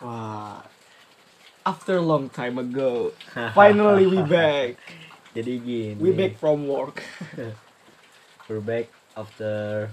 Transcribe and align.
Wah. 0.00 0.64
After 1.60 2.00
long 2.00 2.32
time 2.32 2.56
ago, 2.56 3.12
finally 3.58 4.08
we 4.08 4.24
back. 4.24 4.80
Jadi 5.36 5.52
gini. 5.60 6.00
We 6.00 6.16
back 6.16 6.40
from 6.40 6.64
work. 6.64 7.04
We're 8.48 8.64
back 8.64 8.88
after 9.14 9.86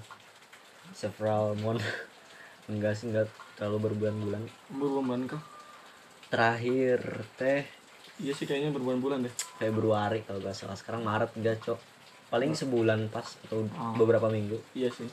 several 0.96 1.54
month. 1.60 1.84
enggak 2.72 2.96
sih 2.96 3.12
enggak 3.12 3.28
terlalu 3.60 3.92
berbulan-bulan. 3.92 4.44
Berbulan 4.72 5.22
kah? 5.28 5.44
Terakhir 6.28 7.24
teh 7.40 7.64
Iya 8.18 8.34
sih 8.34 8.50
kayaknya 8.50 8.74
berbulan-bulan 8.74 9.30
deh. 9.30 9.34
Februari 9.62 10.26
kalau 10.26 10.42
nggak 10.42 10.58
salah. 10.58 10.74
Sekarang 10.74 11.06
Maret 11.06 11.38
enggak, 11.38 11.62
Cok. 11.62 11.80
Paling 12.34 12.58
sebulan 12.58 13.12
pas 13.14 13.38
atau 13.46 13.68
Oh. 13.78 13.94
beberapa 13.94 14.26
minggu. 14.32 14.58
Iya 14.74 14.90
sih. 14.90 15.06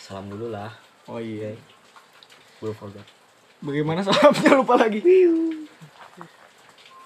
Salam 0.00 0.26
dulu 0.26 0.50
lah. 0.50 0.74
Oh 1.06 1.22
iya. 1.22 1.54
Gue 2.58 2.74
forgot. 2.74 3.06
Bagaimana 3.62 4.00
salamnya 4.02 4.50
lupa 4.60 4.74
lagi. 4.74 5.00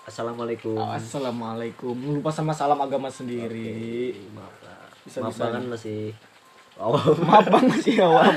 Assalamualaikum. 0.09 0.81
Assalamualaikum. 0.81 1.97
Lupa 2.17 2.33
sama 2.33 2.57
salam 2.57 2.81
agama 2.81 3.13
sendiri. 3.13 4.17
Maaf 4.33 4.57
lah. 4.65 4.81
Bisa- 5.05 5.21
Maaf 5.21 5.37
banget 5.37 5.65
masih 5.69 6.01
Oh, 6.79 6.95
Maaf 7.27 7.45
bang 7.51 7.67
masih 7.67 7.95
awam. 8.01 8.33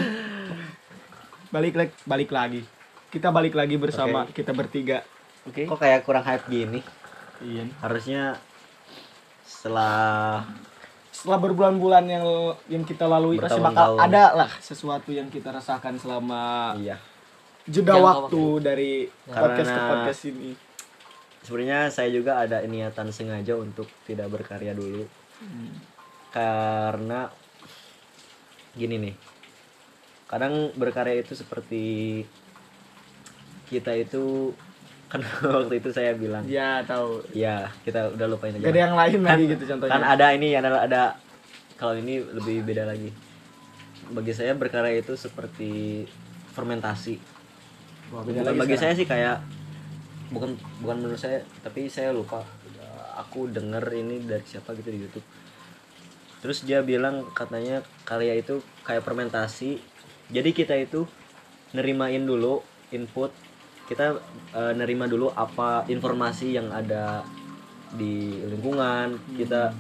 Balik 1.54 1.74
lagi, 1.78 1.94
balik 2.04 2.30
lagi. 2.34 2.62
Kita 3.14 3.30
balik 3.30 3.54
lagi 3.54 3.78
bersama 3.78 4.26
Oke. 4.26 4.41
kita 4.41 4.52
bertiga. 4.52 5.05
Oke. 5.41 5.66
kok 5.66 5.78
kayak 5.78 6.05
kurang 6.05 6.22
hype 6.22 6.46
gini? 6.50 6.82
Iya. 7.41 7.66
Harusnya 7.82 8.38
setelah 9.41 10.41
Setelah 11.10 11.38
berbulan-bulan 11.38 12.05
yang 12.08 12.26
yang 12.66 12.82
kita 12.82 13.05
lalui 13.05 13.38
pasti 13.38 13.62
bakal 13.62 13.98
ada 13.98 14.34
lah 14.34 14.50
sesuatu 14.58 15.14
yang 15.14 15.30
kita 15.30 15.54
rasakan 15.54 15.98
selama 15.98 16.74
iya. 16.78 16.98
Jeda 17.72 17.96
Jangka 17.96 18.04
waktu 18.04 18.42
dari 18.60 18.92
podcast 19.24 19.66
ke 19.66 19.74
Karena- 19.74 19.90
podcast 19.90 20.22
ini. 20.28 20.52
Sebenarnya 21.41 21.90
saya 21.90 22.12
juga 22.12 22.38
ada 22.38 22.62
niatan 22.62 23.10
sengaja 23.10 23.55
untuk 23.55 23.90
tidak 24.05 24.30
berkarya 24.30 24.76
dulu. 24.76 25.08
Karena 26.30 27.28
gini 28.72 28.96
nih. 29.00 29.16
Kadang 30.28 30.70
berkarya 30.74 31.18
itu 31.18 31.34
seperti 31.34 31.84
kita 33.68 33.96
itu 33.96 34.54
kan 35.12 35.20
waktu 35.44 35.82
itu 35.82 35.90
saya 35.90 36.13
bilang, 36.13 36.46
Ya 36.46 36.85
tahu. 36.85 37.20
ya 37.34 37.68
kita 37.82 38.12
udah 38.12 38.28
lupain 38.30 38.54
aja. 38.54 38.62
Gak 38.62 38.72
ada 38.72 38.82
yang 38.82 38.96
lain 38.96 39.20
lagi 39.22 39.44
gitu 39.50 39.63
contohnya. 39.66 39.91
kan 39.91 40.04
ada 40.06 40.26
ini 40.32 40.56
ada 40.56 40.70
ada 40.78 41.02
kalau 41.76 41.98
ini 41.98 42.22
lebih 42.22 42.62
beda 42.62 42.85
lagi 42.85 43.10
bagi 44.08 44.32
saya 44.32 44.54
berkarya 44.54 45.02
itu 45.02 45.16
seperti 45.16 46.04
fermentasi 46.52 47.16
Wah, 48.12 48.27
beda 48.27 48.43
bukan 48.43 48.45
lagi 48.51 48.59
bagi 48.59 48.76
sekarang. 48.76 48.84
saya 48.84 48.93
sih 48.99 49.07
kayak 49.07 49.37
bukan 50.31 50.49
bukan 50.84 50.95
menurut 50.99 51.20
saya 51.20 51.40
tapi 51.63 51.87
saya 51.87 52.12
lupa. 52.12 52.43
Aku 53.27 53.48
denger 53.48 53.84
ini 53.95 54.23
dari 54.23 54.43
siapa 54.43 54.76
gitu 54.76 54.91
di 54.91 54.99
YouTube. 54.99 55.27
Terus 56.41 56.65
dia 56.67 56.84
bilang 56.84 57.27
katanya 57.32 57.85
karya 58.04 58.35
itu 58.35 58.59
kayak 58.84 59.05
fermentasi. 59.05 59.79
Jadi 60.32 60.49
kita 60.51 60.76
itu 60.76 61.07
nerimain 61.71 62.23
dulu 62.23 62.59
input. 62.91 63.32
Kita 63.87 64.19
eh, 64.56 64.73
nerima 64.75 65.07
dulu 65.07 65.31
apa 65.31 65.88
informasi 65.88 66.56
yang 66.56 66.72
ada 66.72 67.23
di 67.95 68.41
lingkungan. 68.47 69.22
Kita 69.38 69.72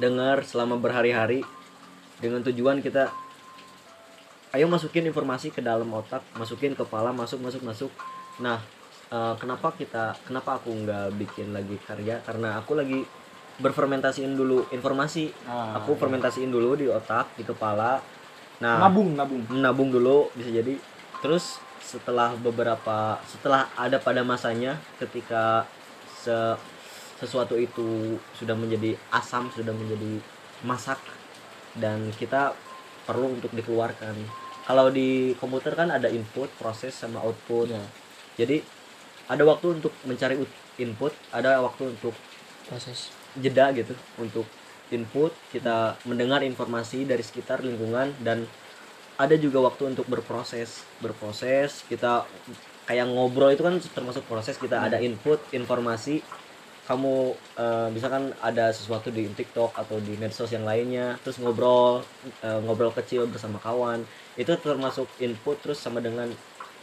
dengar 0.00 0.44
selama 0.48 0.80
berhari-hari 0.80 1.44
dengan 2.22 2.40
tujuan 2.46 2.80
kita 2.80 3.12
ayo 4.52 4.68
masukin 4.68 5.08
informasi 5.08 5.48
ke 5.48 5.64
dalam 5.64 5.88
otak 5.96 6.20
masukin 6.36 6.76
kepala 6.76 7.08
masuk 7.12 7.40
masuk 7.40 7.64
masuk. 7.64 7.90
Nah 8.44 8.60
eh, 9.08 9.34
kenapa 9.40 9.72
kita 9.72 10.12
kenapa 10.28 10.60
aku 10.60 10.68
nggak 10.72 11.16
bikin 11.16 11.56
lagi 11.56 11.76
karya? 11.88 12.20
Karena 12.20 12.60
aku 12.60 12.76
lagi 12.76 13.00
berfermentasiin 13.60 14.32
dulu 14.36 14.68
informasi. 14.72 15.32
Ah, 15.48 15.80
aku 15.80 15.96
fermentasiin 15.96 16.52
dulu 16.52 16.76
di 16.76 16.88
otak 16.88 17.32
di 17.36 17.44
kepala. 17.44 18.00
Nah 18.60 18.76
nabung 18.80 19.16
nabung. 19.16 19.40
menabung 19.48 19.88
dulu 19.88 20.28
bisa 20.36 20.52
jadi. 20.52 20.76
Terus 21.24 21.60
setelah 21.80 22.36
beberapa 22.36 23.20
setelah 23.24 23.68
ada 23.76 23.96
pada 23.98 24.20
masanya 24.22 24.78
ketika 25.00 25.64
se- 26.12 26.60
sesuatu 27.18 27.54
itu 27.58 28.18
sudah 28.34 28.54
menjadi 28.54 28.98
asam 29.14 29.46
sudah 29.54 29.70
menjadi 29.70 30.18
masak 30.66 30.98
dan 31.78 32.10
kita 32.18 32.54
perlu 33.06 33.34
untuk 33.34 33.50
dikeluarkan 33.54 34.14
kalau 34.68 34.86
di 34.90 35.34
komputer 35.40 35.72
kan 35.80 35.88
ada 35.96 36.08
input 36.10 36.48
proses 36.60 36.92
sama 37.02 37.18
output. 37.26 37.66
Ya. 37.74 37.82
jadi 38.38 38.56
ada 39.32 39.42
waktu 39.50 39.66
untuk 39.82 39.92
mencari 40.08 40.36
ut- 40.42 40.60
input 40.78 41.12
ada 41.30 41.60
waktu 41.66 41.82
untuk 41.98 42.14
proses. 42.68 42.98
jeda 43.34 43.72
gitu 43.78 43.94
untuk 44.20 44.46
input 44.92 45.32
kita 45.48 45.96
mendengar 46.08 46.40
informasi 46.44 47.08
dari 47.10 47.24
sekitar 47.24 47.64
lingkungan 47.64 48.12
dan 48.26 48.38
ada 49.16 49.34
juga 49.38 49.58
waktu 49.62 49.82
untuk 49.96 50.06
berproses. 50.12 50.70
Berproses 51.04 51.84
kita 51.90 52.26
kayak 52.88 53.06
ngobrol 53.08 53.50
itu 53.54 53.62
kan 53.62 53.74
termasuk 53.96 54.24
proses 54.30 54.56
kita 54.58 54.76
ada 54.86 54.98
input 55.00 55.38
informasi. 55.54 56.20
Kamu 56.82 57.14
eh, 57.62 57.88
misalkan 57.94 58.34
ada 58.42 58.74
sesuatu 58.74 59.08
di 59.14 59.22
TikTok 59.38 59.70
atau 59.78 59.96
di 60.02 60.18
medsos 60.18 60.50
yang 60.50 60.66
lainnya 60.66 61.14
terus 61.22 61.38
ngobrol 61.38 62.02
eh, 62.42 62.58
ngobrol 62.64 62.90
kecil 62.98 63.30
bersama 63.30 63.62
kawan 63.62 64.02
itu 64.36 64.52
termasuk 64.60 65.08
input 65.20 65.60
terus 65.60 65.78
sama 65.80 66.00
dengan 66.00 66.28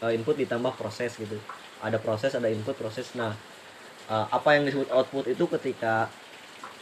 eh, 0.03 0.11
input 0.13 0.37
ditambah 0.37 0.73
proses 0.77 1.17
gitu. 1.17 1.37
Ada 1.81 1.97
proses 2.01 2.35
ada 2.35 2.47
input 2.51 2.75
proses. 2.77 3.13
Nah 3.17 3.33
eh, 4.09 4.27
apa 4.29 4.49
yang 4.57 4.67
disebut 4.67 4.89
output 4.93 5.25
itu 5.29 5.45
ketika 5.59 6.09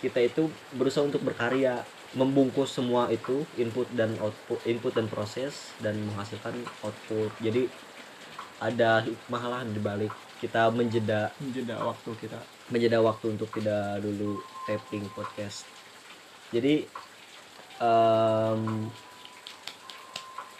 kita 0.03 0.19
itu 0.21 0.49
berusaha 0.77 1.03
untuk 1.05 1.25
berkarya 1.25 1.81
membungkus 2.15 2.71
semua 2.71 3.11
itu 3.11 3.43
input 3.59 3.89
dan 3.91 4.15
output 4.23 4.61
input 4.63 4.93
dan 4.95 5.09
proses 5.11 5.75
dan 5.83 5.97
menghasilkan 6.07 6.55
output. 6.85 7.31
Jadi 7.43 7.67
ada 8.57 9.03
hikmah 9.05 9.43
lah 9.45 9.61
di 9.67 9.77
balik 9.81 10.13
kita 10.37 10.69
menjeda 10.69 11.33
Jeda 11.53 11.81
waktu 11.81 12.09
kita. 12.21 12.37
menjeda 12.69 13.01
waktu 13.01 13.33
untuk 13.33 13.49
tidak 13.53 14.01
dulu 14.01 14.37
taping 14.69 15.05
podcast. 15.17 15.65
Jadi 16.53 16.85
em, 17.81 18.61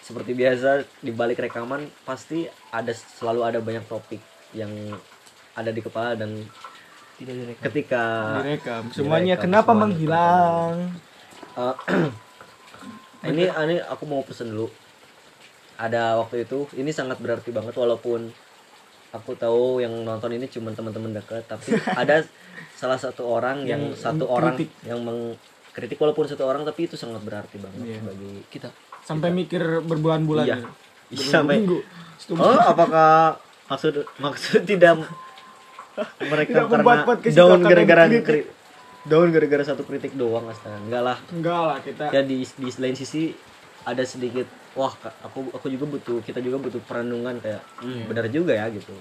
seperti 0.08 0.32
biasa 0.32 0.70
di 1.04 1.12
balik 1.12 1.44
rekaman 1.44 1.84
pasti 2.08 2.48
ada 2.72 2.96
selalu 2.96 3.42
ada 3.44 3.60
banyak 3.60 3.84
topik 3.86 4.24
yang 4.56 4.72
ada 5.52 5.68
di 5.68 5.84
kepala 5.84 6.16
dan 6.16 6.48
tidak 7.18 7.34
direkam 7.36 7.64
ketika 7.68 8.04
Direkam. 8.40 8.84
Semuanya 8.94 9.36
direkam, 9.36 9.44
kenapa 9.44 9.72
semuanya 9.74 9.82
menghilang? 9.84 10.74
Eh, 11.58 11.76
ini 13.30 13.44
ini 13.52 13.76
aku 13.84 14.04
mau 14.08 14.24
pesen 14.24 14.56
dulu 14.56 14.72
ada 15.76 16.18
waktu 16.18 16.48
itu 16.48 16.66
ini 16.74 16.90
sangat 16.90 17.20
berarti 17.20 17.52
banget 17.52 17.76
walaupun 17.76 18.32
aku 19.12 19.32
tahu 19.36 19.82
yang 19.82 19.92
nonton 20.06 20.32
ini 20.32 20.48
cuma 20.48 20.72
teman-teman 20.72 21.12
dekat 21.12 21.44
tapi 21.46 21.76
ada 22.02 22.24
salah 22.74 22.98
satu 22.98 23.28
orang 23.28 23.66
yang, 23.66 23.92
Yang 23.92 24.00
satu 24.00 24.24
mengkritik. 24.26 24.70
orang 24.72 24.88
yang 24.88 25.00
mengkritik 25.04 25.98
walaupun 26.00 26.26
satu 26.30 26.44
orang 26.46 26.64
tapi 26.64 26.86
itu 26.86 26.96
sangat 26.96 27.20
berarti 27.22 27.58
banget 27.60 27.84
Iya. 27.84 28.02
bagi 28.06 28.34
kita 28.48 28.70
Sampai 29.08 29.32
mikir 29.32 29.64
berbulan-bulan. 29.82 30.46
Iya. 30.46 30.58
ya. 30.58 30.68
Iya, 31.08 31.24
sampai. 31.32 31.64
Setuju. 32.18 32.44
oh 32.44 32.60
apakah 32.60 33.40
maksud 33.66 33.94
maksud 34.18 34.62
tidak 34.66 35.00
mereka 36.20 36.50
Tidak 36.52 36.68
karena 36.68 37.04
down 37.32 37.60
gara-gara 37.62 38.06
down 39.04 39.28
gara-gara 39.32 39.64
satu 39.64 39.82
kritik 39.82 40.12
doang 40.14 40.44
astaga 40.46 40.76
enggak 40.78 41.02
lah 41.02 41.18
Enggak 41.30 41.62
lah 41.64 41.78
kita. 41.80 42.06
ya 42.12 42.22
di 42.22 42.44
di 42.44 42.68
lain 42.74 42.94
sisi 42.94 43.32
ada 43.82 44.04
sedikit 44.04 44.44
wah 44.74 44.92
aku 45.22 45.48
aku 45.50 45.66
juga 45.70 45.88
butuh 45.88 46.20
kita 46.20 46.38
juga 46.38 46.60
butuh 46.60 46.82
perenungan 46.84 47.40
kayak 47.40 47.64
hmm, 47.80 47.88
Iya. 47.88 48.04
benar 48.06 48.26
juga 48.28 48.52
ya 48.52 48.68
gitu 48.68 48.92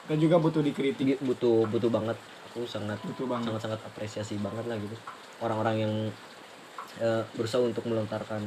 Kita 0.00 0.14
juga 0.16 0.36
butuh 0.38 0.58
dikritik. 0.60 1.18
Butuh 1.18 1.66
butuh 1.66 1.86
banget 1.86 2.18
aku 2.46 2.66
sangat 2.66 2.98
Butuh 3.00 3.26
banget. 3.26 3.46
sangat 3.50 3.62
sangat 3.66 3.80
apresiasi 3.84 4.38
banget 4.38 4.64
lah 4.64 4.76
gitu 4.76 4.94
orang-orang 5.38 5.76
yang 5.80 5.92
eh, 6.98 7.22
berusaha 7.32 7.58
untuk 7.60 7.82
melontarkan 7.84 8.46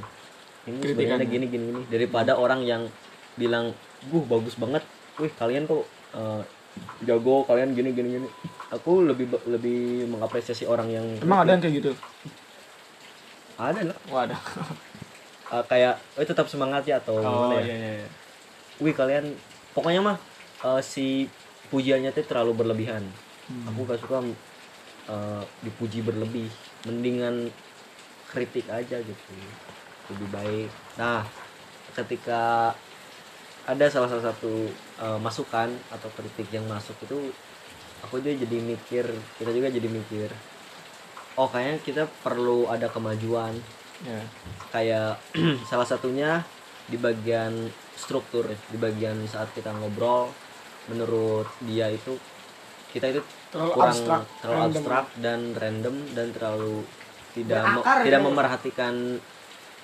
ini 0.66 0.80
Kritikan. 0.80 1.20
sebenarnya 1.20 1.28
gini 1.28 1.46
gini 1.48 1.64
gini 1.68 1.82
daripada 1.88 2.36
orang 2.36 2.62
yang 2.62 2.88
bilang 3.34 3.76
guh 4.08 4.24
bagus 4.24 4.56
banget 4.56 4.84
wih 5.18 5.32
kalian 5.34 5.64
kok 5.64 5.84
eh, 6.14 6.42
jago 7.04 7.44
kalian 7.44 7.72
gini 7.72 7.92
gini 7.92 8.10
gini 8.16 8.28
aku 8.70 9.04
lebih 9.04 9.30
lebih 9.46 9.80
mengapresiasi 10.08 10.64
orang 10.64 10.88
yang 10.88 11.06
Emang 11.20 11.44
ada 11.44 11.54
yang 11.54 11.62
kayak 11.62 11.76
gitu? 11.78 11.92
ada 13.54 13.82
lah 13.86 13.98
Wah 14.10 14.26
ada. 14.26 14.38
Eh, 15.52 15.64
kayak 15.68 16.02
oh 16.14 16.26
tetap 16.26 16.48
semangat 16.48 16.82
ya 16.84 16.98
atau 16.98 17.14
Oh 17.14 17.22
gimana 17.22 17.56
ya 17.56 17.64
iya 17.64 17.76
iya. 17.76 17.92
iya. 18.00 18.10
wih 18.80 18.90
kalian 18.92 19.38
pokoknya 19.72 20.02
mah 20.02 20.18
eh, 20.64 20.82
si 20.82 21.30
pujiannya 21.70 22.10
tuh 22.10 22.26
terlalu 22.26 22.54
berlebihan 22.56 23.04
Hmm. 23.44 23.68
aku 23.68 23.84
gak 23.84 24.00
suka 24.00 24.24
eh, 25.06 25.44
dipuji 25.62 26.00
berlebih 26.00 26.48
mendingan 26.84 27.52
kritik 28.26 28.64
aja 28.66 28.98
gitu 28.98 29.32
lebih 30.12 30.28
baik 30.34 30.70
nah 31.00 31.24
ketika 31.94 32.74
ada 33.64 33.86
salah 33.88 34.10
satu 34.12 34.68
eh, 35.00 35.20
masukan 35.24 35.72
atau 35.94 36.10
kritik 36.20 36.52
yang 36.52 36.68
masuk 36.68 36.96
itu 37.06 37.32
aku 38.04 38.20
juga 38.20 38.36
jadi 38.44 38.58
mikir 38.60 39.06
kita 39.40 39.52
juga 39.56 39.72
jadi 39.72 39.88
mikir 39.88 40.30
oh 41.40 41.48
kayaknya 41.48 41.78
kita 41.82 42.04
perlu 42.22 42.68
ada 42.68 42.92
kemajuan 42.92 43.56
ya 44.04 44.20
kayak 44.76 45.16
salah 45.70 45.88
satunya 45.88 46.44
di 46.92 47.00
bagian 47.00 47.72
struktur 47.96 48.44
di 48.52 48.78
bagian 48.78 49.24
saat 49.32 49.48
kita 49.56 49.72
ngobrol 49.72 50.28
menurut 50.92 51.48
dia 51.64 51.88
itu 51.88 52.20
kita 52.92 53.16
itu 53.16 53.22
terlalu 53.50 53.72
kurang 53.72 53.96
abstrak 53.96 54.24
terlalu 54.44 54.60
random. 54.60 54.76
abstrak 54.76 55.06
dan 55.24 55.40
random 55.56 55.96
dan 56.12 56.28
terlalu 56.36 56.76
tidak 57.34 57.64
me- 57.64 57.82
Berakar 57.82 57.98
ya. 57.98 58.04
tidak 58.06 58.22
memerhatikan 58.22 58.94
Tema. 58.94 59.33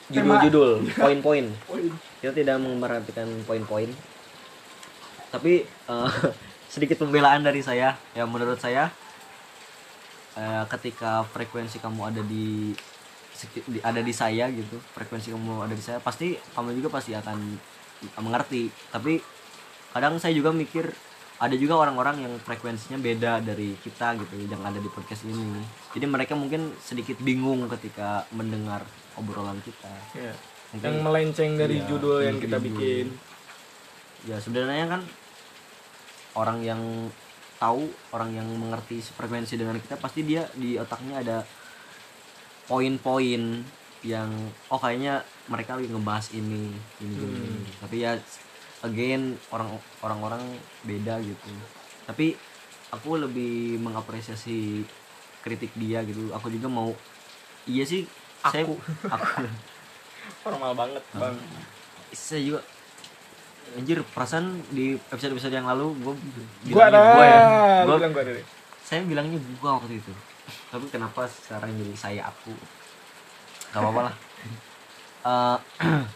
Judul-judul 0.10 0.72
poin-poin. 1.04 1.46
Poin. 1.66 1.86
kita 2.20 2.34
tidak 2.36 2.58
memperhatikan 2.60 3.28
poin-poin. 3.46 3.90
Tapi 5.30 5.64
eh, 5.64 6.10
sedikit 6.74 7.02
pembelaan 7.02 7.42
dari 7.42 7.62
saya 7.62 7.94
ya 8.14 8.24
menurut 8.26 8.58
saya 8.58 8.90
eh, 10.36 10.64
ketika 10.70 11.24
frekuensi 11.26 11.78
kamu 11.78 12.02
ada 12.10 12.22
di, 12.26 12.74
di- 13.70 13.84
ada 13.86 14.02
di 14.02 14.14
saya 14.14 14.50
gitu 14.50 14.78
frekuensi 14.94 15.32
kamu 15.32 15.66
ada 15.66 15.74
di 15.74 15.84
saya 15.84 15.98
pasti 16.02 16.36
kamu 16.54 16.76
juga 16.78 16.90
pasti 17.00 17.14
akan 17.14 17.38
mengerti. 18.20 18.68
Tapi 18.90 19.22
kadang 19.90 20.18
saya 20.18 20.34
juga 20.34 20.54
mikir 20.54 20.90
ada 21.40 21.56
juga 21.56 21.74
orang-orang 21.78 22.20
yang 22.22 22.34
frekuensinya 22.38 22.98
beda 22.98 23.40
dari 23.40 23.72
kita 23.76 24.16
gitu 24.18 24.36
yang 24.44 24.60
ada 24.60 24.76
di 24.76 24.88
podcast 24.88 25.24
ini 25.24 25.64
jadi 25.90 26.06
mereka 26.06 26.36
mungkin 26.36 26.76
sedikit 26.78 27.16
bingung 27.18 27.64
ketika 27.70 28.28
mendengar 28.30 28.84
obrolan 29.16 29.60
kita 29.60 29.88
Ya. 30.14 30.36
Mungkin- 30.70 30.86
yang 30.86 30.98
melenceng 31.02 31.52
dari 31.56 31.80
Iya, 31.80 31.88
judul 31.88 32.18
yang 32.22 32.38
kita 32.38 32.58
judul. 32.58 32.68
bikin 32.70 33.06
ya 34.22 34.38
sebenarnya 34.38 34.86
kan 34.90 35.02
orang 36.36 36.60
yang 36.60 36.82
tahu 37.56 37.88
orang 38.12 38.32
yang 38.34 38.48
mengerti 38.50 39.00
frekuensi 39.02 39.56
dengan 39.56 39.76
kita 39.76 39.96
pasti 39.96 40.22
dia 40.22 40.48
di 40.54 40.76
otaknya 40.76 41.20
ada 41.20 41.38
poin-poin 42.66 43.64
yang 44.00 44.30
oh 44.68 44.78
kayaknya 44.78 45.20
mereka 45.48 45.76
lagi 45.76 45.90
ngebahas 45.90 46.28
ini 46.32 46.72
ini, 47.02 47.10
ini, 47.10 47.16
Hmm. 47.18 47.36
ini. 47.58 47.72
tapi 47.82 47.96
ya 48.00 48.12
again 48.82 49.22
orang 49.50 49.70
orang-orang 50.00 50.42
beda 50.82 51.20
gitu. 51.20 51.52
Tapi 52.04 52.34
aku 52.90 53.20
lebih 53.20 53.78
mengapresiasi 53.78 54.84
kritik 55.40 55.72
dia 55.74 56.02
gitu. 56.02 56.32
Aku 56.32 56.48
juga 56.48 56.68
mau 56.68 56.92
iya 57.64 57.84
sih 57.84 58.08
saya 58.42 58.64
Aku. 58.64 58.76
aku. 59.14 59.26
Formal 60.42 60.74
banget 60.74 61.04
bang. 61.12 61.36
Saya 62.10 62.42
juga 62.42 62.62
anjir 63.72 64.02
perasaan 64.04 64.66
di 64.70 64.98
episode 65.08 65.32
episode 65.32 65.54
yang 65.54 65.68
lalu 65.68 65.94
gue 65.96 66.14
gua 66.72 66.90
ada. 66.90 67.00
gua 67.14 67.26
ya 67.26 67.42
Gua- 67.86 68.00
bilang 68.00 68.14
gua 68.14 68.24
ada 68.24 68.34
deh. 68.34 68.46
saya 68.82 69.06
bilangnya 69.06 69.38
gua 69.58 69.78
waktu 69.78 70.00
itu. 70.00 70.14
Tapi 70.68 70.86
kenapa 70.88 71.28
sekarang 71.28 71.70
jadi 71.76 71.94
saya 71.94 72.22
aku? 72.26 72.50
Gak 73.70 73.80
apa-apa 73.80 74.02
lah. 74.08 74.16
Eh, 75.20 75.58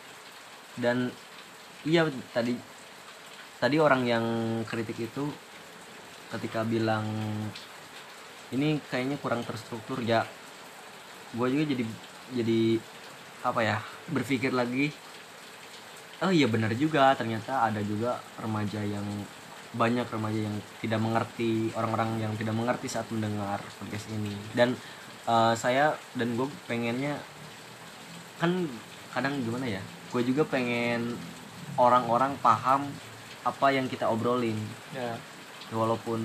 dan 0.79 1.11
iya 1.83 2.07
tadi 2.31 2.55
tadi 3.59 3.75
orang 3.79 4.03
yang 4.03 4.25
kritik 4.67 4.99
itu 4.99 5.27
ketika 6.33 6.65
bilang 6.65 7.05
ini 8.51 8.81
kayaknya 8.89 9.17
kurang 9.21 9.45
terstruktur 9.45 10.01
ya 10.03 10.25
gue 11.33 11.47
juga 11.49 11.63
jadi 11.73 11.83
jadi 12.33 12.61
apa 13.43 13.61
ya 13.61 13.77
berpikir 14.09 14.55
lagi 14.55 14.93
oh 16.23 16.31
iya 16.31 16.47
benar 16.47 16.71
juga 16.77 17.11
ternyata 17.19 17.67
ada 17.67 17.83
juga 17.83 18.21
remaja 18.39 18.79
yang 18.79 19.03
banyak 19.73 20.05
remaja 20.05 20.37
yang 20.37 20.55
tidak 20.85 21.01
mengerti 21.01 21.73
orang-orang 21.73 22.21
yang 22.21 22.33
tidak 22.37 22.53
mengerti 22.53 22.85
saat 22.85 23.09
mendengar 23.09 23.57
podcast 23.81 24.05
ini. 24.13 24.29
Dan 24.53 24.77
eh, 25.25 25.53
saya 25.57 25.97
dan 26.13 26.37
gue 26.37 26.45
pengennya 26.69 27.17
kan 28.37 28.69
kadang 29.13 29.41
gimana 29.41 29.65
ya 29.65 29.81
gue 30.13 30.21
juga 30.25 30.45
pengen 30.45 31.17
orang-orang 31.79 32.37
paham 32.39 32.87
apa 33.43 33.67
yang 33.73 33.89
kita 33.89 34.07
obrolin. 34.07 34.57
Ya. 34.95 35.17
Walaupun 35.73 36.21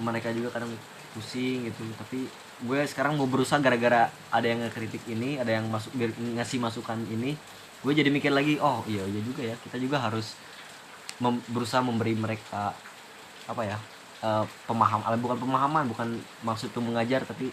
mereka 0.00 0.32
juga 0.32 0.52
kadang 0.52 0.72
pusing 1.16 1.64
gitu 1.64 1.80
tapi 1.96 2.28
gue 2.56 2.80
sekarang 2.84 3.16
mau 3.16 3.24
berusaha 3.24 3.56
gara-gara 3.56 4.12
ada 4.28 4.46
yang 4.46 4.60
ngekritik 4.64 5.00
ini 5.08 5.40
ada 5.40 5.56
yang 5.56 5.64
masuk 5.72 5.92
ngasih 6.36 6.60
masukan 6.60 7.00
ini 7.08 7.32
gue 7.80 7.92
jadi 7.92 8.12
mikir 8.12 8.32
lagi 8.32 8.60
oh 8.60 8.84
iya 8.84 9.04
iya 9.08 9.20
juga 9.24 9.42
ya 9.44 9.56
kita 9.64 9.80
juga 9.80 10.00
harus 10.00 10.36
mem- 11.20 11.40
berusaha 11.48 11.80
memberi 11.80 12.12
mereka 12.12 12.76
apa 13.48 13.62
ya 13.64 13.76
eh, 14.24 14.44
pemaham 14.68 15.00
eh, 15.08 15.20
bukan 15.20 15.36
pemahaman 15.40 15.84
bukan 15.88 16.08
maksud 16.44 16.72
tuh 16.72 16.84
mengajar 16.84 17.24
tapi 17.24 17.48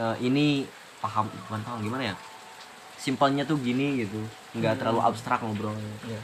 eh, 0.00 0.16
ini 0.24 0.64
paham 1.04 1.28
bukan 1.48 1.60
paham 1.64 1.78
gimana 1.84 2.12
ya 2.12 2.14
simpelnya 2.98 3.46
tuh 3.46 3.56
gini 3.62 4.02
gitu. 4.04 4.20
Nggak 4.58 4.82
terlalu 4.82 5.00
abstrak 5.06 5.40
ngobrolnya. 5.40 5.94
Ya 6.10 6.20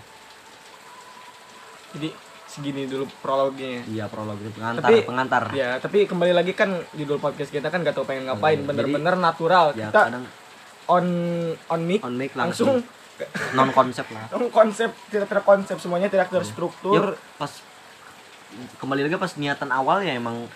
jadi 1.95 2.09
segini 2.51 2.87
dulu 2.87 3.07
prolognya 3.19 3.83
iya 3.91 4.07
prolog 4.11 4.39
itu 4.39 4.51
pengantar 4.55 4.83
Tapi- 4.83 5.07
pengantar. 5.07 5.43
ya 5.55 5.79
tapi 5.79 6.07
kembali 6.07 6.33
lagi 6.35 6.53
kan 6.55 6.71
judul 6.95 7.19
podcast 7.19 7.51
kita 7.51 7.71
kan 7.71 7.83
gak 7.83 7.95
tau 7.95 8.07
pengen 8.07 8.31
ngapain. 8.31 8.63
Iya, 8.63 8.67
bener-bener 8.67 9.15
natural. 9.19 9.75
ya 9.75 9.91
kita 9.91 10.01
kadang 10.11 10.25
on 10.91 11.07
on 11.71 11.81
mic 11.87 12.01
on 12.05 12.15
mic 12.15 12.31
langsung 12.37 12.83
langsung 12.83 13.55
non 13.55 13.71
konsep 13.71 14.07
lah. 14.11 14.27
Langsung 14.35 14.51
konsep 14.51 14.91
tidak 15.07 15.31
terkonsep 15.31 15.79
semuanya 15.79 16.11
tidak 16.11 16.29
ya 16.31 16.43
terstruktur. 16.43 17.15
Pas 17.39 17.51
kembali 18.83 19.07
lagi 19.07 19.19
pas 19.19 19.33
niatan 19.39 19.71
awal 19.71 20.03
ya 20.03 20.15
emang 20.19 20.47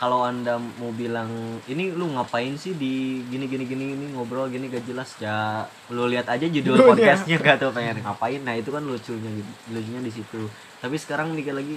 kalau 0.00 0.24
anda 0.24 0.56
mau 0.56 0.88
bilang 0.96 1.28
ini 1.68 1.92
lu 1.92 2.08
ngapain 2.16 2.56
sih 2.56 2.72
di 2.72 3.20
gini 3.28 3.44
gini 3.44 3.68
gini 3.68 3.84
ini 3.92 4.06
ngobrol 4.16 4.48
gini 4.48 4.72
gak 4.72 4.88
jelas? 4.88 5.12
Ya 5.20 5.68
lu 5.92 6.08
lihat 6.08 6.24
aja 6.24 6.48
judul 6.48 6.80
Judulnya. 6.80 6.88
podcastnya 6.88 7.36
gak 7.36 7.60
tau 7.60 7.68
pengen 7.68 8.00
ngapain. 8.00 8.40
Nah 8.40 8.56
itu 8.56 8.72
kan 8.72 8.80
lucunya 8.80 9.28
gitu 9.28 9.50
lucunya 9.68 10.00
di 10.00 10.08
situ. 10.08 10.48
Tapi 10.80 10.96
sekarang 10.96 11.36
nih 11.36 11.52
lagi 11.52 11.76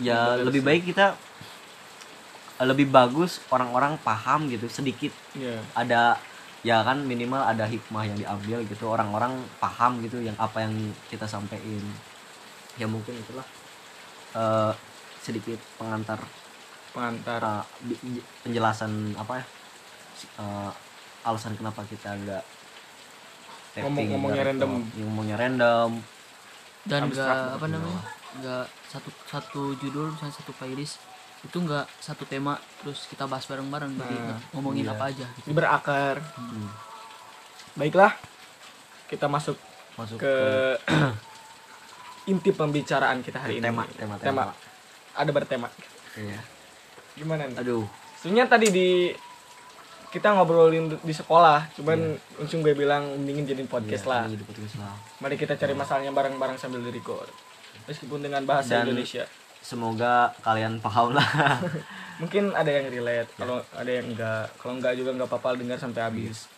ya 0.00 0.40
lebih 0.40 0.64
sih. 0.64 0.68
baik 0.72 0.82
kita 0.88 1.06
lebih 2.64 2.88
bagus 2.88 3.44
orang-orang 3.52 4.00
paham 4.00 4.48
gitu 4.48 4.64
sedikit. 4.72 5.12
Ya 5.36 5.60
ada 5.76 6.16
ya 6.64 6.80
kan 6.80 7.04
minimal 7.04 7.44
ada 7.44 7.68
hikmah 7.68 8.00
yang 8.08 8.16
diambil 8.16 8.64
gitu 8.64 8.88
orang-orang 8.88 9.36
paham 9.60 10.00
gitu 10.00 10.24
yang 10.24 10.40
apa 10.40 10.64
yang 10.64 10.72
kita 11.12 11.28
sampaikan. 11.28 11.84
Ya 12.80 12.88
mungkin 12.88 13.12
itulah 13.12 13.44
eh, 14.32 14.72
sedikit 15.20 15.60
pengantar 15.76 16.24
pengantar 16.90 17.64
eh, 17.88 18.22
penjelasan 18.42 19.14
apa 19.16 19.40
ya? 19.40 19.44
Eh, 20.40 20.70
alasan 21.24 21.56
kenapa 21.56 21.84
kita 21.84 22.16
nggak 22.16 22.44
Ngomong-ngomongnya 23.78 24.42
nggak 24.42 24.50
random. 24.50 24.70
record, 24.74 24.98
ngomongnya 25.06 25.36
random. 25.38 25.90
Dan 26.82 27.00
banget 27.06 27.38
apa 27.54 27.66
namanya? 27.70 28.02
Enggak 28.34 28.66
satu 28.90 29.10
satu 29.30 29.62
judul 29.78 30.10
misalnya 30.10 30.34
satu 30.34 30.52
playlist 30.58 30.98
itu 31.40 31.56
enggak 31.56 31.86
satu 32.02 32.26
tema 32.26 32.58
terus 32.82 33.06
kita 33.06 33.30
bahas 33.30 33.46
bareng-bareng. 33.46 33.94
Nah, 33.94 34.06
nggak 34.10 34.38
ngomongin 34.58 34.90
iya. 34.90 34.94
apa 34.98 35.04
aja 35.14 35.26
gitu. 35.38 35.46
Ini 35.46 35.54
berakar. 35.54 36.16
Hmm, 36.34 36.68
baiklah 37.78 38.12
kita 39.06 39.30
masuk 39.30 39.56
masuk 39.94 40.18
ke 40.18 40.34
inti 42.32 42.50
pembicaraan 42.50 43.22
kita 43.22 43.38
hari 43.38 43.62
ini. 43.62 43.64
tema 43.70 43.86
tema. 43.94 44.14
tema. 44.18 44.44
Ada 45.14 45.30
bertema. 45.30 45.70
Iya 46.18 46.49
gimana 47.20 47.44
nih? 47.46 47.56
Aduh. 47.60 47.84
Sebenarnya 48.16 48.48
tadi 48.48 48.66
di 48.68 48.88
kita 50.10 50.34
ngobrolin 50.34 50.90
di 51.06 51.14
sekolah 51.14 51.70
cuman 51.78 52.18
langsung 52.34 52.66
gue 52.66 52.74
bilang 52.74 53.14
mendingin 53.14 53.46
jadiin 53.46 53.70
podcast 53.70 54.02
iya, 54.04 54.10
lah. 54.10 54.22
ini 54.26 54.34
di 54.34 54.42
podcast 54.42 54.74
lah. 54.76 54.90
Mari 55.22 55.38
kita 55.38 55.54
cari 55.54 55.70
masalahnya 55.70 56.10
bareng-bareng 56.10 56.58
sambil 56.58 56.82
di 56.82 56.90
record 56.90 57.30
meskipun 57.86 58.18
dengan 58.18 58.42
bahasa 58.42 58.82
Dan- 58.82 58.90
Indonesia. 58.90 59.22
semoga 59.60 60.34
kalian 60.42 60.82
paham 60.82 61.14
lah. 61.14 61.60
Mungkin 62.20 62.50
ada 62.52 62.68
yang 62.68 62.90
relate 62.90 63.28
Ya. 63.30 63.38
kalau 63.38 63.62
ada 63.70 63.90
yang 63.92 64.06
enggak. 64.10 64.50
Kalau 64.58 64.72
enggak 64.76 64.92
juga 64.98 65.10
enggak 65.14 65.28
apa-apa 65.30 65.48
dengar 65.56 65.78
sampai 65.78 66.02
habis. 66.02 66.50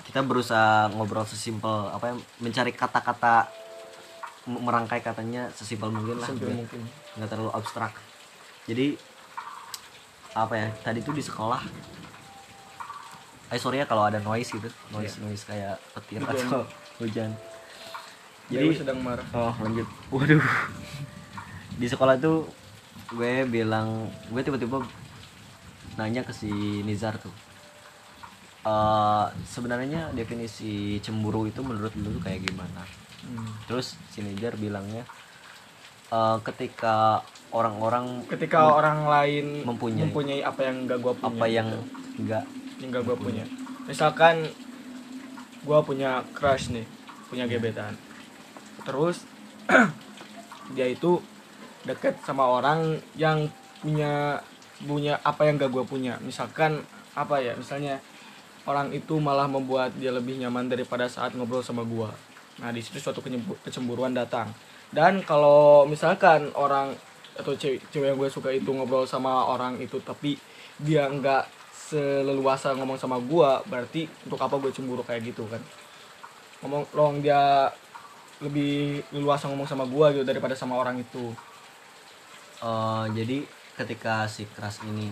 Kita 0.00 0.24
berusaha 0.24 0.88
ngobrol 0.90 1.28
sesimpel 1.28 1.92
apa 1.92 2.08
ya 2.08 2.14
mencari 2.40 2.72
kata-kata 2.72 3.50
merangkai 4.46 5.04
katanya 5.04 5.52
sesimpel 5.52 5.92
mungkin 5.92 6.24
lah. 6.24 6.30
Biar 6.32 6.56
mungkin. 6.56 6.80
nggak 7.20 7.28
terlalu 7.28 7.52
abstrak. 7.52 7.92
Jadi 8.64 8.96
apa 10.34 10.54
ya 10.58 10.68
tadi 10.82 11.00
tuh 11.00 11.14
di 11.14 11.22
sekolah. 11.22 11.62
Eh 13.54 13.58
sorry 13.60 13.80
ya 13.80 13.86
kalau 13.86 14.04
ada 14.10 14.18
noise 14.18 14.50
gitu. 14.50 14.68
Noise 14.90 15.22
noise 15.22 15.42
kayak 15.46 15.78
petir. 15.94 16.20
Hujan. 16.20 16.34
atau 16.34 16.62
hujan. 17.00 17.30
Jadi 18.50 18.66
jadi 18.68 18.76
sedang 18.82 18.98
marah. 19.00 19.26
Oh 19.32 19.54
lanjut. 19.62 19.88
Waduh. 20.10 20.44
Di 21.78 21.86
sekolah 21.86 22.18
tuh 22.18 22.50
gue 23.14 23.46
bilang 23.46 24.10
gue 24.28 24.42
tiba-tiba 24.42 24.82
nanya 25.94 26.26
ke 26.26 26.34
si 26.34 26.50
Nizar 26.82 27.14
tuh. 27.16 27.32
Eh 28.66 29.26
sebenarnya 29.46 30.10
definisi 30.12 30.98
cemburu 30.98 31.46
itu 31.46 31.62
menurut 31.62 31.94
lu 31.94 32.18
kayak 32.18 32.42
gimana? 32.42 32.82
Hmm. 33.24 33.48
terus 33.64 33.96
si 34.12 34.20
Niger 34.20 34.52
bilangnya 34.60 35.08
eh, 36.12 36.38
ketika 36.44 37.24
orang-orang 37.54 38.26
ketika 38.26 38.74
orang 38.74 39.06
lain 39.06 39.62
mempunyai. 39.62 40.42
apa 40.42 40.60
yang 40.66 40.90
gak 40.90 40.98
gua 40.98 41.14
punya 41.14 41.30
apa 41.30 41.46
yang 41.46 41.68
gitu. 41.70 42.18
enggak 42.18 42.44
yang 42.82 42.88
gak 42.90 43.04
gua 43.06 43.16
punya. 43.16 43.44
Misalkan 43.86 44.34
gua 45.62 45.78
punya 45.86 46.26
crush 46.34 46.74
nih 46.74 46.82
punya 47.30 47.46
gebetan. 47.46 47.94
Terus 48.82 49.22
dia 50.74 50.90
itu 50.90 51.22
deket 51.86 52.18
sama 52.26 52.42
orang 52.42 52.98
yang 53.14 53.46
punya 53.78 54.42
punya 54.82 55.22
apa 55.22 55.46
yang 55.46 55.54
gak 55.62 55.70
gua 55.70 55.86
punya. 55.86 56.18
Misalkan 56.26 56.82
apa 57.14 57.38
ya 57.38 57.54
misalnya 57.54 58.02
orang 58.66 58.90
itu 58.90 59.14
malah 59.22 59.46
membuat 59.46 59.94
dia 59.94 60.10
lebih 60.10 60.42
nyaman 60.42 60.66
daripada 60.66 61.06
saat 61.06 61.38
ngobrol 61.38 61.62
sama 61.62 61.86
gua. 61.86 62.10
Nah 62.58 62.74
di 62.74 62.82
situ 62.82 62.98
suatu 62.98 63.22
kecemburuan 63.62 64.10
datang. 64.10 64.50
Dan 64.90 65.22
kalau 65.22 65.86
misalkan 65.86 66.50
orang 66.54 66.94
atau 67.34 67.52
cewek, 67.54 67.82
cewek 67.90 68.14
yang 68.14 68.18
gue 68.18 68.30
suka 68.30 68.50
itu 68.50 68.70
ngobrol 68.70 69.04
sama 69.04 69.46
orang 69.46 69.78
itu. 69.78 69.98
Tapi 70.00 70.38
dia 70.78 71.06
nggak 71.06 71.46
seleluasa 71.70 72.72
ngomong 72.74 72.96
sama 72.96 73.20
gua 73.20 73.60
berarti 73.68 74.08
untuk 74.24 74.40
apa 74.40 74.56
gue 74.56 74.72
cemburu 74.72 75.04
kayak 75.04 75.30
gitu 75.30 75.44
kan? 75.46 75.60
Ngomong 76.64 76.82
long 76.96 77.20
dia 77.20 77.68
lebih 78.40 79.04
leluasa 79.12 79.46
ngomong 79.46 79.68
sama 79.68 79.84
gua 79.86 80.10
gitu 80.10 80.24
daripada 80.24 80.56
sama 80.56 80.74
orang 80.74 80.98
itu. 80.98 81.30
Eh, 82.64 83.04
jadi 83.12 83.44
ketika 83.74 84.24
si 84.30 84.46
keras 84.48 84.78
ini 84.86 85.10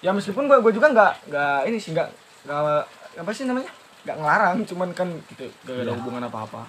ya 0.00 0.16
meskipun 0.16 0.48
gue 0.48 0.56
gue 0.64 0.72
juga 0.72 0.88
nggak 0.88 1.28
nggak 1.28 1.58
ini 1.68 1.76
sih 1.76 1.92
nggak 1.92 2.08
nggak 2.48 2.82
apa 3.20 3.30
sih 3.36 3.44
namanya? 3.44 3.68
Nggak 4.00 4.16
ngelarang 4.16 4.56
cuman 4.64 4.88
kan 4.96 5.08
gitu 5.28 5.44
gak 5.68 5.76
ada 5.76 5.92
Iya. 5.92 5.96
hubungan 6.00 6.24
apa 6.24 6.38
apa 6.48 6.62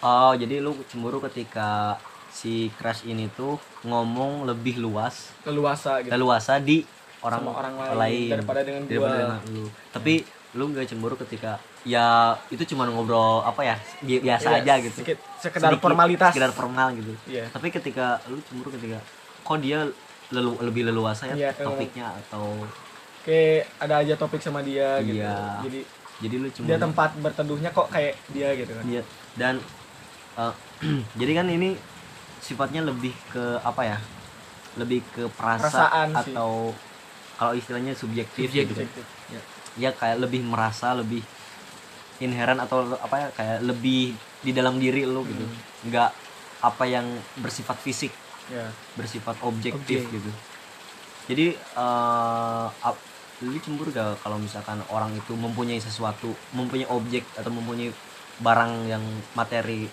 oh 0.00 0.32
jadi 0.38 0.62
lu 0.62 0.78
cemburu 0.86 1.18
ketika 1.26 1.98
si 2.30 2.54
crush 2.72 3.04
ini 3.04 3.26
tuh 3.28 3.54
ngomong 3.82 4.46
lebih 4.46 4.78
luas 4.78 5.34
leluasa 5.42 6.00
gitu. 6.00 6.10
leluasa 6.10 6.56
di 6.56 6.86
orang, 7.20 7.40
Sama 7.40 7.52
orang 7.52 7.74
lain, 7.98 8.30
daripada 8.30 8.60
dengan 8.62 8.82
gua. 8.82 8.88
daripada 8.88 9.14
dengan 9.18 9.40
lu. 9.52 9.64
Tapi 9.90 10.14
lu 10.50 10.64
gak 10.70 10.86
cemburu 10.86 11.14
ketika 11.16 11.58
ya 11.80 12.06
itu 12.48 12.64
cuma 12.66 12.84
ngobrol 12.84 13.40
apa 13.40 13.60
ya 13.62 13.76
bi- 14.00 14.20
biasa 14.20 14.48
Iya, 14.50 14.58
aja 14.58 14.74
gitu. 14.80 14.96
sedikit- 14.96 15.22
sekedar 15.36 15.70
Sedikit, 15.70 15.82
formalitas. 15.82 16.30
sekedar 16.30 16.52
formal 16.52 16.88
gitu. 16.92 17.12
Iya. 17.26 17.48
tapi 17.48 17.68
ketika 17.68 18.20
lu 18.26 18.38
cemburu 18.42 18.70
ketika 18.70 18.98
kok 19.40 19.58
dia 19.58 19.86
lelu, 20.28 20.54
lebih 20.60 20.86
leluasa 20.86 21.26
ya 21.26 21.34
Iya, 21.36 21.50
kalau- 21.52 21.72
topiknya 21.72 22.06
atau 22.12 22.46
kayak 23.20 23.68
ada 23.78 23.94
aja 23.98 24.14
topik 24.14 24.40
sama 24.40 24.60
dia 24.60 25.00
gitu. 25.00 25.20
Iya. 25.20 25.60
jadi 25.62 25.80
jadi 26.20 26.34
lu 26.36 26.48
cemburu. 26.48 26.68
dia 26.68 26.78
tempat 26.78 27.10
berteduhnya 27.16 27.70
kok 27.70 27.88
kayak 27.88 28.14
dia 28.28 28.48
gitu 28.54 28.72
kan. 28.72 28.84
Iya. 28.86 29.02
dan 29.34 29.54
eh, 30.36 30.52
jadi 31.20 31.32
kan 31.34 31.46
ini 31.48 31.70
sifatnya 32.40 32.82
lebih 32.82 33.12
ke 33.26 33.60
apa 33.60 33.82
ya 33.86 33.98
lebih 34.74 35.04
ke 35.08 35.28
perasa 35.30 35.66
Perasaan 35.86 36.08
sih. 36.20 36.32
atau 36.32 36.72
kalau 37.34 37.52
istilahnya 37.52 37.92
subjektif, 37.92 38.46
gitu. 38.46 38.70
Subjektif. 38.70 39.04
ya, 39.28 39.40
ya 39.78 39.90
kayak 39.90 40.20
lebih 40.20 40.44
merasa 40.44 40.92
lebih 40.92 41.24
inherent 42.18 42.60
atau 42.60 42.84
apa 42.94 43.16
ya 43.16 43.28
kayak 43.30 43.58
lebih 43.62 44.12
di 44.40 44.52
dalam 44.52 44.76
diri 44.76 45.04
lo 45.04 45.24
gitu 45.24 45.40
Hmm. 45.40 45.88
nggak 45.88 46.10
apa 46.60 46.84
yang 46.84 47.06
bersifat 47.36 47.80
fisik 47.80 48.12
ya 48.46 48.68
bersifat 48.92 49.40
objektif 49.40 50.04
Objek. 50.04 50.20
gitu 50.20 50.30
jadi 51.26 51.46
eh 51.56 52.66
ap- 52.82 53.08
lu 53.40 53.56
cemburu 53.56 53.88
gak 53.88 54.20
kalau 54.20 54.36
misalkan 54.36 54.76
orang 54.86 55.16
itu 55.16 55.32
mempunyai 55.32 55.80
sesuatu 55.80 56.28
mempunyai 56.52 56.84
objek 56.86 57.24
atau 57.32 57.48
mempunyai 57.48 57.88
barang 58.38 58.84
yang 58.84 59.00
materi 59.32 59.88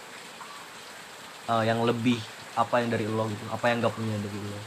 eh, 1.47 1.63
yang 1.63 1.79
lebih 1.81 2.19
apa 2.57 2.81
yang 2.81 2.89
dari 2.89 3.05
lo 3.05 3.29
gitu? 3.29 3.45
Apa 3.47 3.69
yang 3.69 3.79
gak 3.79 3.93
punya 3.93 4.17
dari 4.17 4.39
lo? 4.41 4.59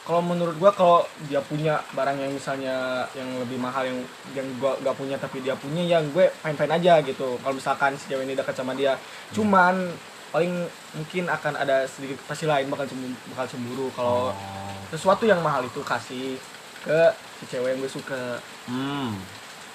Kalau 0.00 0.24
menurut 0.24 0.56
gua 0.56 0.72
kalau 0.72 1.04
dia 1.28 1.38
punya 1.38 1.76
barang 1.92 2.16
yang 2.18 2.32
misalnya 2.32 3.04
yang 3.12 3.28
lebih 3.38 3.60
mahal 3.60 3.84
yang 3.84 4.00
yang 4.32 4.48
gua 4.56 4.74
gak 4.80 4.96
punya 4.96 5.20
tapi 5.20 5.44
dia 5.44 5.52
punya 5.54 5.84
yang 5.84 6.08
gue 6.10 6.32
fine 6.40 6.56
fine 6.56 6.72
aja 6.72 6.98
gitu. 7.04 7.36
Kalau 7.38 7.54
misalkan 7.54 7.94
si 7.94 8.08
cewek 8.08 8.24
ini 8.24 8.34
dekat 8.34 8.56
sama 8.56 8.72
dia. 8.72 8.96
Cuman 9.30 9.92
paling 10.32 10.66
mungkin 10.96 11.28
akan 11.28 11.52
ada 11.54 11.84
sedikit 11.84 12.16
pasti 12.24 12.48
lain 12.48 12.72
bakal 12.72 12.88
cemburu, 12.88 13.14
bakal 13.30 13.46
cemburu. 13.46 13.86
Kalau 13.92 14.32
Oh. 14.32 14.74
sesuatu 14.90 15.28
yang 15.28 15.38
mahal 15.44 15.62
itu 15.62 15.78
kasih 15.84 16.40
ke 16.80 17.00
si 17.38 17.44
cewek 17.46 17.76
yang 17.76 17.78
gue 17.78 17.92
suka. 17.92 18.40
Hmm. 18.66 19.14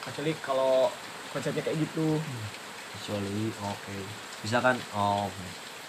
Kecuali 0.04 0.34
kalau 0.42 0.90
konsepnya 1.32 1.62
kayak 1.62 1.80
gitu. 1.80 2.18
Kecuali 2.98 3.54
oke. 3.62 3.98
Misalkan 4.42 4.76
oh 4.98 5.30
oke. 5.30 5.46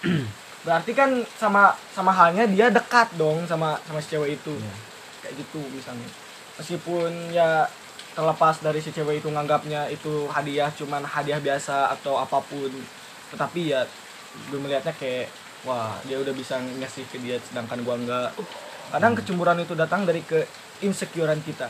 berarti 0.67 0.91
kan 0.91 1.23
sama 1.39 1.71
sama 1.95 2.11
halnya 2.11 2.43
dia 2.43 2.67
dekat 2.67 3.15
dong 3.15 3.47
sama 3.47 3.79
sama 3.87 4.03
si 4.03 4.11
cewek 4.11 4.35
itu. 4.35 4.51
Iya. 4.51 4.75
kayak 5.23 5.33
gitu 5.43 5.61
misalnya. 5.71 6.09
Meskipun 6.59 7.11
ya 7.31 7.67
terlepas 8.15 8.59
dari 8.59 8.79
si 8.81 8.91
cewek 8.91 9.21
itu 9.21 9.29
nganggapnya 9.29 9.87
itu 9.87 10.27
hadiah 10.27 10.71
cuman 10.75 11.07
hadiah 11.07 11.39
biasa 11.39 11.95
atau 11.95 12.19
apa 12.19 12.43
pun. 12.43 12.71
Tetapi 13.31 13.61
ya 13.71 13.87
gue 14.51 14.59
melihatnya 14.59 14.95
kayak 14.95 15.31
wah 15.63 15.95
dia 16.07 16.19
udah 16.19 16.33
bisa 16.35 16.59
ngasih 16.59 17.03
ke 17.11 17.17
dia 17.19 17.39
sedangkan 17.43 17.83
gua 17.87 17.95
enggak. 17.99 18.29
Kadang 18.91 19.19
kecemburuan 19.19 19.59
itu 19.59 19.75
datang 19.75 20.07
dari 20.07 20.23
ke 20.23 20.47
insecurean 20.83 21.43
kita. 21.43 21.67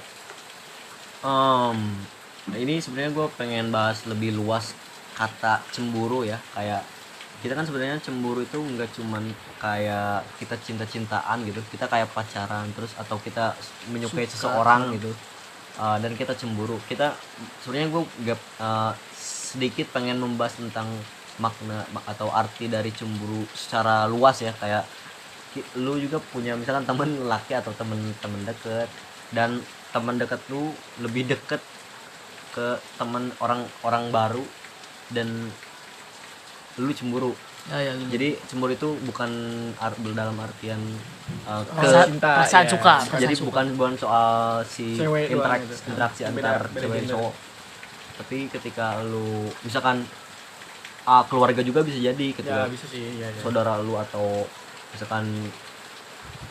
Nah 1.23 2.57
ini 2.57 2.79
sebenarnya 2.79 3.11
gue 3.11 3.27
pengen 3.35 3.73
bahas 3.73 4.05
lebih 4.07 4.37
luas 4.37 4.71
kata 5.17 5.65
cemburu 5.73 6.23
ya. 6.23 6.37
Kayak 6.55 6.85
kita 7.37 7.53
kan 7.53 7.65
sebenarnya 7.69 8.01
cemburu 8.01 8.41
itu 8.41 8.57
nggak 8.57 8.89
cuman 8.97 9.29
kayak 9.61 10.25
kita 10.41 10.57
cinta-cintaan 10.57 11.45
gitu 11.45 11.61
kita 11.69 11.85
kayak 11.85 12.09
pacaran 12.09 12.65
terus 12.73 12.97
atau 12.97 13.21
kita 13.21 13.53
menyukai 13.93 14.25
Suka. 14.25 14.33
seseorang 14.49 14.93
gitu. 14.97 15.13
Uh, 15.77 16.01
dan 16.01 16.17
kita 16.17 16.33
cemburu. 16.33 16.81
Kita 16.89 17.13
sebenarnya 17.61 17.93
gue 17.93 18.03
gak 18.25 18.41
uh, 18.57 18.97
sedikit 19.13 19.93
pengen 19.93 20.17
membahas 20.17 20.57
tentang 20.57 20.89
makna 21.37 21.85
ma- 21.93 22.01
atau 22.09 22.33
arti 22.33 22.65
dari 22.65 22.89
cemburu 22.89 23.45
secara 23.53 24.09
luas 24.09 24.41
ya. 24.41 24.49
Kayak 24.57 24.89
lu 25.77 26.01
juga 26.01 26.17
punya 26.33 26.57
misalkan 26.57 26.89
temen 26.89 27.29
laki 27.29 27.53
atau 27.53 27.69
temen-temen 27.77 28.41
deket 28.49 28.89
dan 29.29 29.61
teman 29.93 30.17
dekat 30.17 30.41
lu 30.49 30.73
lebih 30.97 31.29
deket 31.29 31.61
ke 32.57 32.81
teman 32.97 33.29
orang 33.37 33.61
orang 33.85 34.09
baru 34.09 34.41
dan 35.13 35.29
lu 36.77 36.91
cemburu 36.91 37.33
ya 37.67 37.77
ya 37.81 37.91
gitu. 37.93 38.09
jadi 38.13 38.27
cemburu 38.45 38.71
itu 38.71 38.89
bukan 39.03 39.29
ar- 39.75 39.97
dalam 40.13 40.37
artian 40.37 40.79
uh, 41.43 41.59
ke 41.59 41.83
perasaan 42.15 42.63
ya. 42.63 42.71
suka 42.71 42.93
jadi 42.95 43.27
perasaan 43.27 43.35
suka. 43.35 43.45
bukan 43.45 43.65
bukan 43.73 43.93
soal 43.97 44.29
si 44.63 44.93
Cewek 44.93 45.29
interak- 45.29 45.63
gitu. 45.63 45.75
interaksi 45.89 46.21
Beda- 46.23 46.31
antar 46.53 46.61
beda 46.69 46.79
cewek 46.79 46.97
gender. 47.01 47.11
cowok 47.13 47.33
tapi 48.17 48.37
ketika 48.47 48.85
lu 49.03 49.27
misalkan 49.61 50.05
ah, 51.03 51.23
keluarga 51.25 51.61
juga 51.61 51.81
bisa 51.81 51.97
jadi 51.97 52.25
ya 52.25 52.35
ketika 52.35 52.61
bisa 52.67 52.85
sih 52.85 53.03
ya, 53.15 53.27
ya. 53.27 53.41
saudara 53.41 53.77
lu 53.79 53.93
atau 53.95 54.45
misalkan 54.89 55.25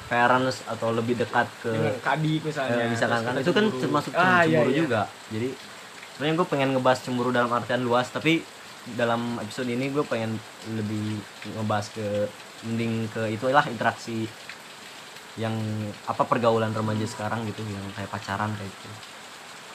parents 0.07 0.63
atau 0.65 0.95
lebih 0.95 1.17
dekat 1.17 1.47
ke 1.61 1.73
kadik 1.99 2.43
misalnya 2.45 2.79
eh, 2.79 2.89
misalkan 2.89 3.21
kan 3.23 3.35
itu 3.37 3.51
kan 3.51 3.65
cemburu. 3.65 3.83
termasuk 3.83 4.13
Ah, 4.15 4.43
cemburu 4.43 4.71
iya, 4.71 4.73
iya. 4.73 4.81
juga 4.81 5.01
jadi 5.29 5.49
sebenarnya 6.13 6.35
gue 6.35 6.47
pengen 6.47 6.69
ngebahas 6.73 6.99
cemburu 7.01 7.31
dalam 7.31 7.51
artian 7.51 7.83
luas 7.83 8.07
tapi 8.09 8.47
dalam 8.95 9.43
episode 9.43 9.67
ini 9.67 9.91
gue 9.91 10.03
pengen 10.03 10.39
lebih 10.71 11.19
ngebahas 11.53 11.91
ke 11.91 12.31
mending 12.63 13.11
ke 13.11 13.27
itulah 13.29 13.67
interaksi 13.67 14.31
yang 15.35 15.53
apa 16.07 16.23
pergaulan 16.23 16.71
remaja 16.71 17.03
sekarang 17.05 17.43
gitu 17.45 17.61
yang 17.63 17.83
kayak 17.93 18.09
pacaran 18.09 18.55
kayak 18.55 18.71
gitu 18.71 18.89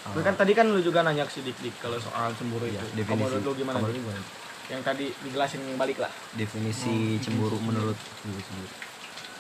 Tapi 0.02 0.22
kan 0.24 0.34
tadi 0.34 0.52
kan 0.52 0.66
lu 0.66 0.80
juga 0.80 1.04
nanya 1.04 1.22
ke 1.22 1.32
si 1.32 1.42
Dik 1.42 1.60
Dik 1.60 1.76
kalau 1.78 1.94
soal 1.96 2.34
cemburu 2.34 2.66
Iya, 2.66 2.82
itu. 2.82 2.98
definisi 2.98 3.30
Kamu 3.30 3.46
lu 3.46 3.52
gimana? 3.54 3.78
kamu 3.78 3.94
gimana? 3.94 4.22
Yang 4.66 4.82
tadi 4.82 5.06
dijelasin 5.22 5.62
balik 5.76 5.98
lah. 6.00 6.10
definisi 6.34 7.20
cemburu 7.20 7.60
menurut 7.60 7.98
lu 8.26 8.40
sendiri 8.40 8.74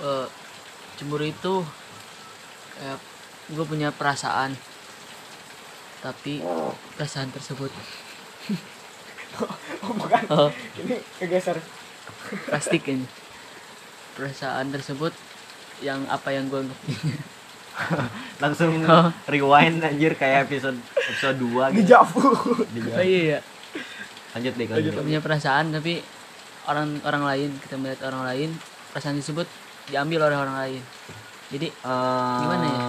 Eh, 0.01 0.27
cemburu 0.93 1.23
itu 1.23 1.53
kayak 2.75 2.99
gue 3.49 3.65
punya 3.65 3.89
perasaan 3.89 4.53
tapi 6.01 6.41
perasaan 6.93 7.29
tersebut 7.29 7.69
Oh, 9.83 9.93
bukan. 9.93 10.24
oh, 10.29 10.50
Ini 10.77 10.95
kegeser. 11.17 11.57
plastik 12.45 12.86
ini 12.86 13.03
perasaan 14.15 14.69
tersebut 14.69 15.12
yang 15.81 16.05
apa 16.05 16.29
yang 16.29 16.45
gue 16.48 16.62
langsung 18.38 18.71
Oh. 18.83 19.10
rewind 19.25 19.81
anjir 19.81 20.13
kayak 20.13 20.45
episode 20.45 20.77
episode 20.93 21.38
2 21.39 21.74
gitu. 21.74 21.98
Di- 22.69 22.81
oh 22.89 23.01
iya 23.01 23.39
lanjut 24.31 24.53
deh 24.53 24.67
Lanjut, 24.69 24.93
punya 24.98 25.19
perasaan 25.19 25.71
tapi 25.71 26.00
orang 26.63 27.01
orang 27.01 27.24
lain 27.25 27.50
kita 27.57 27.75
melihat 27.75 28.05
orang 28.05 28.24
lain 28.25 28.50
perasaan 28.89 29.17
tersebut 29.17 29.48
diambil 29.88 30.29
oleh 30.29 30.38
orang 30.38 30.55
lain 30.57 30.81
jadi 31.50 31.67
Gimana 32.39 32.63
ya? 32.63 32.79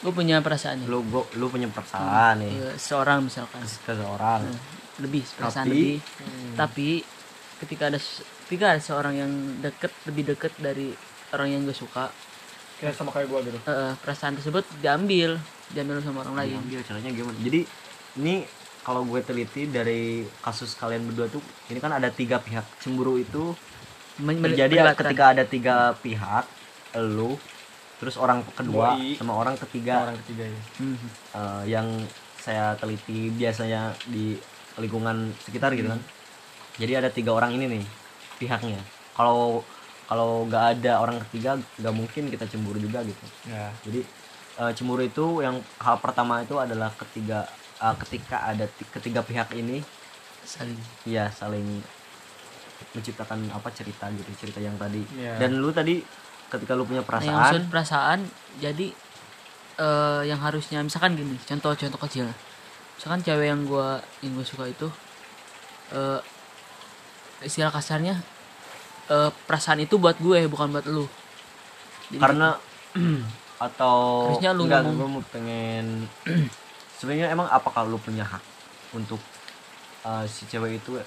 Gue 0.00 0.12
punya 0.12 0.40
perasaan 0.40 0.80
nih 0.80 0.88
lu 0.88 1.04
gua, 1.04 1.28
lu 1.36 1.46
punya 1.46 1.68
perasaan 1.68 2.40
nih. 2.40 2.52
Iya, 2.52 2.70
seorang 2.76 3.20
misalkan. 3.20 3.60
Seorang 3.62 4.40
Nah, 4.42 4.60
lebih 4.98 5.22
perasaan 5.28 5.68
Tapi- 5.68 5.76
lebih. 5.76 5.96
Hmm. 6.00 6.52
tapi 6.56 6.88
ketika 7.58 7.82
ada 7.86 8.00
ketika 8.44 8.64
ada 8.72 8.80
seorang 8.80 9.14
yang 9.14 9.32
deket 9.60 9.92
lebih 10.04 10.22
deket 10.26 10.52
dari 10.56 10.92
orang 11.30 11.48
yang 11.50 11.62
gue 11.62 11.72
suka 11.72 12.08
kayak 12.76 12.96
sama 12.96 13.12
kayak 13.12 13.28
gua 13.28 13.40
gitu? 13.40 13.60
Eh, 13.60 13.92
perasaan 13.96 14.34
tersebut 14.34 14.64
diambil 14.80 15.36
diambil 15.68 16.00
sama 16.00 16.24
orang 16.24 16.34
lain. 16.40 16.56
Diambil 16.58 16.80
caranya 16.82 17.10
gimana? 17.12 17.36
Jadi 17.38 17.60
ini 18.16 18.34
kalau 18.80 19.04
gue 19.04 19.20
teliti 19.20 19.68
dari 19.68 20.24
kasus 20.40 20.72
kalian 20.74 21.04
berdua 21.04 21.28
tuh 21.28 21.38
ini 21.68 21.76
kan 21.76 21.92
ada 21.92 22.08
tiga 22.08 22.40
pihak 22.40 22.64
cemburu 22.80 23.20
itu 23.20 23.52
Men- 24.18 24.40
terjadi 24.40 24.96
ketika 24.96 25.24
ada 25.30 25.44
tiga 25.44 25.92
pihak 25.94 26.44
lu 26.98 27.36
terus 28.00 28.16
orang 28.16 28.40
kedua 28.56 28.96
Doi. 28.96 29.12
sama 29.14 29.36
orang 29.36 29.54
ketiga. 29.60 30.08
Orang 30.08 30.16
ketiga 30.24 30.48
ya 30.48 30.60
eh, 31.36 31.62
yang 31.68 31.86
saya 32.40 32.72
teliti 32.80 33.28
biasanya 33.28 33.92
di 34.08 34.32
lingkungan 34.80 35.28
sekitar 35.44 35.76
gitu 35.76 35.92
kan. 35.92 36.00
Jadi 36.80 36.92
ada 36.96 37.12
tiga 37.12 37.36
orang 37.36 37.52
ini 37.52 37.76
nih 37.76 37.84
pihaknya. 38.40 38.80
Kalau 39.12 39.60
kalau 40.08 40.48
nggak 40.48 40.80
ada 40.80 41.04
orang 41.04 41.20
ketiga 41.28 41.60
nggak 41.76 41.94
mungkin 41.94 42.32
kita 42.32 42.48
cemburu 42.48 42.80
juga 42.80 43.04
gitu. 43.04 43.24
Ya. 43.44 43.68
Jadi 43.84 44.00
eh, 44.56 44.72
cemburu 44.72 45.04
itu 45.04 45.44
yang 45.44 45.60
hal 45.78 46.00
pertama 46.00 46.40
itu 46.40 46.56
adalah 46.56 46.88
ketiga 46.96 47.44
eh, 47.78 47.94
ketika 48.00 48.48
ada 48.48 48.64
ti- 48.64 48.88
ketiga 48.88 49.20
pihak 49.20 49.52
ini 49.52 49.84
saling. 50.40 50.80
Ya 51.04 51.28
saling 51.28 51.84
menciptakan 52.90 53.52
apa 53.52 53.68
cerita 53.70 54.08
gitu 54.10 54.30
cerita 54.40 54.58
yang 54.58 54.74
tadi. 54.80 55.04
Iya. 55.14 55.36
dan 55.38 55.60
lu 55.60 55.70
tadi 55.70 56.00
ketika 56.50 56.74
lu 56.74 56.82
punya 56.82 57.00
Nah, 57.00 57.22
yang 57.22 57.38
perasaan. 57.38 57.62
perasaan 57.66 58.18
jadi 58.58 58.86
eh, 59.76 60.22
yang 60.26 60.38
harusnya 60.38 60.82
misalkan 60.82 61.14
gini 61.14 61.38
contoh 61.40 61.72
contoh 61.72 62.00
kecil. 62.00 62.26
Misalkan 62.94 63.22
cewek 63.22 63.48
yang 63.48 63.64
gua 63.64 63.96
yang 64.20 64.34
gue 64.34 64.44
suka 64.44 64.66
itu 64.66 64.90
eh 65.90 66.20
istilah 67.40 67.70
kasarnya 67.70 68.18
eh, 69.08 69.30
perasaan 69.46 69.80
itu 69.80 69.96
buat 69.96 70.18
gue 70.18 70.44
bukan 70.46 70.68
buat 70.70 70.84
lu. 70.84 71.08
Jadi 72.10 72.18
karena 72.18 72.58
atau 73.60 74.28
Harusnya 74.28 74.50
lu 74.52 74.66
enggak, 74.66 74.82
ngomong. 74.84 75.16
mau 75.16 75.24
pengen 75.30 76.04
sebenarnya 76.98 77.30
emang 77.30 77.46
apakah 77.46 77.84
lu 77.84 77.96
punya 77.96 78.22
hak 78.22 78.42
untuk 78.92 79.20
eh, 80.02 80.24
si 80.26 80.44
cewek 80.44 80.76
itu 80.76 81.00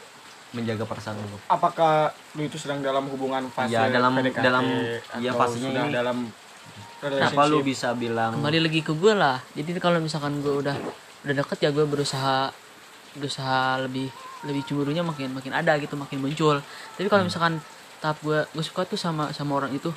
menjaga 0.53 0.85
perasaan 0.85 1.17
lu. 1.17 1.37
Apakah 1.47 2.09
lu 2.33 2.45
itu 2.45 2.55
sedang 2.55 2.79
dalam 2.79 3.09
hubungan 3.09 3.49
fase 3.49 3.73
Iya, 3.73 3.89
dalam- 3.89 4.13
PDKT 4.15 4.39
dalam- 4.39 4.69
iya, 5.17 5.29
atau 5.29 5.39
fasenya 5.43 5.69
ini. 5.81 5.91
dalam 5.91 6.17
kenapa 6.99 7.41
lu 7.45 7.59
bisa 7.59 7.91
bilang 7.93 8.37
kembali 8.37 8.59
lagi 8.61 8.79
ke 8.79 8.93
gue 8.93 9.13
lah. 9.13 9.41
Jadi 9.51 9.75
kalau 9.77 9.99
misalkan 9.99 10.39
gue 10.39 10.53
udah 10.55 10.77
udah 11.23 11.33
deket 11.35 11.57
ya 11.59 11.69
gue 11.69 11.83
berusaha 11.83 12.53
berusaha 13.13 13.77
lebih 13.79 14.07
lebih 14.43 14.61
cemburunya 14.63 15.01
makin 15.01 15.31
makin 15.31 15.51
ada 15.51 15.75
gitu 15.77 15.93
makin 15.93 16.19
muncul. 16.19 16.61
Tapi 16.93 17.07
kalau 17.07 17.25
misalkan 17.25 17.59
tahap 17.99 18.21
gue 18.21 18.45
gue 18.45 18.63
suka 18.63 18.85
tuh 18.85 18.95
sama 18.95 19.29
sama 19.31 19.57
orang 19.57 19.73
itu. 19.73 19.89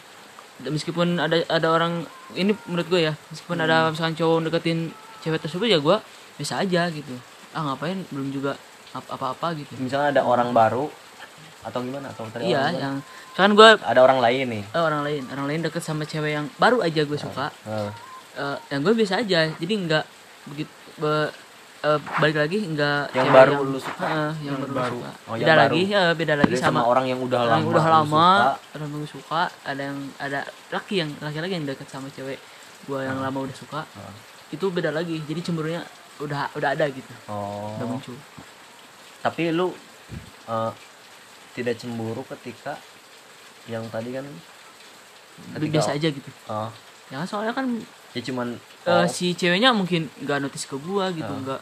Meskipun 0.59 1.21
ada 1.21 1.37
ada 1.47 1.69
orang 1.69 2.01
ini 2.33 2.57
menurut 2.65 2.89
gue 2.89 3.01
ya 3.03 3.15
meskipun 3.29 3.61
ada 3.61 3.93
misalkan 3.93 4.17
cowok 4.17 4.49
deketin 4.49 4.89
cewek 5.21 5.37
tersebut 5.39 5.69
ya 5.69 5.77
gue 5.77 5.97
bisa 6.35 6.57
aja 6.57 6.89
gitu. 6.89 7.13
Ah 7.53 7.61
ngapain? 7.63 8.03
Belum 8.09 8.29
juga 8.31 8.57
apa-apa 9.05 9.53
gitu. 9.57 9.73
Misalnya 9.77 10.21
ada 10.21 10.23
orang 10.25 10.51
baru 10.51 10.89
atau 11.67 11.79
gimana? 11.83 12.07
Atau 12.15 12.31
tadi 12.31 12.47
iya 12.47 12.63
orang 12.63 12.71
baru? 12.71 12.83
yang 12.83 12.95
misalkan 13.03 13.53
gue 13.53 13.69
ada 13.83 14.01
orang 14.01 14.19
lain 14.23 14.45
nih. 14.49 14.65
Eh, 14.71 14.83
orang 14.83 15.01
lain. 15.03 15.23
Orang 15.35 15.47
lain 15.51 15.61
deket 15.67 15.83
sama 15.83 16.03
cewek 16.07 16.33
yang 16.39 16.47
baru 16.57 16.79
aja 16.81 17.03
gue 17.03 17.19
suka. 17.19 17.47
Eh, 17.67 17.91
eh, 18.39 18.57
yang 18.71 18.81
gue 18.87 18.95
biasa 18.95 19.21
aja. 19.21 19.51
Jadi 19.51 19.75
nggak 19.85 20.05
begitu 20.47 20.73
be- 20.97 21.33
eh, 21.83 21.99
balik 22.23 22.37
lagi 22.39 22.59
nggak 22.65 23.03
Yang 23.13 23.29
baru 23.35 23.53
yang, 23.53 23.69
lu 23.69 23.79
suka? 23.83 24.05
Heeh, 24.07 24.33
yang, 24.47 24.57
Yang 24.57 24.59
baru, 24.63 24.75
baru. 24.75 24.99
suka. 25.03 25.11
Oh, 25.27 25.35
yang 25.35 25.41
beda 25.43 25.53
baru. 25.53 25.63
lagi 25.67 25.83
ya 25.91 26.03
beda 26.15 26.35
lagi 26.39 26.55
sama, 26.57 26.67
sama 26.67 26.81
orang 26.87 27.05
yang 27.11 27.21
udah 27.21 27.41
lama 27.45 27.57
yang 27.59 27.67
udah 27.67 27.85
lama 27.85 28.27
orang 28.79 28.89
yang 28.95 29.11
suka. 29.11 29.43
Ada 29.67 29.83
yang 29.91 29.99
ada 30.23 30.41
laki 30.71 30.95
yang 31.03 31.11
laki-laki 31.19 31.53
yang 31.59 31.67
deket 31.67 31.89
sama 31.91 32.07
cewek 32.15 32.39
gue 32.87 33.01
yang 33.03 33.19
lama 33.19 33.39
udah 33.43 33.57
suka. 33.57 33.83
Ah. 33.99 34.15
itu 34.47 34.71
beda 34.71 34.95
lagi. 34.95 35.19
Jadi 35.27 35.43
cemburunya 35.43 35.83
udah 36.23 36.47
udah 36.55 36.69
ada 36.79 36.87
gitu. 36.87 37.11
Oh. 37.27 37.75
Udah 37.75 37.87
muncul 37.91 38.15
tapi 39.27 39.51
lu 39.51 39.75
eh, 40.47 40.73
tidak 41.53 41.75
cemburu 41.77 42.23
ketika 42.29 42.79
yang 43.67 43.83
tadi 43.89 44.13
kan 44.13 44.23
tapi 45.49 45.67
ketika- 45.67 45.75
biasa 45.75 45.91
aja 45.93 46.09
gitu. 46.09 46.31
Oh, 46.47 46.71
ya 47.09 47.17
kan 47.19 47.27
soalnya 47.27 47.53
kan 47.53 47.67
ya 48.13 48.21
cuman 48.23 48.49
eh, 48.85 48.91
oh, 48.93 49.07
si 49.07 49.33
ceweknya 49.33 49.71
mungkin 49.71 50.07
nggak 50.17 50.39
notice 50.41 50.65
ke 50.65 50.77
gue 50.77 51.05
gitu 51.15 51.27
Ah. 51.29 51.41
nggak 51.43 51.61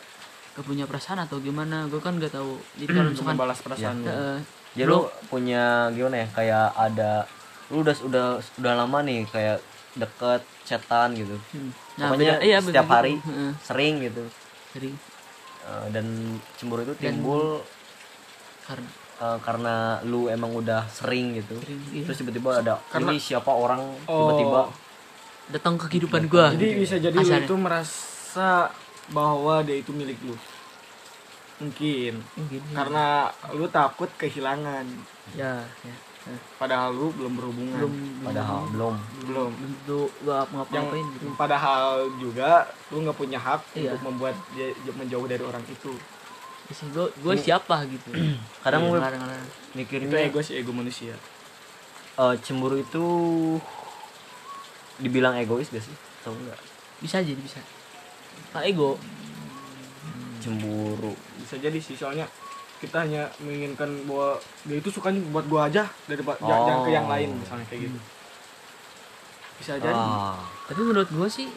nggak 0.54 0.64
punya 0.64 0.84
perasaan 0.84 1.18
atau 1.20 1.38
gimana 1.38 1.88
gue 1.88 1.98
kan 1.98 2.14
nggak 2.14 2.30
tahu. 2.30 2.54
Jadi 2.76 2.90
kalau 2.90 3.08
untuk 3.08 3.16
misalkan 3.18 3.34
membalas 3.34 3.58
perasaan 3.58 3.96
lu 3.98 4.06
eh, 4.06 4.38
ya 4.74 4.84
lu 4.84 4.98
punya 5.26 5.64
gimana 5.90 6.16
ya 6.16 6.28
kayak 6.30 6.66
ada 6.72 7.12
lu 7.68 7.80
udah 7.80 7.96
udah 8.04 8.26
udah 8.54 8.72
lama 8.76 8.98
nih 9.00 9.24
kayak 9.26 9.58
deket 9.94 10.42
chatan 10.62 11.14
gitu. 11.14 11.34
Hmm. 11.50 11.70
pokoknya 11.96 12.34
beda- 12.34 12.42
iya, 12.42 12.58
setiap 12.58 12.82
begitu. 12.82 12.92
hari 12.92 13.14
Heeh, 13.20 13.50
sering 13.60 13.94
gitu. 14.02 14.22
Sering 14.70 14.94
Eh, 15.64 15.86
dan 15.90 16.04
cemburu 16.54 16.84
itu 16.84 16.92
Dan- 17.00 17.16
timbul 17.16 17.64
karena 18.62 18.88
eh, 19.16 19.38
karena 19.40 19.74
lu 20.04 20.28
emang 20.28 20.52
udah 20.52 20.84
sering 20.86 21.32
gitu 21.34 21.56
sering 21.56 21.80
iya. 21.88 22.04
terus 22.04 22.20
tiba-tiba 22.20 22.60
ada 22.60 22.76
Karena- 22.92 23.08
ini 23.08 23.16
siapa 23.16 23.48
orang 23.48 23.80
Oh. 24.04 24.28
tiba-tiba 24.28 24.60
datang 25.50 25.80
ke 25.80 25.88
kehidupan 25.88 26.28
gua 26.28 26.52
jadi 26.52 26.68
bisa 26.76 26.96
jadi 26.96 27.12
lu 27.12 27.24
Kasarnya. 27.24 27.48
itu 27.48 27.54
merasa 27.56 28.68
bahwa 29.08 29.64
dia 29.64 29.80
itu 29.80 29.92
milik 29.92 30.20
lu 30.20 30.36
mungkin 31.54 32.20
mungkin 32.36 32.60
ya. 32.60 32.74
karena 32.74 33.06
lu 33.52 33.64
takut 33.70 34.10
kehilangan 34.16 34.84
ya, 35.32 35.64
ya. 35.64 35.96
Padahal 36.56 36.90
lu 36.90 37.12
belum 37.12 37.32
berhubungan. 37.36 37.76
Belum 37.76 37.92
belum. 37.92 38.24
Padahal 38.24 38.60
belum. 38.66 38.94
Belum. 38.94 38.94
Belum 39.28 39.50
tentu 39.52 40.00
gua 40.20 40.32
yang 40.34 40.48
ngapa-ngapain 40.56 41.04
gitu. 41.12 41.24
padahal 41.36 41.86
juga 42.16 42.50
lu 42.88 43.04
nggak 43.04 43.18
punya 43.18 43.36
hak 43.36 43.60
Iya. 43.72 43.92
untuk 43.92 44.00
membuat 44.08 44.34
dia 44.56 44.72
menjauh 44.90 45.26
dari 45.28 45.44
orang 45.44 45.64
itu. 45.68 45.92
Terus 46.64 46.80
gua 46.90 47.06
gua 47.20 47.34
siapa 47.36 47.76
gitu? 47.84 48.08
Kadang 48.64 48.88
gue 48.88 48.96
Ngelarang-ngelarang. 48.96 49.44
itu 49.44 49.76
mikirnya 49.76 50.16
ego 50.24 50.40
sih 50.40 50.56
ego 50.56 50.72
manusia. 50.72 51.12
Eh, 52.14 52.34
cemburu 52.40 52.78
itu 52.78 53.04
dibilang 54.96 55.34
egois 55.34 55.68
gak 55.68 55.82
sih? 55.82 55.92
Atau 56.22 56.32
enggak? 56.32 56.56
Bisa 57.02 57.20
aja 57.20 57.32
bisa. 57.34 57.60
Nah, 58.54 58.62
ego. 58.62 58.96
Cemburu. 60.40 61.12
Bisa 61.36 61.56
jadi 61.58 61.76
sih 61.80 61.96
soalnya 61.96 62.24
kita 62.84 62.96
hanya 63.00 63.22
menginginkan 63.38 63.88
bahwa 64.04 64.36
dia 64.62 64.76
itu 64.76 64.88
sukanya 64.88 65.24
buat 65.28 65.46
gua 65.46 65.66
aja 65.66 65.88
daripada 66.04 66.36
Oh. 66.38 66.48
jangan 66.48 66.80
ke 66.82 66.90
yang 66.90 67.06
lain 67.06 67.28
misalnya 67.34 67.64
kayak 67.64 67.82
gitu. 67.84 67.98
Bisa 69.56 69.72
jadi 69.76 69.94
ah. 69.94 70.36
Tapi 70.66 70.80
menurut 70.80 71.08
gua 71.08 71.26
sih 71.26 71.48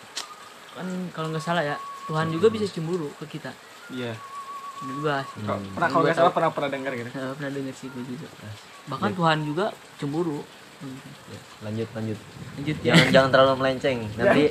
kan 0.71 0.85
kalau 1.11 1.27
nggak 1.29 1.41
salah 1.41 1.61
ya 1.61 1.75
Tuhan 2.05 2.29
juga 2.29 2.47
bisa 2.47 2.63
cemburu 2.65 3.11
ke 3.17 3.27
kita. 3.29 3.51
Iya. 3.89 4.13
Sih. 4.13 5.43
Kalau- 5.43 5.57
Hmm. 5.57 5.73
pernah 5.73 5.89
kalau 5.89 6.03
nggak 6.05 6.15
salah 6.15 6.31
pernah 6.31 6.49
pernah 6.49 6.69
dengar 6.69 6.91
gitu? 6.93 7.09
Eh, 7.09 7.31
pernah 7.33 7.51
dengar 7.51 7.73
sih 7.73 7.87
gua 7.89 8.03
juga. 8.03 8.27
Bahkan 8.87 9.11
Tuhan 9.13 9.37
juga 9.43 9.65
cemburu. 9.97 10.39
Ya, 11.27 11.39
lanjut 11.63 11.89
lanjut. 11.91 12.19
Lanjut 12.53 12.77
ya. 12.77 12.93
Jangan 12.93 13.05
jangan 13.09 13.29
terlalu 13.33 13.53
melenceng. 13.57 13.99
Nanti 14.13 14.41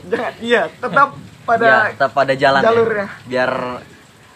iya 0.43 0.67
tetap 0.69 1.09
pada 1.49 1.63
ya 1.65 1.79
tetap 1.95 2.11
pada 2.13 2.35
jalan 2.35 2.59
ya. 2.59 2.67
jalurnya. 2.67 3.07
biar 3.25 3.51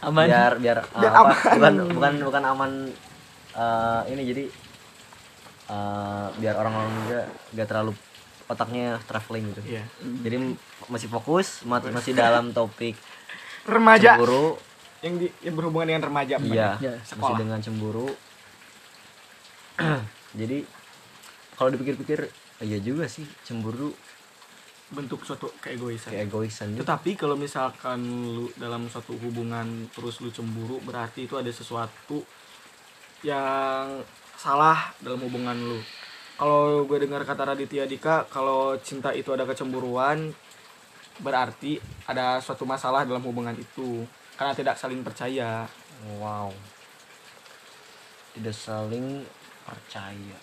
aman. 0.03 0.25
Biar 0.25 0.53
biar, 0.57 0.79
Biar 0.87 1.13
uh, 1.13 1.21
apa, 1.21 1.33
aman. 1.51 1.55
bukan 1.55 1.75
bukan 1.93 2.13
bukan 2.25 2.43
aman 2.47 2.71
uh, 3.53 4.03
ini 4.07 4.23
jadi 4.25 4.45
uh, 5.67 6.27
biar 6.35 6.55
orang-orang 6.57 6.93
juga 7.03 7.21
gak 7.55 7.67
terlalu 7.67 7.93
otaknya 8.47 8.99
traveling 9.05 9.45
gitu. 9.51 9.63
Iya. 9.69 9.85
Jadi 10.21 10.37
masih 10.87 11.09
fokus 11.09 11.63
ma- 11.63 11.85
masih 11.85 12.13
dalam 12.13 12.51
topik 12.51 12.97
remaja. 13.63 14.17
cemburu. 14.17 14.59
Yang 15.01 15.15
di 15.17 15.29
yang 15.43 15.55
berhubungan 15.55 15.87
dengan 15.89 16.05
remaja 16.05 16.37
iya 16.43 16.77
Ya, 16.77 16.93
masih 16.93 17.09
sekolah. 17.09 17.39
dengan 17.39 17.59
cemburu. 17.61 18.09
Jadi 20.41 20.59
kalau 21.55 21.71
dipikir-pikir 21.73 22.29
iya 22.61 22.79
juga 22.79 23.09
sih 23.09 23.25
cemburu 23.43 23.97
bentuk 24.91 25.23
suatu 25.23 25.51
keegoisan. 25.63 26.11
Kayak 26.11 26.27
egoisan 26.31 26.67
gitu 26.75 26.83
tetapi 26.83 27.11
kalau 27.15 27.39
misalkan 27.39 28.03
lu 28.35 28.51
dalam 28.59 28.91
suatu 28.91 29.15
hubungan 29.15 29.87
terus 29.95 30.19
lu 30.19 30.35
cemburu 30.35 30.83
berarti 30.83 31.31
itu 31.31 31.39
ada 31.39 31.51
sesuatu 31.51 32.27
yang 33.23 34.03
salah 34.35 34.91
dalam 34.99 35.23
hubungan 35.23 35.55
lu. 35.55 35.81
Kalau 36.41 36.89
gue 36.89 36.99
dengar 37.05 37.23
kata 37.29 37.53
Raditya 37.53 37.85
Dika 37.85 38.25
kalau 38.33 38.75
cinta 38.81 39.13
itu 39.13 39.29
ada 39.31 39.45
kecemburuan 39.45 40.33
berarti 41.21 41.77
ada 42.09 42.41
suatu 42.41 42.65
masalah 42.65 43.05
dalam 43.05 43.21
hubungan 43.23 43.53
itu. 43.55 44.09
Karena 44.41 44.57
tidak 44.57 44.81
saling 44.81 45.05
percaya. 45.05 45.69
Wow. 46.17 46.49
Tidak 48.33 48.57
saling 48.57 49.21
percaya. 49.69 50.39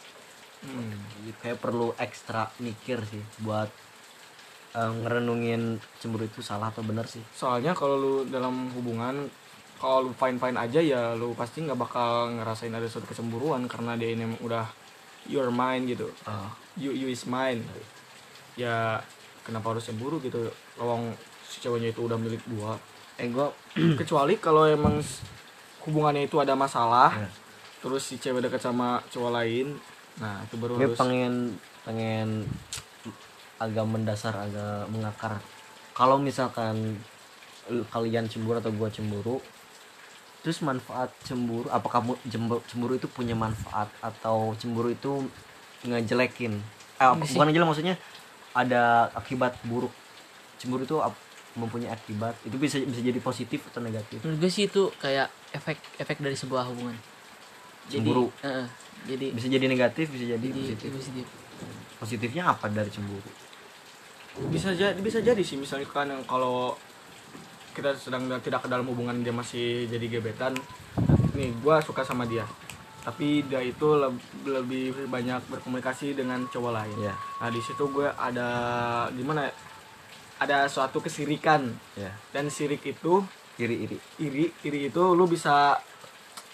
Hmm. 0.62 0.94
Jadi 1.18 1.32
kayak 1.42 1.58
perlu 1.58 1.98
ekstra 1.98 2.54
mikir 2.62 3.02
sih 3.10 3.22
buat 3.42 3.70
eh, 4.78 4.92
ngerenungin 5.02 5.82
cemburu 5.98 6.24
itu 6.24 6.46
salah 6.46 6.70
atau 6.70 6.86
benar 6.86 7.10
sih? 7.10 7.20
Soalnya 7.34 7.74
kalau 7.74 7.98
lu 7.98 8.14
dalam 8.30 8.70
hubungan 8.78 9.26
kalau 9.82 10.06
lu 10.06 10.12
fine 10.14 10.38
fine 10.38 10.58
aja 10.58 10.78
ya 10.78 11.02
lu 11.18 11.34
pasti 11.34 11.66
nggak 11.66 11.78
bakal 11.78 12.30
ngerasain 12.38 12.74
ada 12.74 12.86
suatu 12.86 13.10
kecemburuan 13.10 13.66
karena 13.66 13.98
dia 13.98 14.14
ini 14.14 14.38
udah 14.42 14.66
your 15.26 15.50
mind 15.50 15.90
gitu. 15.90 16.14
Ah. 16.24 16.54
you 16.78 16.94
you 16.94 17.10
is 17.10 17.26
mine. 17.26 17.66
Ya 18.54 19.02
kenapa 19.42 19.74
harus 19.74 19.86
cemburu 19.86 20.22
gitu? 20.22 20.50
Lawang 20.78 21.14
si 21.42 21.58
ceweknya 21.58 21.90
itu 21.90 22.06
udah 22.06 22.18
milik 22.18 22.42
gua. 22.48 22.78
Eh 23.18 23.30
gua 23.30 23.50
kecuali 24.02 24.38
kalau 24.38 24.70
emang 24.70 25.02
hubungannya 25.88 26.28
itu 26.28 26.36
ada 26.38 26.52
masalah 26.52 27.16
Ya. 27.16 27.30
terus 27.80 28.04
si 28.04 28.20
cewek 28.20 28.44
dekat 28.44 28.60
sama 28.60 29.00
cowok 29.08 29.32
lain 29.40 29.80
nah 30.20 30.44
itu 30.44 30.60
baru 30.60 30.76
gue 30.76 30.92
harus 30.92 31.00
pengen 31.00 31.56
pengen 31.88 32.44
agak 33.58 33.86
mendasar 33.86 34.34
agak 34.38 34.90
mengakar. 34.90 35.42
Kalau 35.98 36.22
misalkan 36.22 37.02
kalian 37.92 38.30
cemburu 38.32 38.58
atau 38.64 38.72
gua 38.72 38.88
cemburu 38.88 39.44
terus 40.46 40.64
manfaat 40.64 41.12
cemburu 41.28 41.68
apakah 41.68 42.16
cemburu 42.72 42.96
itu 42.96 43.10
punya 43.12 43.36
manfaat 43.36 43.92
atau 44.00 44.56
cemburu 44.56 44.94
itu 44.94 45.28
ngejelekin? 45.84 46.56
Eh, 46.98 47.14
sih. 47.28 47.36
bukan 47.36 47.46
ngejelek 47.52 47.68
maksudnya 47.68 47.96
ada 48.56 49.12
akibat 49.14 49.60
buruk. 49.68 49.92
Cemburu 50.58 50.88
itu 50.88 50.98
mempunyai 51.58 51.92
akibat. 51.92 52.38
Itu 52.48 52.56
bisa 52.58 52.80
bisa 52.80 53.02
jadi 53.02 53.20
positif 53.20 53.66
atau 53.70 53.84
negatif? 53.84 54.24
Menurut 54.24 54.40
gue 54.40 54.52
sih 54.54 54.70
itu 54.70 54.90
kayak 55.02 55.28
efek 55.52 55.78
efek 56.00 56.22
dari 56.24 56.38
sebuah 56.38 56.66
hubungan. 56.70 56.96
Jadi 57.92 58.08
Cemburu. 58.08 58.26
eh, 58.46 58.66
jadi 59.08 59.26
bisa 59.32 59.48
jadi 59.48 59.66
negatif 59.68 60.06
bisa 60.12 60.26
jadi 60.26 60.48
jadi 60.48 60.64
positif. 60.64 60.90
positif 60.92 61.26
positifnya 61.98 62.54
apa 62.54 62.70
dari 62.70 62.90
cemburu? 62.90 63.30
Bisa 64.54 64.70
jadi 64.74 64.98
bisa 65.02 65.18
jadi 65.18 65.42
sih 65.42 65.58
misalnya 65.58 65.90
kan 65.90 66.06
yang 66.06 66.22
kalau 66.30 66.78
kita 67.74 67.94
sedang 67.98 68.26
tidak 68.42 68.66
ke 68.66 68.70
dalam 68.70 68.86
hubungan 68.90 69.22
dia 69.22 69.34
masih 69.34 69.86
jadi 69.90 70.18
gebetan 70.18 70.54
nih 71.34 71.54
gua 71.62 71.82
suka 71.82 72.06
sama 72.06 72.26
dia. 72.30 72.46
Tapi 73.08 73.46
dia 73.48 73.64
itu 73.64 73.88
leb- 73.96 74.44
lebih 74.44 75.08
banyak 75.08 75.40
berkomunikasi 75.48 76.12
dengan 76.18 76.44
cowok 76.52 76.72
lain. 76.76 76.98
Ya 77.02 77.16
nah 77.40 77.48
di 77.48 77.62
situ 77.64 77.88
gue 77.88 78.04
ada 78.04 78.50
gimana 79.16 79.48
ya 79.48 79.54
ada 80.44 80.58
suatu 80.68 81.00
kesirikan. 81.00 81.72
Ya 81.96 82.12
dan 82.36 82.52
sirik 82.52 82.84
itu 82.84 83.24
iri 83.58 83.90
iri 83.90 83.98
iri 84.22 84.46
iri 84.68 84.80
itu 84.92 85.02
lu 85.16 85.24
bisa 85.26 85.80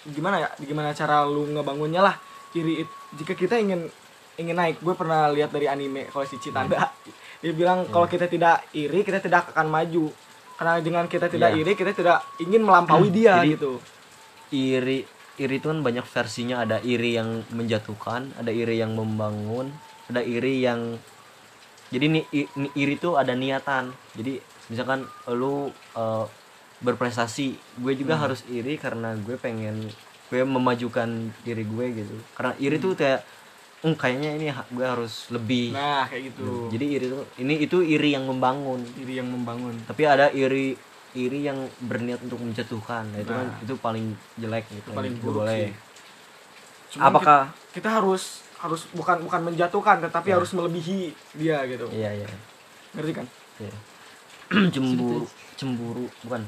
gimana 0.08 0.40
ya 0.40 0.50
gimana 0.62 0.94
cara 0.94 1.26
lu 1.26 1.50
ngebangunnya 1.52 2.06
lah. 2.06 2.16
Iri 2.54 2.86
it- 2.86 2.98
jika 3.18 3.34
kita 3.34 3.58
ingin 3.58 3.90
ingin 4.36 4.56
naik. 4.56 4.80
Gue 4.80 4.94
pernah 4.94 5.30
lihat 5.30 5.50
dari 5.50 5.66
anime 5.66 6.08
kalau 6.08 6.26
si 6.26 6.38
Citanda 6.38 6.90
dia 7.40 7.52
bilang 7.52 7.84
kalau 7.86 8.06
kita 8.06 8.26
tidak 8.26 8.64
iri 8.72 9.04
kita 9.04 9.20
tidak 9.20 9.52
akan 9.52 9.68
maju. 9.68 10.08
Karena 10.54 10.74
dengan 10.80 11.06
kita 11.06 11.28
tidak 11.28 11.52
Iya. 11.52 11.60
iri 11.60 11.72
kita 11.74 11.92
tidak 11.92 12.18
ingin 12.38 12.62
melampaui 12.62 13.10
dia 13.10 13.42
Jadi- 13.42 13.54
gitu. 13.54 13.72
iri 14.52 15.02
iri 15.36 15.56
itu 15.58 15.66
kan 15.66 15.82
banyak 15.82 16.06
versinya. 16.06 16.62
Ada 16.62 16.80
iri 16.80 17.18
yang 17.18 17.42
menjatuhkan 17.50 18.38
ada 18.38 18.50
iri 18.50 18.78
yang 18.78 18.94
membangun 18.94 19.74
ada 20.08 20.22
iri 20.22 20.62
yang 20.62 20.96
jadi 21.90 22.06
nih 22.10 22.24
i- 22.32 22.52
ni- 22.56 22.74
iri 22.76 22.96
itu 22.96 23.14
ada 23.14 23.34
niatan. 23.34 23.90
Jadi 24.14 24.38
misalkan 24.70 25.04
lu 25.28 25.68
eh, 25.94 26.26
berprestasi 26.80 27.48
gue 27.80 27.94
juga 27.96 28.18
harus 28.18 28.44
iri 28.46 28.76
karena 28.76 29.16
gue 29.16 29.36
pengen 29.36 29.88
gue 30.30 30.42
memajukan 30.42 31.10
diri 31.42 31.64
gue 31.64 31.86
gitu. 31.96 32.16
Karena 32.34 32.54
iri 32.58 32.78
tuh 32.78 32.94
kayak 32.94 33.22
"Hmm, 33.84 34.00
kayaknya 34.00 34.30
ini 34.40 34.48
gue 34.48 34.86
harus 34.88 35.28
lebih. 35.28 35.76
Nah 35.76 36.08
kayak 36.08 36.32
gitu. 36.32 36.72
Jadi 36.72 36.86
iri 36.88 37.06
itu 37.12 37.20
ini 37.38 37.54
itu 37.60 37.78
iri 37.84 38.16
yang 38.16 38.24
membangun. 38.24 38.80
Iri 38.96 39.20
yang 39.20 39.28
membangun. 39.28 39.76
Tapi 39.84 40.08
ada 40.08 40.32
iri 40.32 40.80
iri 41.14 41.46
yang 41.46 41.60
berniat 41.84 42.24
untuk 42.24 42.40
menjatuhkan. 42.42 43.06
Nah, 43.12 43.20
itu 43.22 43.30
kan 43.30 43.46
Nah. 43.46 43.60
itu 43.62 43.74
paling 43.78 44.06
jelek 44.40 44.66
gitu 44.72 44.90
paling 44.96 45.14
buruk 45.20 45.46
boleh. 45.46 45.70
sih. 45.70 45.72
Cuman 46.96 47.06
apakah 47.12 47.40
kita, 47.52 47.76
kita 47.76 47.90
harus 48.02 48.24
harus 48.64 48.82
bukan 48.96 49.20
bukan 49.28 49.42
menjatuhkan 49.52 50.00
tetapi 50.00 50.32
Ya. 50.32 50.40
harus 50.40 50.56
melebihi 50.56 51.12
dia 51.36 51.60
gitu. 51.68 51.86
Iya 51.92 52.24
iya. 52.24 52.28
Ngerti 52.96 53.12
kan? 53.14 53.26
Iya. 53.60 53.76
cemburu 54.74 55.28
cemburu 55.60 56.06
bukan. 56.24 56.42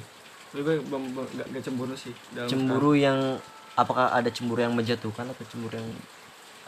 Gue 0.55 0.79
nggak 0.79 1.63
cemburu 1.67 1.93
sih 1.99 2.15
dalam 2.31 2.47
cemburu 2.47 2.95
yang 2.95 3.37
apakah 3.75 4.07
ada 4.15 4.31
cemburu 4.31 4.63
yang 4.63 4.71
menjatuhkan 4.71 5.27
atau 5.27 5.43
cemburu 5.51 5.75
yang 5.75 5.89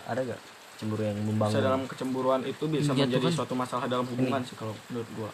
ada 0.08 0.22
gak 0.24 0.42
cemburu 0.78 1.02
yang 1.04 1.18
bisa 1.18 1.28
membangun 1.34 1.62
dalam 1.62 1.82
kecemburuan 1.90 2.42
itu 2.46 2.64
bisa 2.70 2.94
Menjatuhkan. 2.94 3.10
menjadi 3.10 3.28
suatu 3.34 3.54
masalah 3.58 3.86
dalam 3.90 4.06
hubungan 4.06 4.42
sih 4.46 4.54
kalau 4.54 4.74
menurut 4.90 5.10
gua. 5.18 5.30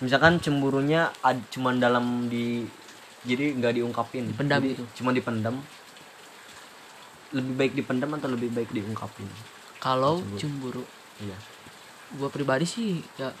Misalkan 0.00 0.40
cemburunya 0.40 1.08
ad, 1.24 1.40
cuman 1.52 1.80
dalam 1.80 2.28
di 2.28 2.64
jadi 3.24 3.56
nggak 3.56 3.80
diungkapin. 3.80 4.28
Dipendam 4.32 4.60
Jadi 4.60 4.68
gitu. 4.76 4.84
cuma 5.02 5.10
dipendam. 5.12 5.56
Lebih 7.34 7.52
baik 7.58 7.72
dipendam 7.74 8.10
atau 8.16 8.28
lebih 8.30 8.48
baik 8.54 8.70
diungkapin? 8.72 9.28
Kalau 9.82 10.20
Cemburu. 10.36 10.40
cemburu. 10.40 10.84
Iya. 11.20 11.36
Gue 12.16 12.28
pribadi 12.30 12.64
sih 12.64 13.02
ya 13.18 13.32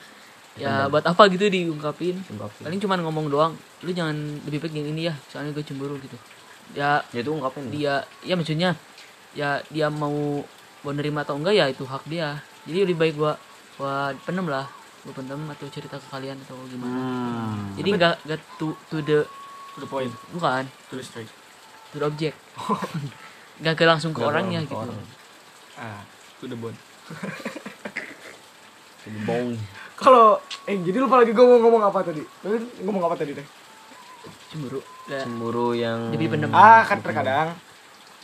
ya 0.56 0.88
buat 0.88 1.04
apa 1.04 1.28
gitu 1.28 1.46
diungkapin. 1.46 2.16
Ungkapin 2.32 2.62
paling 2.64 2.80
cuman 2.80 2.98
ngomong 3.04 3.26
doang 3.28 3.52
lu 3.84 3.92
jangan 3.92 4.16
lebih 4.48 4.64
baik 4.64 4.72
gini 4.72 4.88
ini 4.92 5.02
ya 5.12 5.14
soalnya 5.28 5.52
gue 5.52 5.64
cemburu 5.64 6.00
gitu. 6.00 6.16
Ya 6.74 7.04
ya 7.12 7.20
itu 7.20 7.30
ungkapin. 7.30 7.68
dia 7.70 8.02
ya 8.24 8.34
maksudnya 8.34 8.74
ya 9.36 9.60
dia 9.68 9.86
mau 9.92 10.42
mau 10.86 10.94
nerima 10.94 11.26
atau 11.26 11.34
enggak 11.34 11.58
ya 11.58 11.66
itu 11.66 11.82
hak 11.82 12.06
dia. 12.06 12.38
Jadi 12.62 12.86
lebih 12.86 12.94
baik 12.94 13.14
gua 13.18 13.34
gua 13.74 14.14
pendem 14.22 14.46
lah. 14.46 14.70
Gua 15.02 15.10
pendem 15.18 15.42
atau 15.50 15.66
cerita 15.66 15.98
ke 15.98 16.06
kalian 16.06 16.38
atau 16.46 16.54
gimana. 16.70 16.94
Hmm. 16.94 17.74
jadi 17.74 17.88
nggak 17.98 18.14
nggak 18.22 18.40
to 18.62 18.70
to 18.86 19.02
the 19.02 19.26
to 19.74 19.78
the 19.82 19.88
point. 19.90 20.14
Bukan. 20.30 20.62
To 20.90 20.94
the 20.94 21.02
straight. 21.02 21.26
To 21.90 21.98
the 21.98 22.06
object. 22.06 22.38
Nggak 23.58 23.74
ke 23.74 23.82
langsung 23.82 24.14
ke 24.14 24.22
orangnya 24.22 24.62
ke 24.62 24.70
gitu. 24.70 24.78
orang. 24.78 25.02
ah 25.74 26.06
to 26.38 26.46
the 26.46 26.54
bone. 26.54 26.78
Jadi 29.06 29.18
bong 29.22 29.54
kalau 29.96 30.36
eh 30.66 30.76
jadi 30.82 30.98
lupa 30.98 31.22
lagi 31.22 31.30
gua 31.30 31.46
mau 31.46 31.58
ngomong 31.62 31.82
apa 31.88 32.02
tadi? 32.02 32.22
Lu 32.42 32.58
ngomong 32.84 33.06
apa 33.06 33.14
tadi 33.14 33.32
teh? 33.38 33.46
Cemburu. 34.50 34.82
Ya, 35.06 35.22
cemburu 35.22 35.72
yang 35.78 36.10
Jadi 36.10 36.24
pendem. 36.26 36.50
ah 36.50 36.82
kan 36.82 36.98
terkadang 37.00 37.54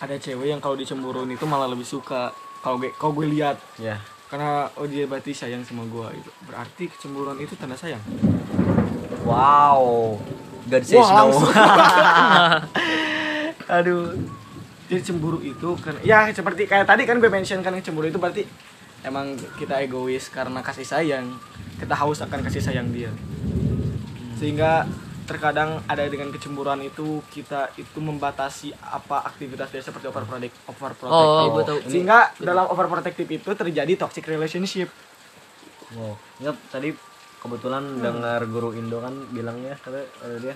ada 0.02 0.14
cewek 0.18 0.50
yang 0.50 0.58
kalau 0.58 0.74
dicemburuin 0.74 1.30
itu 1.30 1.46
malah 1.46 1.70
lebih 1.70 1.86
suka 1.86 2.34
kalau 2.62 2.78
gue 2.78 2.94
kalau 2.94 3.12
gue 3.18 3.26
lihat 3.26 3.58
ya. 3.74 3.98
karena 4.30 4.70
oh 4.78 4.86
dia 4.88 5.04
berarti 5.04 5.34
sayang 5.36 5.60
sama 5.66 5.84
gua 5.90 6.08
gitu. 6.14 6.30
Berarti 6.48 6.88
kecemburuan 6.88 7.36
itu 7.42 7.52
tanda 7.58 7.76
sayang? 7.76 8.00
Wow. 9.28 10.16
God 10.70 10.84
says 10.86 11.02
Wah, 11.02 11.26
no. 11.26 11.36
aduh. 13.76 14.14
Jadi 14.88 15.02
cemburu 15.04 15.42
itu 15.42 15.68
kan 15.80 15.96
ya 16.06 16.28
seperti 16.32 16.64
kayak 16.64 16.84
tadi 16.88 17.02
kan 17.04 17.16
gue 17.20 17.28
mention 17.28 17.60
kan 17.64 17.76
cemburu 17.82 18.08
itu 18.08 18.20
berarti 18.20 18.44
emang 19.04 19.36
kita 19.58 19.82
egois 19.82 20.30
karena 20.32 20.62
kasih 20.64 20.86
sayang. 20.86 21.26
Kita 21.76 21.98
haus 21.98 22.22
akan 22.22 22.46
kasih 22.46 22.62
sayang 22.62 22.88
dia. 22.94 23.10
Sehingga 24.38 24.86
terkadang 25.22 25.78
ada 25.86 26.02
dengan 26.10 26.34
kecemburuan 26.34 26.82
itu 26.82 27.22
kita 27.30 27.70
itu 27.78 27.98
membatasi 28.02 28.74
apa 28.82 29.22
aktivitas 29.26 29.70
dia 29.70 29.82
seperti 29.82 30.10
overprotect 30.10 30.54
overprotective. 30.66 31.46
Oh, 31.46 31.54
gue 31.54 31.64
tahu. 31.64 31.78
sehingga 31.86 32.34
dalam 32.42 32.66
overprotective 32.66 33.28
itu 33.30 33.50
terjadi 33.54 33.92
toxic 33.94 34.26
relationship. 34.26 34.90
Wow. 35.94 36.18
Ingat 36.42 36.56
tadi 36.72 36.90
kebetulan 37.38 38.02
dengar 38.02 38.42
guru 38.46 38.74
Indo 38.74 38.98
kan 39.02 39.14
bilangnya 39.30 39.78
kata 39.78 40.06
dia 40.42 40.54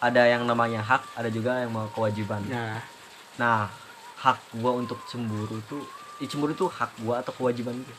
ada 0.00 0.22
yang 0.24 0.48
namanya 0.48 0.80
hak 0.80 1.20
ada 1.20 1.28
juga 1.28 1.60
yang 1.60 1.72
mau 1.72 1.88
kewajiban. 1.92 2.40
Nah 2.48 2.80
nah 3.36 3.68
hak 4.20 4.60
gua 4.60 4.76
untuk 4.76 5.00
cemburu 5.08 5.60
itu 5.60 5.80
ih, 6.20 6.28
cemburu 6.28 6.52
itu 6.52 6.68
hak 6.68 7.04
gua 7.04 7.20
atau 7.20 7.32
kewajiban 7.36 7.76
gua? 7.84 7.96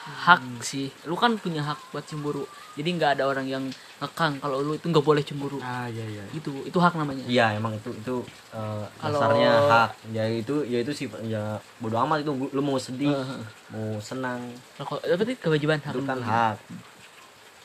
Hak 0.00 0.62
sih. 0.62 0.90
Lu 1.06 1.18
kan 1.18 1.38
punya 1.38 1.62
hak 1.62 1.78
buat 1.90 2.06
cemburu. 2.06 2.46
Jadi 2.78 2.88
nggak 2.98 3.18
ada 3.18 3.24
orang 3.26 3.46
yang 3.46 3.64
ngekang 4.00 4.40
kalau 4.40 4.58
lu 4.60 4.72
itu 4.72 4.86
nggak 4.86 5.04
boleh 5.04 5.20
cemburu. 5.20 5.60
Ah 5.60 5.84
iya 5.84 6.00
iya. 6.02 6.24
Gitu 6.32 6.48
itu 6.64 6.74
hak 6.74 6.96
namanya. 6.96 7.20
Iya 7.24 7.52
emang 7.54 7.76
itu 7.76 7.92
itu 7.92 8.16
eh, 8.50 8.84
Kalau- 8.96 9.20
dasarnya 9.20 9.50
hak. 9.68 9.90
Ya 10.10 10.24
itu 10.24 10.64
ya 10.64 10.80
itu 10.80 10.88
sih 10.90 11.06
ya 11.24 11.60
bodo 11.76 12.00
amat 12.00 12.24
itu. 12.24 12.32
Lu 12.32 12.60
mau 12.60 12.76
sedih 12.76 13.12
Heeh. 13.12 13.40
mau 13.68 14.00
senang. 14.00 14.40
Kalau 14.74 14.96
berarti 14.96 15.36
kewajiban 15.36 15.78
hak 15.78 15.92
itu 15.92 16.00
kan 16.02 16.18
hak. 16.18 16.56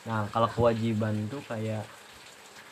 Nah 0.04 0.28
kalau 0.28 0.44
kewajiban 0.46 1.16
itu 1.18 1.40
kayak 1.42 1.88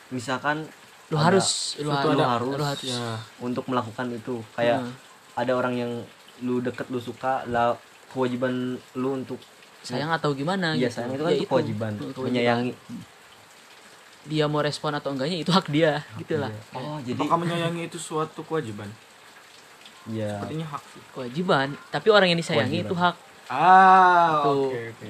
misalkan 0.07 0.69
lu 1.09 1.17
harus 1.17 1.77
lu, 1.77 1.89
ada- 1.89 2.37
harus, 2.37 2.49
lu 2.51 2.63
harus 2.63 2.81
ya 2.83 3.17
untuk 3.39 3.65
melakukan 3.65 4.09
itu. 4.11 4.45
Kayak 4.53 4.85
Heeh. 4.85 4.93
ada 5.35 5.51
orang 5.51 5.73
yang 5.73 5.91
lu 6.41 6.61
deket 6.61 6.85
lu 6.87 6.99
suka 6.99 7.41
lah 7.47 7.73
kewajiban 8.07 8.77
lu 8.93 9.09
untuk 9.15 9.41
sayang 9.81 10.09
atau 10.09 10.33
gimana 10.33 10.73
Iya 10.73 10.87
gitu. 10.87 10.95
sayang 10.97 11.11
itu 11.13 11.23
kan 11.23 11.31
Ya 11.31 11.37
itu 11.37 11.47
kewajiban. 11.47 11.91
Heeh, 11.93 12.13
kewajiban. 12.13 12.25
menyayangi 12.29 12.71
dia 14.25 14.45
mau 14.49 14.61
respon 14.61 14.91
atau 14.97 15.13
enggaknya 15.13 15.37
itu 15.41 15.51
hak 15.53 15.69
dia 15.69 16.01
gitulah 16.17 16.49
oh 16.73 16.97
jadi 17.05 17.21
apakah 17.21 17.37
menyayangi 17.45 17.87
itu 17.89 17.97
suatu 18.01 18.41
kewajiban? 18.41 18.89
Ya. 20.05 20.37
Sepertinya 20.37 20.67
hak 20.69 20.83
sih. 20.93 21.01
Kewajiban 21.13 21.67
tapi 21.89 22.07
orang 22.13 22.27
yang 22.29 22.39
disayangi 22.39 22.85
Kewajiban. 22.85 22.89
itu 22.89 22.95
hak. 22.97 23.15
Ah 23.49 24.41
Tuh. 24.45 24.69
oke 24.69 24.81
oke. 24.93 25.07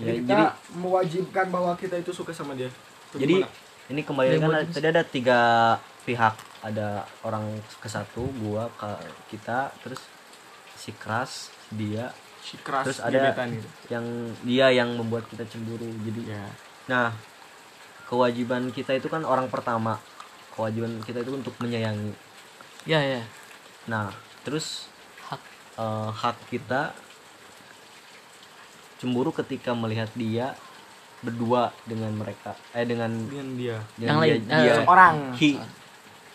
Ya, 0.00 0.12
jadi 0.16 0.44
mewajibkan 0.80 1.46
bahwa 1.52 1.76
kita 1.76 2.00
itu 2.00 2.12
suka 2.12 2.32
sama 2.32 2.56
dia. 2.56 2.72
Atau 3.12 3.20
jadi 3.20 3.44
gimana? 3.44 3.52
ini 3.90 4.00
kembali 4.00 4.28
kan 4.40 4.50
tadi 4.72 4.86
ada 4.88 5.02
tiga 5.04 5.40
pihak. 6.08 6.34
Ada 6.60 7.04
orang 7.24 7.60
ke 7.80 7.88
satu 7.88 8.28
gua 8.40 8.68
ke 8.80 8.90
kita 9.36 9.72
terus 9.84 10.00
si 10.76 10.96
keras 10.96 11.52
dia. 11.68 12.08
Si 12.40 12.56
keras 12.64 12.88
terus 12.88 13.00
ada 13.04 13.36
gitu 13.44 13.68
yang 13.92 14.04
dia 14.48 14.72
yang 14.72 14.96
membuat 14.96 15.28
kita 15.28 15.44
cemburu 15.44 15.84
jadi 16.00 16.32
ya. 16.32 16.44
Nah 16.88 17.12
kewajiban 18.10 18.74
kita 18.74 18.98
itu 18.98 19.06
kan 19.06 19.22
orang 19.22 19.46
pertama. 19.46 20.02
Kewajiban 20.50 20.98
kita 21.06 21.22
itu 21.22 21.30
untuk 21.30 21.54
menyayangi. 21.62 22.10
Ya 22.84 22.98
ya. 22.98 23.22
Nah 23.86 24.10
terus 24.42 24.90
hak 25.30 25.42
eh, 25.78 26.10
hak 26.10 26.36
kita 26.50 26.90
cemburu 28.98 29.30
ketika 29.32 29.72
melihat 29.72 30.10
dia 30.18 30.58
berdua 31.20 31.68
dengan 31.84 32.12
mereka 32.16 32.56
eh 32.72 32.84
dengan 32.84 33.12
dengan 33.28 33.48
dia. 33.54 33.78
dengan 33.94 34.08
Yang 34.08 34.18
dia, 34.18 34.24
lain, 34.24 34.40
dia 34.48 34.74
eh, 34.74 34.84
orang 34.84 35.16
he 35.38 35.50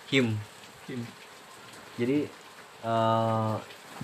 him. 0.09 0.27
Him. 0.87 1.01
jadi 1.99 2.29
eh, 2.85 3.55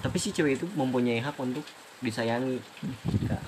tapi 0.02 0.18
si 0.20 0.34
cewek 0.36 0.60
itu 0.60 0.66
mempunyai 0.76 1.20
hak 1.24 1.36
untuk 1.38 1.64
disayangi. 2.02 2.58
Kak. 3.30 3.44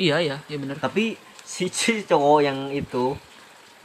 iya. 0.00 0.18
Ya 0.18 0.36
ya 0.48 0.56
benar. 0.58 0.80
Tapi 0.82 1.14
si, 1.46 1.70
si 1.70 2.02
cowok 2.02 2.40
yang 2.42 2.58
itu 2.68 3.14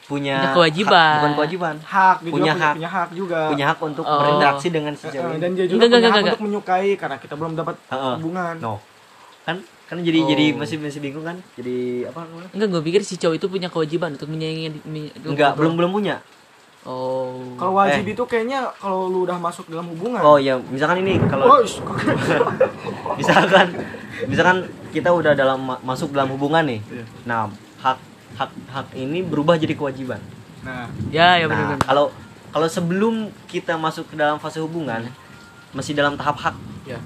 punya 0.03 0.41
Punya 0.41 0.51
kewajiban. 0.51 0.91
hak- 0.91 1.15
bukan 1.15 1.33
kewajiban 1.33 1.75
hak 1.79 2.17
dia 2.19 2.31
Punya 2.33 2.51
juga 2.51 2.59
hak. 2.59 2.73
punya 2.75 2.89
hak 2.89 3.09
juga 3.13 3.39
punya 3.47 3.65
hak 3.65 3.79
untuk 3.81 4.03
Oh. 4.03 4.17
berinteraksi 4.17 4.67
dengan 4.67 4.93
si 4.93 5.05
Eh, 5.05 5.11
cewek 5.13 5.29
eh, 5.29 5.39
dan 5.39 5.49
dia 5.53 5.65
juga 5.65 5.77
Enggak, 5.77 5.87
punya 5.87 5.95
enggak, 5.95 6.01
hak 6.01 6.17
enggak, 6.17 6.33
untuk 6.33 6.43
menyukai 6.43 6.91
karena 6.95 7.17
kita 7.17 7.33
belum 7.33 7.53
dapat 7.53 7.75
Heeh. 7.87 8.15
hubungan 8.17 8.55
no 8.57 8.73
kan 9.41 9.55
kan 9.85 9.97
jadi 9.97 10.19
jadi 10.25 10.45
Oh. 10.49 10.57
masih 10.57 10.77
masih 10.77 10.99
bingung 10.99 11.23
kan 11.23 11.37
jadi 11.53 11.77
apa 12.07 12.19
namanya 12.23 12.49
enggak 12.51 12.67
gue 12.69 12.81
pikir 12.83 13.01
si 13.01 13.15
cowok 13.15 13.35
itu 13.35 13.47
punya 13.47 13.67
kewajiban 13.67 14.09
untuk 14.11 14.27
menyayangi 14.27 14.67
enggak 15.23 15.51
belum 15.53 15.73
belum 15.75 15.91
punya 15.93 16.15
oh 16.81 17.55
kalau 17.55 17.77
wajib 17.77 18.03
itu 18.03 18.23
kayaknya 18.25 18.67
kalau 18.75 19.05
lu 19.05 19.23
udah 19.23 19.37
masuk 19.37 19.63
dalam 19.67 19.85
hubungan 19.87 20.19
oh 20.19 20.35
ya 20.35 20.57
misalkan 20.65 20.99
ini 20.99 21.21
kalau 21.23 21.45
oh 21.47 21.61
misalkan 23.19 23.67
misalkan 24.27 24.57
kita 24.91 25.09
udah 25.13 25.33
dalam 25.33 25.59
ma- 25.61 25.81
masuk 25.81 26.11
dalam 26.13 26.29
hubungan 26.35 26.63
nih. 26.65 26.79
Iya. 26.91 27.05
nah 27.25 27.49
hak 27.81 27.97
hak 28.37 28.51
hak 28.69 28.87
ini 28.93 29.25
berubah 29.25 29.57
jadi 29.57 29.73
kewajiban. 29.73 30.21
Nah. 30.61 30.89
Ya 31.09 31.39
ya 31.39 31.45
nah 31.45 31.55
benar-benar 31.55 31.79
kalau 31.85 32.05
kalau 32.51 32.67
sebelum 32.67 33.31
kita 33.47 33.79
masuk 33.79 34.11
ke 34.11 34.15
dalam 34.19 34.37
fase 34.37 34.61
hubungan 34.61 35.07
masih 35.71 35.95
dalam 35.97 36.13
tahap 36.19 36.37
hak. 36.37 36.55
Ya 36.85 36.99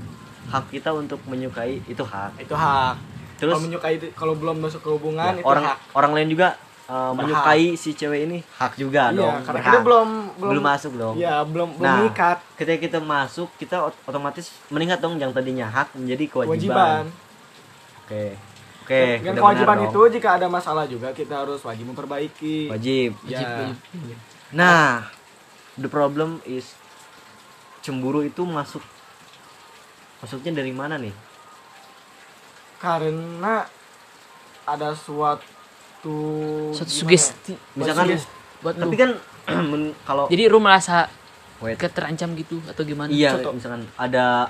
hak 0.51 0.69
kita 0.69 0.93
untuk 0.93 1.19
menyukai 1.25 1.81
itu 1.85 2.03
hak. 2.05 2.37
Itu 2.41 2.53
hak. 2.53 2.95
Terus 3.35 3.51
kalau 3.51 3.65
menyukai 3.67 3.93
itu 3.99 4.07
kalau 4.15 4.33
belum 4.39 4.63
masuk 4.63 4.79
ke 4.79 4.89
hubungan 4.89 5.35
ya, 5.35 5.41
itu 5.41 5.47
orang 5.47 5.65
hak. 5.67 5.77
orang 5.91 6.11
lain 6.15 6.27
juga 6.31 6.55
uh, 6.87 7.11
menyukai 7.11 7.75
si 7.75 7.91
cewek 7.91 8.29
ini 8.29 8.39
hak 8.55 8.79
juga 8.79 9.11
iya 9.11 9.17
dong. 9.19 9.35
karena 9.43 9.59
berhak. 9.59 9.67
kita 9.67 9.79
belum 9.83 10.09
belum 10.35 10.49
belum 10.51 10.63
masuk 10.65 10.91
dong 10.93 11.15
Iya, 11.15 11.35
belum 11.41 11.69
belum 11.73 11.81
Nah, 11.81 11.95
mengikat 12.01 12.37
ketika 12.53 12.77
kita 12.81 12.99
masuk 12.99 13.47
kita 13.55 13.77
ot- 13.83 14.01
otomatis 14.03 14.51
meningkat 14.67 14.99
dong 14.99 15.15
yang 15.15 15.29
tadinya 15.29 15.65
hak 15.65 15.93
menjadi 15.93 16.23
kewajiban, 16.27 16.51
kewajiban. 16.51 17.03
oke 18.01 18.23
oke 18.81 19.01
udah 19.23 19.33
kewajiban 19.35 19.77
itu 19.81 19.95
dong. 19.97 20.11
jika 20.11 20.29
ada 20.33 20.47
masalah 20.47 20.85
juga 20.85 21.09
kita 21.09 21.33
harus 21.37 21.59
wajib 21.59 21.85
memperbaiki. 21.87 22.67
wajib 22.67 23.11
Ya. 23.23 23.39
Wajib, 23.39 23.47
wajib. 23.47 24.17
nah 24.51 25.07
the 25.73 25.87
problem 25.87 26.37
is 26.43 26.75
cemburu 27.79 28.21
itu 28.21 28.41
masuk 28.41 28.81
masuknya 30.17 30.57
dari 30.57 30.71
mana 30.71 30.95
nih 30.95 31.13
Karena 32.75 33.65
ada 34.63 34.91
suatu 34.93 35.41
suatu 36.71 36.85
gimana 36.85 36.85
sugesti 36.85 37.53
misalkan 37.73 38.05
Sugesti. 38.07 38.29
buat 38.59 38.73
tapi 38.75 38.87
lu 38.87 38.99
kan 38.99 39.11
kalau 40.07 40.25
jadi 40.27 40.47
lu 40.47 40.57
merasa 40.57 41.07
wait 41.57 41.75
kayak 41.75 41.93
terancam 41.93 42.33
gitu 42.33 42.59
atau 42.65 42.81
gimana 42.81 43.09
iya 43.09 43.31
Contoh. 43.31 43.53
misalkan 43.53 43.85
ada 43.95 44.49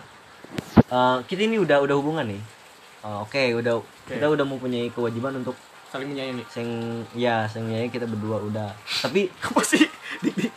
eh, 0.86 1.17
kita 1.23 1.41
ini 1.43 1.58
udah 1.58 1.81
udah 1.81 1.95
hubungan 1.95 2.27
nih 2.27 2.41
Eh, 3.01 3.17
oke 3.21 3.38
udah 3.55 3.77
kita 4.03 4.25
udah 4.25 4.41
mempunyai 4.43 4.89
kewajiban 4.89 5.38
untuk 5.38 5.53
saling 5.88 6.10
menyayangi. 6.10 6.41
sing 6.47 6.67
ya 7.13 7.45
sing 7.45 7.62
nyanyi 7.63 7.88
kita 7.88 8.03
berdua 8.03 8.41
udah 8.41 8.73
tapi 8.99 9.29
Apa 9.45 9.62
sih? 9.62 9.86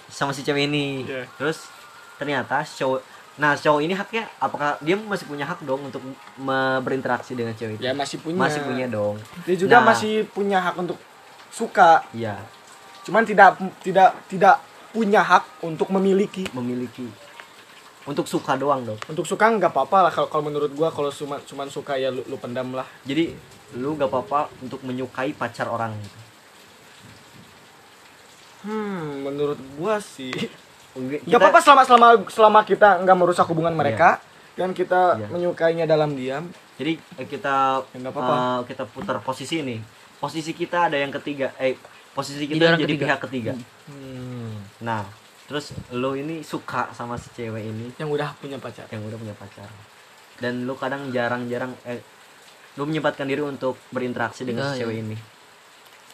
Sama 0.09 0.33
si 0.33 0.41
cewek 0.41 0.65
ini 0.65 1.05
Iya. 1.05 1.29
terus 1.37 1.69
ternyata 2.17 2.65
cowok 2.65 3.05
nah 3.37 3.53
cowok 3.53 3.81
ini 3.81 3.93
haknya 3.93 4.27
apakah 4.39 4.75
dia 4.81 4.97
masih 4.97 5.23
punya 5.25 5.45
hak 5.45 5.63
dong 5.63 5.79
untuk 5.85 6.01
me- 6.37 6.81
berinteraksi 6.81 7.37
dengan 7.37 7.53
cewek 7.53 7.77
itu 7.77 7.85
Ya 7.85 7.93
masih 7.93 8.19
punya. 8.19 8.39
masih 8.41 8.61
punya 8.63 8.87
dong 8.89 9.15
Dia 9.45 9.55
juga 9.55 9.77
Nah. 9.77 9.85
masih 9.87 10.25
punya 10.27 10.59
hak 10.59 10.75
untuk 10.75 10.97
suka. 11.49 12.03
iya 12.11 12.35
Cuman 13.09 13.25
tidak 13.25 13.57
tidak 13.81 14.13
tidak 14.29 14.61
punya 14.89 15.21
hak 15.21 15.65
untuk 15.65 15.89
memiliki. 15.89 16.45
memiliki 16.53 17.09
untuk 18.05 18.25
suka 18.25 18.57
doang 18.57 18.85
dong 18.85 18.97
Untuk 19.07 19.25
suka 19.25 19.45
nggak 19.47 19.69
apa-apa 19.69 19.99
lah 20.03 20.11
kalau 20.11 20.29
kalau 20.29 20.45
menurut 20.45 20.73
gua 20.73 20.89
kalau 20.89 21.09
cuma 21.11 21.37
cuman 21.41 21.69
suka 21.69 21.93
ya 21.95 22.09
lu, 22.09 22.21
lu 22.23 22.37
pendam 22.37 22.73
lah. 22.73 22.85
jadi 23.03 23.37
lu 23.75 23.93
gak 23.95 24.09
apa-apa 24.09 24.49
untuk 24.61 24.81
menyukai 24.81 25.33
pacar 25.33 25.69
orang 25.69 25.93
gitu. 25.95 26.19
Hmm, 28.61 29.23
menurut 29.23 29.61
gua 29.77 30.01
sih 30.01 30.33
nggak 30.99 31.37
apa-apa 31.37 31.61
selama 31.61 31.83
selama 31.85 32.09
selama 32.27 32.61
kita 32.63 32.89
nggak 32.99 33.17
merusak 33.17 33.47
hubungan 33.47 33.71
mereka 33.71 34.19
dan 34.53 34.73
kita 34.73 35.15
Iya. 35.15 35.27
menyukainya 35.31 35.85
dalam 35.85 36.11
diam. 36.13 36.49
jadi 36.75 36.99
eh, 37.15 37.27
kita 37.27 37.85
Ya, 37.87 37.97
nggak 37.99 38.11
apa-apa. 38.11 38.35
eh, 38.35 38.61
kita 38.67 38.83
putar 38.85 39.17
posisi 39.21 39.61
nih 39.61 39.79
posisi 40.17 40.51
kita 40.51 40.91
ada 40.91 40.97
yang 40.97 41.13
ketiga 41.13 41.55
eh 41.57 41.79
posisi 42.19 42.43
Jadi 42.43 42.51
kita 42.51 42.65
orang 42.67 42.81
jadi, 42.81 42.91
ketiga. 42.91 43.05
pihak 43.07 43.21
ketiga 43.23 43.53
Hmm. 43.87 44.59
nah 44.81 45.07
terus 45.47 45.71
lo 45.93 46.13
ini 46.13 46.43
suka 46.43 46.91
sama 46.91 47.15
si 47.15 47.31
cewek 47.33 47.63
ini 47.63 47.95
Yang 47.95 48.11
udah 48.11 48.29
punya 48.37 48.59
pacar. 48.59 48.85
yang 48.91 49.01
udah 49.01 49.15
punya 49.17 49.33
pacar 49.33 49.71
dan 50.37 50.67
lu 50.67 50.75
kadang 50.75 51.09
jarang-jarang 51.09 51.71
eh 51.85 52.03
lu 52.75 52.85
menyempatkan 52.85 53.25
diri 53.25 53.41
untuk 53.41 53.79
berinteraksi 53.89 54.43
dengan 54.43 54.67
Iya, 54.67 54.71
si 54.71 54.79
cewek 54.81 54.93
iya. 54.93 55.05
ini 55.05 55.17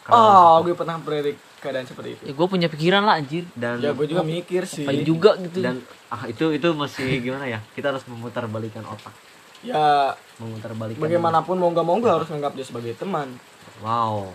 lu 0.04 0.12
Oh, 0.12 0.60
suka. 0.60 0.62
gue 0.62 0.74
pernah 0.74 0.96
di 1.00 1.32
keadaan 1.58 1.86
seperti 1.88 2.08
itu. 2.12 2.22
ya 2.22 2.32
gue 2.32 2.46
punya 2.46 2.68
pikiran 2.68 3.02
lah 3.02 3.16
anjir 3.16 3.48
dan 3.54 3.80
Ya, 3.80 3.90
gue 3.90 4.04
juga 4.04 4.20
mikir 4.20 4.68
sih. 4.68 4.84
Ngapain 4.84 5.00
juga 5.02 5.30
gitu 5.40 5.58
dan 5.60 5.80
ah 6.06 6.28
itu 6.28 6.52
itu 6.52 6.68
masih 6.76 7.08
gimana 7.24 7.48
ya 7.48 7.64
kita 7.72 7.88
harus 7.88 8.04
memutar 8.04 8.44
balikan 8.46 8.84
otak 8.84 9.16
Ya, 9.64 10.12
memutar 10.36 10.76
balikan 10.76 11.00
bagaimanapun 11.00 11.56
mau 11.56 11.72
nggak 11.72 11.82
mau 11.82 11.96
gue 11.96 12.06
harus 12.06 12.28
menganggap 12.28 12.52
dia 12.52 12.66
sebagai 12.68 12.92
teman. 12.94 13.32
wow 13.80 14.28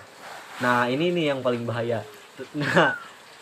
nah 0.60 0.88
ini 0.88 1.12
nih 1.12 1.36
yang 1.36 1.39
paling 1.39 1.63
bahaya. 1.63 2.04
Nah 2.56 2.95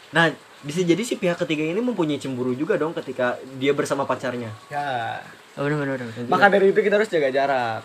nah 0.10 0.25
bisa 0.65 0.82
jadi 0.82 1.03
si 1.06 1.21
pihak 1.21 1.38
ketiga 1.38 1.62
ini 1.69 1.77
mempunyai 1.77 2.17
cemburu 2.17 2.58
juga 2.58 2.82
dong 2.82 2.95
ketika 2.97 3.38
dia 3.62 3.77
bersama 3.77 4.10
pacarnya. 4.10 4.49
Ya, 4.73 5.21
oh, 5.53 5.62
bener 5.65 5.77
bener 5.77 6.01
bener 6.01 6.25
maka 6.25 6.49
dari 6.49 6.73
itu 6.73 6.80
kita 6.82 6.97
harus 6.97 7.12
jaga 7.12 7.30
jarak. 7.30 7.82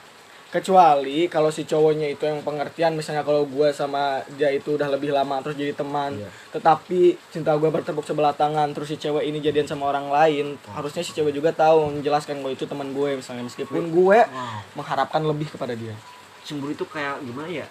Kecuali 0.53 1.33
kalau 1.33 1.49
si 1.49 1.64
cowoknya 1.64 2.12
itu 2.12 2.29
yang 2.29 2.45
pengertian, 2.45 2.92
misalnya 2.92 3.25
kalau 3.25 3.49
gue 3.49 3.73
sama 3.73 4.21
dia 4.37 4.53
itu 4.53 4.77
udah 4.77 4.85
lebih 4.92 5.09
lama 5.09 5.40
terus 5.40 5.57
jadi 5.57 5.73
teman, 5.73 6.12
Iya. 6.12 6.29
tetapi 6.53 7.16
cinta 7.33 7.57
gue 7.57 7.73
bertepuk 7.73 8.05
sebelah 8.05 8.37
tangan, 8.37 8.68
terus 8.77 8.92
si 8.92 9.01
cewek 9.01 9.25
ini 9.25 9.40
jadian 9.40 9.64
sama 9.64 9.88
orang 9.88 10.12
lain, 10.12 10.61
harusnya 10.77 11.01
si 11.01 11.16
cewek 11.16 11.33
juga 11.33 11.57
tahu 11.57 11.97
menjelaskan 11.97 12.45
gue 12.45 12.53
itu 12.53 12.68
teman 12.68 12.92
gue 12.92 13.16
misalnya. 13.16 13.49
Meskipun 13.49 13.97
gue 13.97 14.18
wow. 14.29 14.61
mengharapkan 14.77 15.25
lebih 15.25 15.49
kepada 15.57 15.73
dia. 15.73 15.97
cemburu 16.42 16.75
itu 16.75 16.85
kayak 16.85 17.23
gimana 17.23 17.47
ya 17.47 17.66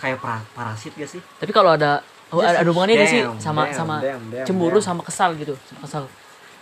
kayak 0.00 0.18
para- 0.18 0.46
parasit 0.50 0.92
gak 0.92 1.06
sih? 1.08 1.20
Tapi 1.20 1.52
kalau 1.52 1.70
ada 1.70 2.00
oh, 2.28 2.40
ada, 2.40 2.58
ada 2.58 2.66
hubungannya 2.66 2.96
gak 2.98 3.10
sih 3.10 3.22
sama 3.38 3.68
damn, 3.68 3.76
sama 3.76 3.96
damn, 4.00 4.22
damn, 4.28 4.46
cemburu 4.48 4.76
damn. 4.76 4.86
sama 4.86 5.02
kesal 5.02 5.36
gitu? 5.36 5.54
Sama 5.62 5.80
kesal. 5.84 6.04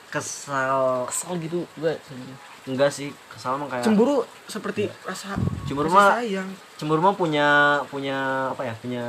Kesal. 0.09 1.07
Kesal 1.07 1.33
gitu 1.38 1.62
gue 1.74 1.92
sebenarnya. 2.01 2.37
enggak 2.66 2.90
sih 2.90 3.09
kesal 3.29 3.57
mah 3.57 3.64
kayak 3.66 3.81
Cemburu 3.81 4.20
seperti 4.44 4.92
rasa 5.03 5.33
cemburu 5.64 5.88
mah 5.88 6.18
sayang. 6.18 6.48
cemburu 6.77 7.01
mah 7.01 7.14
punya 7.14 7.46
punya 7.87 8.18
apa 8.51 8.62
ya? 8.62 8.74
Punya 8.74 9.05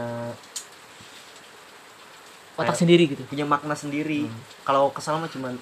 otak 2.53 2.65
Kayak- 2.69 2.77
sendiri 2.77 3.03
gitu. 3.07 3.23
punya 3.25 3.43
makna 3.43 3.73
sendiri. 3.73 4.27
Kalau 4.61 4.91
kesal 4.91 5.17
mah 5.17 5.27
cuman 5.27 5.55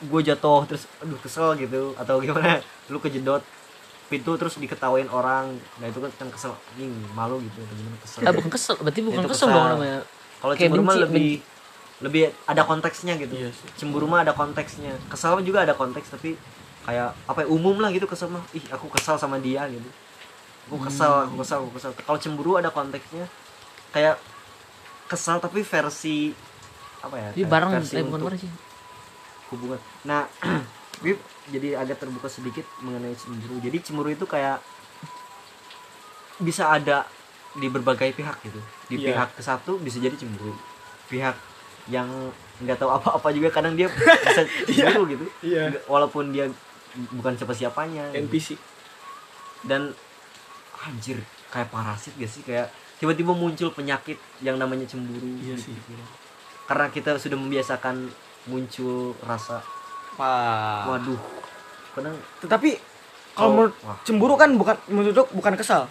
gue 0.00 0.20
jatuh 0.22 0.62
terus 0.64 0.86
aduh 0.98 1.18
kesel 1.18 1.54
gitu. 1.56 1.94
Atau 1.94 2.22
gimana? 2.22 2.62
Lu 2.86 2.98
kejedot 2.98 3.42
pintu 4.08 4.34
terus 4.40 4.56
diketawain 4.56 5.08
orang. 5.12 5.52
Nah 5.78 5.86
itu 5.86 6.00
kan 6.00 6.10
kan 6.16 6.28
kesel. 6.32 6.52
Anjing 6.74 6.92
malu 7.12 7.38
gitu 7.44 7.60
atau 7.60 7.74
gimana 7.76 7.96
kesel? 8.02 8.20
Ah 8.24 8.32
bukan 8.32 8.50
kesel. 8.50 8.74
Berarti 8.80 9.00
bukan 9.04 9.22
Itu 9.24 9.30
kesel 9.30 9.48
kesal. 9.48 9.56
dong 9.56 9.68
namanya. 9.76 9.98
Kalau 10.38 10.52
cemburu 10.56 10.82
mah 10.82 10.94
benci, 10.96 11.04
lebih 11.04 11.30
lebih 11.98 12.22
ada 12.46 12.62
konteksnya 12.64 13.14
gitu. 13.18 13.34
Iya 13.34 13.50
sih. 13.52 13.68
cemburu 13.76 14.06
mah 14.08 14.24
ada 14.24 14.32
konteksnya. 14.32 14.96
Kesal 15.12 15.36
mah 15.36 15.44
juga 15.44 15.68
ada 15.68 15.74
konteks 15.76 16.08
tapi 16.14 16.38
kayak 16.88 17.12
apa 17.28 17.38
ya, 17.44 17.46
umum 17.52 17.76
lah 17.78 17.92
gitu 17.92 18.08
kesel 18.08 18.32
mah. 18.32 18.42
Ih 18.56 18.64
aku 18.72 18.88
kesal 18.88 19.20
sama 19.20 19.36
dia 19.42 19.68
gitu. 19.68 19.88
Aku 20.68 20.76
kesal 20.84 21.28
aku 21.28 21.40
kesal 21.40 21.64
aku 21.64 21.70
kesal 21.80 21.90
kalau 22.04 22.18
cemburu 22.20 22.60
ada 22.60 22.68
konteksnya 22.68 23.24
kayak 23.88 24.20
kesal 25.08 25.40
tapi 25.40 25.64
versi 25.64 26.36
apa 27.00 27.16
ya 27.16 27.28
jadi 27.32 27.40
kayak 27.40 27.52
bareng 27.56 27.70
versi 27.80 27.94
eh, 27.96 28.04
bukan 28.04 28.12
untuk 28.20 28.28
bareng 28.28 28.40
sih. 28.44 28.52
hubungan. 29.48 29.80
Nah 30.04 30.22
Bib 31.02 31.16
jadi 31.48 31.78
agak 31.78 31.98
terbuka 31.98 32.26
sedikit 32.26 32.64
mengenai 32.78 33.14
cemburu 33.14 33.56
jadi 33.58 33.76
cemburu 33.78 34.08
itu 34.08 34.24
kayak 34.24 34.60
bisa 36.38 36.70
ada 36.70 37.02
di 37.52 37.66
berbagai 37.66 38.12
pihak 38.12 38.36
gitu 38.42 38.60
di 38.86 38.96
Iya. 38.96 39.06
pihak 39.10 39.28
ke 39.34 39.42
satu 39.42 39.76
bisa 39.76 39.98
jadi 39.98 40.14
cemburu 40.14 40.54
pihak 41.06 41.34
yang 41.88 42.06
nggak 42.58 42.76
tahu 42.76 42.90
apa-apa 42.90 43.32
juga 43.32 43.48
kadang 43.50 43.72
dia 43.72 43.88
bisa 43.88 44.42
cemburu 44.68 45.08
gitu 45.08 45.24
Iya. 45.42 45.72
Nggak- 45.72 45.84
walaupun 45.86 46.30
dia 46.30 46.46
bukan 47.10 47.34
siapa-siapanya 47.34 48.10
gitu. 48.10 48.18
NPC 48.22 48.48
dan 49.64 49.92
anjir 50.78 51.18
kayak 51.48 51.68
parasit 51.68 52.14
gak 52.14 52.28
sih 52.28 52.42
kayak 52.42 52.70
tiba-tiba 52.96 53.32
muncul 53.32 53.70
penyakit 53.70 54.14
yang 54.38 54.54
namanya 54.54 54.84
cemburu 54.84 55.26
Iya 55.38 55.56
gitu. 55.56 55.72
sih. 55.72 55.76
karena 56.64 56.86
kita 56.88 57.16
sudah 57.16 57.34
membiasakan 57.34 58.12
muncul 58.46 59.16
rasa 59.20 59.64
Wah. 60.14 60.86
waduh 60.86 61.18
kadang 61.98 62.16
Tetapi 62.38 62.70
kalau 63.32 63.44
Oh, 63.44 63.52
menurut 63.52 63.74
cemburu 64.02 64.34
kan 64.34 64.50
bukan 64.52 64.76
menurut 64.86 65.14
bukan 65.30 65.54
kesal. 65.54 65.86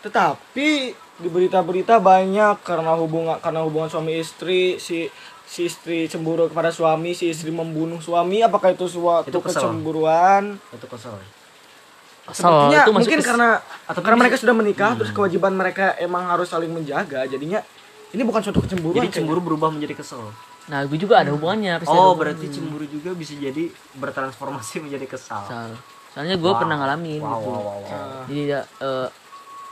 Tetapi 0.00 0.68
di 1.14 1.28
berita-berita 1.28 1.96
banyak 1.98 2.60
karena 2.60 2.92
hubungan 2.94 3.36
karena 3.38 3.62
hubungan 3.62 3.86
suami 3.86 4.16
istri 4.16 4.76
si 4.76 5.06
si 5.44 5.64
istri 5.64 6.04
cemburu 6.04 6.48
kepada 6.48 6.68
suami, 6.68 7.12
si 7.12 7.28
istri 7.28 7.48
membunuh 7.48 8.00
suami, 8.00 8.40
apakah 8.40 8.72
itu 8.72 8.84
suatu 8.86 9.28
Itu 9.28 9.38
kesal. 9.38 9.70
kecemburuan? 9.70 10.56
itu 10.70 10.86
kesel 10.86 11.14
Kesel 12.24 12.40
Sepertinya 12.40 12.80
itu 12.82 12.92
mungkin 12.94 13.18
ke- 13.20 13.26
karena 13.26 13.48
Atau 13.84 14.00
karena 14.00 14.16
mereka 14.18 14.36
sudah 14.40 14.54
menikah 14.54 14.96
terus 14.96 15.12
kewajiban 15.12 15.52
mereka 15.52 15.92
emang 15.98 16.24
harus 16.26 16.48
saling 16.48 16.72
menjaga 16.72 17.28
jadinya 17.28 17.60
ini 18.10 18.24
bukan 18.24 18.40
suatu 18.40 18.64
kecemburuan 18.64 18.96
jadi 18.98 19.20
cemburu 19.20 19.44
berubah 19.44 19.68
menjadi 19.68 20.00
kesel 20.00 20.32
Nah, 20.64 20.80
gue 20.82 20.96
juga 20.96 21.20
ada 21.20 21.28
hubungannya. 21.30 21.72
ada 21.74 21.84
oh 21.84 21.86
hubungannya. 21.86 22.16
berarti 22.16 22.46
cemburu 22.48 22.86
juga 22.86 23.12
bisa 23.12 23.34
jadi 23.34 23.68
bertransformasi 23.94 24.80
menjadi 24.84 25.06
kesal 25.06 25.44
Kesal. 25.44 25.70
Soalnya 26.10 26.36
gue 26.36 26.46
Wow. 26.46 26.56
pernah 26.56 26.76
ngalamin 26.78 27.20
wow, 27.20 27.36
gitu. 27.36 27.48
wow, 27.48 27.60
wow, 27.60 27.78
wow. 27.82 28.22
Jadi 28.24 28.42
ya 28.46 28.60
eh, 28.62 29.08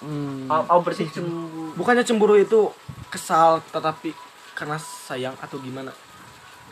hmm, 0.02 0.46
Oh, 0.46 0.62
oh, 0.68 0.81
berarti 0.81 1.05
cemburu 1.09 1.72
bukannya 1.72 2.02
cemburu 2.02 2.35
itu 2.37 2.61
kesal 3.09 3.62
tetapi 3.66 4.12
karena 4.52 4.76
sayang 4.76 5.33
atau 5.38 5.57
gimana? 5.59 5.92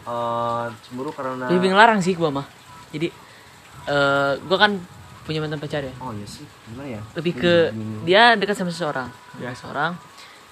eh, 0.02 0.66
cemburu 0.82 1.10
karena 1.10 1.46
lebih 1.46 1.70
ngelarang 1.70 2.00
sih 2.00 2.12
gue 2.12 2.28
mah. 2.28 2.44
Jadi 2.90 3.08
eh 3.86 4.32
gue 4.36 4.58
kan 4.58 4.76
punya 5.22 5.38
mantan 5.38 5.56
pacar 5.56 5.80
ya. 5.80 5.92
oh 5.98 6.10
iya 6.10 6.26
sih 6.26 6.42
gimana 6.66 6.88
ya 6.90 7.00
Lebih 7.14 7.32
ke 7.34 7.54
Bingung. 7.70 8.02
dia 8.02 8.34
dekat 8.34 8.52
sama 8.54 8.68
seseorang. 8.68 9.08
Ya. 9.38 9.52
Seseorang. 9.52 9.94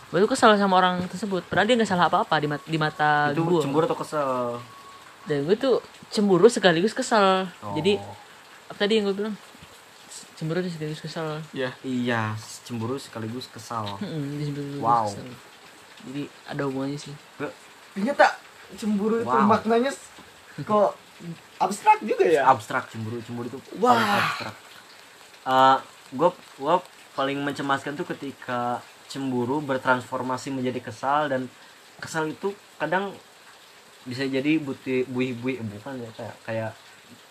Gue 0.09 0.18
tuh 0.18 0.31
kesal 0.31 0.57
sama 0.57 0.77
orang 0.77 1.05
tersebut. 1.05 1.44
Padahal 1.44 1.66
dia 1.66 1.77
nggak 1.77 1.87
salah 1.87 2.09
apa-apa 2.09 2.35
di, 2.37 2.47
mat- 2.47 2.64
di 2.64 2.77
mata 2.77 3.29
itu 3.29 3.42
gue. 3.42 3.61
cemburu 3.61 3.85
atau 3.85 3.94
kesel 3.94 4.57
Dan 5.25 5.44
gue 5.44 5.53
tuh 5.55 5.77
cemburu 6.09 6.49
sekaligus 6.49 6.92
kesal. 6.92 7.44
Oh. 7.61 7.77
Jadi 7.77 8.01
apa 8.66 8.79
tadi 8.79 8.97
yang 8.97 9.05
gue 9.05 9.16
bilang? 9.18 9.37
Cemburu 10.35 10.59
dan 10.59 10.71
sekaligus 10.71 11.01
kesal. 11.01 11.44
Ya. 11.51 11.75
iya 11.83 12.33
cemburu 12.62 12.97
sekaligus 12.97 13.47
kesal 13.47 13.99
dia 13.99 14.44
cemburu 14.44 14.79
Wow. 14.79 15.09
kesal. 15.09 15.29
Jadi 16.05 16.23
ada 16.47 16.62
hubungannya 16.64 16.97
sih. 16.97 17.12
Ternyata 17.92 18.33
cemburu 18.75 19.18
itu 19.18 19.29
Wow. 19.29 19.44
maknanya 19.44 19.90
s- 19.90 20.09
kok 20.59 20.97
abstrak 21.59 21.99
juga 22.01 22.25
ya? 22.25 22.47
abstrak 22.47 22.88
cemburu 22.88 23.18
cemburu 23.21 23.47
itu 23.47 23.59
Wah. 23.77 23.92
paling 23.92 24.09
abstrak 24.09 24.55
gue 26.09 26.29
gue 26.57 26.75
paling 27.12 27.38
mencemaskan 27.38 27.92
tuh 27.92 28.07
ketika 28.07 28.79
cemburu 29.09 29.59
bertransformasi 29.61 30.53
menjadi 30.53 30.81
kesal 30.81 31.29
dan 31.29 31.49
kesal 31.99 32.29
itu 32.29 32.53
kadang 32.77 33.11
bisa 34.05 34.25
jadi 34.25 34.57
buti 34.57 35.05
buih 35.05 35.35
buih 35.35 35.61
bukan 35.61 35.99
ya 35.99 36.11
kayak 36.14 36.37
kayak 36.44 36.71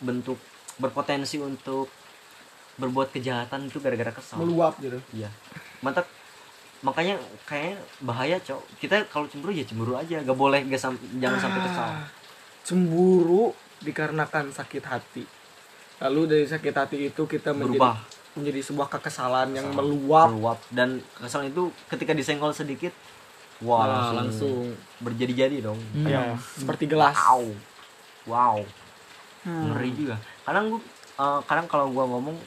bentuk 0.01 0.37
berpotensi 0.77 1.37
untuk 1.37 1.89
berbuat 2.77 3.09
kejahatan 3.09 3.65
itu 3.65 3.81
gara-gara 3.81 4.13
kesal. 4.13 4.37
Meluap 4.37 4.77
gitu. 4.77 5.01
iya. 5.09 5.29
Mantap. 5.81 6.05
Makanya 6.85 7.17
kayaknya 7.49 7.81
bahaya 8.05 8.37
cok. 8.37 8.61
Kita 8.77 9.01
kalau 9.09 9.25
cemburu 9.25 9.49
ya 9.49 9.65
cemburu 9.65 9.97
aja 9.97 10.21
gak 10.21 10.37
boleh 10.37 10.61
gak 10.69 10.77
sam- 10.77 11.01
jangan 11.17 11.41
sampai 11.41 11.61
kesal. 11.65 11.89
Ah, 11.89 12.05
Cemburu 12.61 13.49
dikarenakan 13.81 14.53
sakit 14.53 14.83
hati. 14.85 15.23
Lalu 15.99 16.21
dari 16.25 16.45
sakit 16.45 16.73
hati 16.73 16.97
itu 17.07 17.21
kita 17.23 17.51
menjadi 17.51 17.79
berubah 17.79 17.95
menjadi 18.33 18.61
sebuah 18.61 18.87
kekesalan 18.91 19.49
yang 19.51 19.65
Kesal. 19.67 19.81
meluap. 19.81 20.27
meluap 20.29 20.59
dan 20.69 20.89
kesal 21.15 21.41
itu 21.43 21.73
ketika 21.89 22.13
disenggol 22.13 22.53
sedikit 22.53 22.93
wah 23.59 23.81
Nah, 23.81 23.89
langsung, 24.13 24.13
langsung 24.13 24.55
berjadi-jadi 25.01 25.57
dong 25.59 25.81
Hmm. 25.91 26.05
kayak 26.05 26.37
seperti 26.37 26.85
gelas. 26.85 27.17
wow 27.17 27.41
wow 28.27 28.57
Hmm. 29.41 29.73
ngeri 29.73 29.89
juga 29.91 30.15
kadang 30.43 30.69
gua 30.69 30.81
eh, 31.17 31.39
kadang 31.43 31.65
kalau 31.65 31.89
gua 31.89 32.05
ngomong 32.05 32.37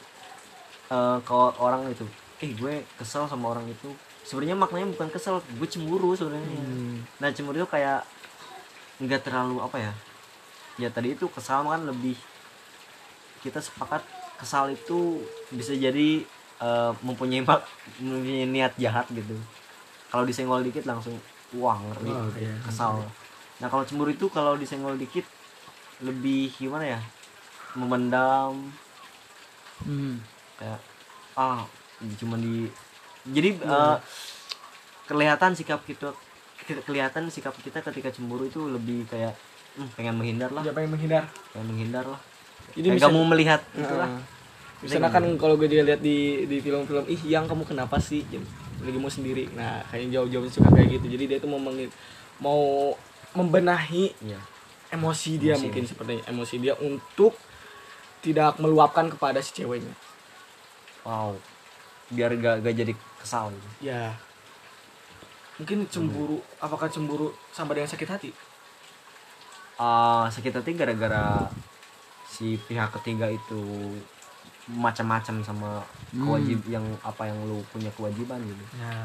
eh, 0.87 1.17
ke 1.19 1.35
orang 1.59 1.87
itu 1.87 2.07
eh 2.39 2.51
gue 2.51 2.87
kesel 2.95 3.27
sama 3.27 3.51
orang 3.51 3.67
itu 3.67 3.91
sebenarnya 4.23 4.55
maknanya 4.55 4.87
bukan 4.89 5.09
kesel 5.09 5.43
gue 5.43 5.67
cemburu 5.67 6.15
sebenarnya 6.15 6.55
Hmm. 6.57 7.03
nah 7.19 7.27
cemburu 7.29 7.59
itu 7.59 7.67
kayak 7.67 8.07
nggak 8.97 9.21
terlalu 9.21 9.59
apa 9.59 9.75
ya 9.77 9.91
ya 10.77 10.87
tadi 10.87 11.13
itu 11.13 11.27
kesal 11.27 11.63
kan 11.63 11.83
lebih 11.83 12.15
kita 13.41 13.59
sepakat 13.59 14.01
kesal 14.37 14.69
itu 14.69 15.21
bisa 15.49 15.73
jadi 15.73 16.21
eh, 16.57 16.91
mempunyai 17.01 17.41
mak- 17.41 17.65
mempunyai 17.97 18.45
niat 18.45 18.73
jahat 18.77 19.05
gitu. 19.09 19.33
Kalau 20.07 20.23
disenggol 20.23 20.61
dikit 20.61 20.85
langsung 20.85 21.17
wah 21.53 21.77
ngeri 21.77 22.11
Oh, 22.11 22.29
iya. 22.37 22.53
kesal. 22.63 23.01
Nah 23.59 23.67
kalau 23.67 23.83
cemburu 23.83 24.09
itu 24.09 24.25
kalau 24.27 24.55
disenggol 24.55 24.95
dikit 24.95 25.25
lebih 26.01 26.49
gimana 26.53 26.97
ya? 26.97 26.99
Memendam. 27.73 28.71
Hmm. 29.81 30.21
kayak 30.61 30.77
ah 31.33 31.65
cuma 32.21 32.37
di 32.37 32.69
jadi 33.25 33.57
eh, 33.57 33.97
kelihatan 35.09 35.57
sikap 35.57 35.81
kita 35.81 36.13
ke- 36.61 36.85
kelihatan 36.85 37.25
sikap 37.33 37.53
kita 37.57 37.81
ketika 37.81 38.13
cemburu 38.13 38.45
itu 38.45 38.61
lebih 38.69 39.09
kayak 39.09 39.33
hmm, 39.77 39.89
pengen 39.97 40.21
menghindar 40.21 40.53
lah. 40.53 40.61
Dia 40.61 40.73
pengen 40.73 40.93
menghindar. 40.93 41.25
pengen 41.49 41.67
menghindar 41.73 42.05
lah 42.05 42.21
Jadi 42.75 42.87
kayak 42.87 42.99
nggak 43.03 43.13
mau 43.13 43.25
melihat 43.27 43.61
itulah. 43.75 44.09
Nah, 44.09 44.21
misalnya 44.81 45.09
kan 45.13 45.23
kalau 45.37 45.55
gue 45.59 45.67
dia 45.69 45.83
lihat 45.85 46.01
di 46.01 46.47
di 46.49 46.57
film-film 46.59 47.05
ih 47.05 47.21
yang 47.27 47.45
kamu 47.45 47.63
kenapa 47.67 47.97
sih? 48.01 48.23
Gitu. 48.25 48.43
lagi 48.81 48.97
mau 48.97 49.13
sendiri. 49.13 49.45
Nah 49.53 49.85
kayaknya 49.93 50.17
jauh-jauh 50.17 50.49
suka 50.49 50.73
kayak 50.73 50.97
gitu. 50.97 51.05
Jadi 51.13 51.23
dia 51.29 51.37
tuh 51.37 51.53
mau 51.53 51.61
mengi- 51.61 51.93
mau 52.41 52.89
membenahi 53.37 54.11
iya. 54.25 54.41
emosi 54.89 55.37
dia 55.37 55.53
Emosi. 55.53 55.63
mungkin 55.69 55.83
sepertinya 55.85 56.23
emosi 56.27 56.55
dia 56.57 56.73
untuk 56.81 57.37
tidak 58.25 58.57
meluapkan 58.57 59.05
kepada 59.09 59.37
si 59.37 59.53
ceweknya. 59.53 59.93
Wow. 61.05 61.37
Biar 62.09 62.33
gak, 62.41 62.65
gak 62.65 62.75
jadi 62.75 62.93
kesal. 63.21 63.53
Gitu. 63.53 63.93
ya. 63.93 64.17
Mungkin 65.61 65.85
cemburu 65.93 66.41
apakah 66.57 66.89
cemburu 66.89 67.29
sama 67.53 67.77
dengan 67.77 67.85
sakit 67.85 68.09
hati? 68.09 68.29
Ah, 69.77 70.25
sakit 70.33 70.57
hati 70.57 70.73
gara-gara 70.73 71.49
si 72.41 72.57
pihak 72.57 72.89
ketiga 72.97 73.29
itu 73.29 73.61
macam-macam 74.65 75.35
sama 75.41 75.69
kewajib 76.09 76.57
yang 76.65 76.81
apa 77.01 77.29
yang 77.29 77.37
lu 77.45 77.61
punya 77.69 77.93
kewajiban 77.93 78.41
gitu. 78.41 78.63
Ya. 78.77 78.97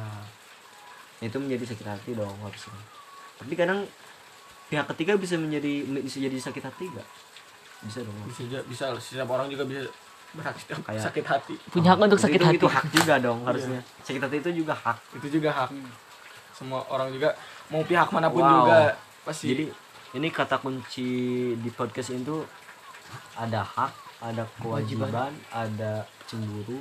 Itu 1.20 1.36
menjadi 1.36 1.68
sakit 1.68 1.84
hati 1.86 2.10
dong 2.12 2.32
harusnya. 2.40 2.76
Tapi 3.36 3.52
kadang 3.52 3.84
pihak 4.66 4.88
ketiga 4.96 5.20
bisa 5.20 5.36
menjadi 5.36 5.84
bisa 6.00 6.16
jadi 6.18 6.36
sakit 6.40 6.64
hati 6.64 6.90
gak 6.90 7.06
bisa 7.86 8.02
dong 8.02 8.16
bisa 8.26 8.42
bisa 8.66 8.84
setiap 8.98 9.28
orang 9.30 9.46
juga 9.46 9.62
bisa 9.62 9.84
berhak 10.32 10.56
Kayak- 10.58 11.04
sakit 11.06 11.24
hati. 11.28 11.54
Punya 11.70 11.92
hak 11.92 12.00
untuk 12.02 12.18
sakit 12.18 12.40
itu, 12.40 12.46
hati. 12.48 12.56
itu 12.58 12.66
hak 12.66 12.84
juga 12.90 13.14
dong 13.20 13.44
harusnya. 13.44 13.80
Sakit 14.00 14.20
hati 14.20 14.36
itu 14.40 14.50
juga 14.64 14.72
hak. 14.74 14.96
Itu 15.20 15.28
juga 15.30 15.50
hak. 15.52 15.70
Semua 16.52 16.80
orang 16.88 17.12
juga 17.12 17.36
mau 17.68 17.84
pihak 17.84 18.08
mana 18.10 18.32
pun 18.32 18.40
Wow. 18.42 18.64
juga 18.64 18.80
pasti. 19.22 19.52
Jadi 19.52 19.64
ini 20.16 20.28
kata 20.32 20.56
kunci 20.58 21.08
di 21.54 21.70
podcast 21.70 22.10
itu 22.10 22.42
ada 23.34 23.60
hak 23.60 23.92
ada 24.18 24.42
kewajiban 24.56 25.12
ada 25.48 25.92
cemburu 26.24 26.80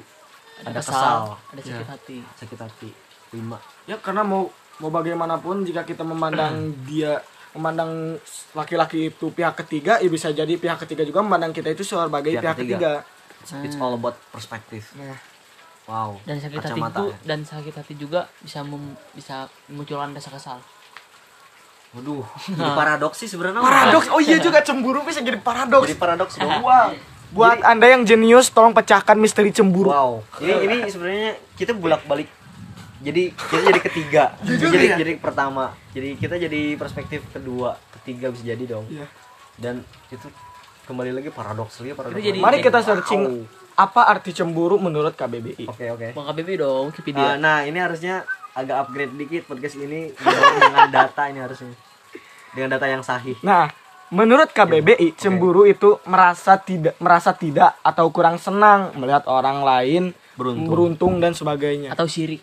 ada, 0.57 0.79
kesal, 0.79 1.35
ada 1.45 1.59
sakit 1.59 1.75
Ya. 1.77 1.85
hati. 1.85 2.17
sakit 2.33 2.59
hati 2.59 2.89
lima 3.31 3.59
ya 3.83 3.97
karena 3.97 4.21
mau 4.21 4.47
mau 4.77 4.89
bagaimanapun 4.89 5.61
jika 5.61 5.83
kita 5.83 6.01
memandang 6.01 6.55
dia 6.87 7.19
memandang 7.51 8.19
laki-laki 8.51 9.09
itu 9.09 9.25
pihak 9.29 9.55
ketiga 9.57 9.97
ya 9.97 10.07
bisa 10.07 10.27
jadi 10.29 10.51
pihak 10.53 10.75
ketiga 10.77 11.03
juga 11.03 11.19
memandang 11.21 11.51
kita 11.51 11.69
itu 11.69 11.83
sebagai 11.83 12.33
Pihak 12.33 12.41
pihak, 12.41 12.55
ketiga. 12.57 12.75
ketiga, 13.39 13.63
it's 13.63 13.77
all 13.77 13.93
about 13.93 14.15
perspective 14.27 14.83
Nah, 14.93 15.15
wow 15.85 16.19
Dan 16.23 16.35
sakit 16.37 16.59
hati 16.61 16.79
itu 16.81 17.03
ya. 17.05 17.17
dan 17.23 17.39
sakit 17.41 17.73
hati 17.73 17.93
juga 17.95 18.27
bisa 18.37 18.59
mem- 18.59 18.99
bisa 19.11 19.47
memunculkan 19.67 20.11
rasa 20.11 20.29
kesal. 20.29 20.57
Waduh 21.95 22.25
jadi 22.51 22.71
paradoks 22.75 23.17
sih 23.17 23.27
sebenarnya 23.27 23.59
paradoks 23.59 24.07
oh 24.11 24.19
iya 24.19 24.37
juga 24.45 24.59
cemburu 24.59 25.01
bisa 25.01 25.19
jadi 25.19 25.39
paradoks 25.39 25.87
jadi 25.87 25.97
paradoks 25.97 26.35
dong 26.35 26.51
wow 26.67 26.91
buat 27.31 27.59
anda 27.61 27.89
yang 27.89 28.03
jenius 28.03 28.47
tolong 28.47 28.71
pecahkan 28.71 29.15
misteri 29.15 29.49
cemburu 29.49 29.89
Wow. 29.89 30.23
Ini 30.37 30.53
ini 30.61 30.77
sebenarnya 30.87 31.29
kita 31.53 31.75
bolak-balik. 31.75 32.31
Jadi 33.01 33.27
kita 33.29 33.59
jadi 33.65 33.81
ketiga. 33.81 34.23
Jujur 34.39 34.71
jadi 34.71 34.87
ya? 34.89 34.97
jadi 34.97 35.13
pertama. 35.19 35.75
Jadi 35.91 36.15
kita 36.15 36.39
jadi 36.39 36.73
perspektif 36.73 37.27
kedua, 37.29 37.75
ketiga 37.91 38.31
bisa 38.31 38.45
jadi 38.45 38.63
dong. 38.65 38.87
Iya. 38.87 39.11
Dan 39.59 39.83
itu 40.07 40.31
kembali 40.85 41.11
lagi 41.11 41.27
paradoks 41.27 41.83
lagi 41.83 41.91
paradoks. 41.91 42.23
Jadi- 42.23 42.39
mari 42.39 42.63
kita 42.63 42.79
Wow. 42.79 42.87
searching 42.87 43.23
apa 43.75 44.01
arti 44.07 44.31
cemburu 44.31 44.79
menurut 44.79 45.11
KBBI 45.11 45.67
Oke 45.67 45.91
oke. 45.91 46.07
Bang 46.15 46.25
KBB 46.31 46.49
dong, 46.55 46.83
Wikipedia. 46.87 47.35
nah 47.35 47.61
ini 47.61 47.75
harusnya 47.75 48.23
agak 48.55 48.87
upgrade 48.87 49.11
dikit 49.13 49.43
podcast 49.45 49.75
ini 49.75 50.15
dengan 50.15 50.87
data 50.87 51.27
ini 51.27 51.43
harusnya. 51.43 51.67
Dengan 52.55 52.71
data 52.71 52.87
yang 52.87 53.01
sahih 53.01 53.35
Nah, 53.41 53.67
menurut 54.07 54.49
KBBI 54.49 55.13
cemburu 55.13 55.63
itu 55.63 55.99
merasa 56.05 56.55
tidak 56.57 56.95
merasa 56.97 57.31
tidak 57.31 57.75
atau 57.81 58.07
kurang 58.09 58.37
senang 58.37 58.95
melihat 58.95 59.27
orang 59.27 59.61
lain 59.61 60.03
Beruntung. 60.33 60.67
beruntung 60.67 61.13
dan 61.17 61.31
sebagainya. 61.31 61.91
atau 61.91 62.05
sirik 62.05 62.39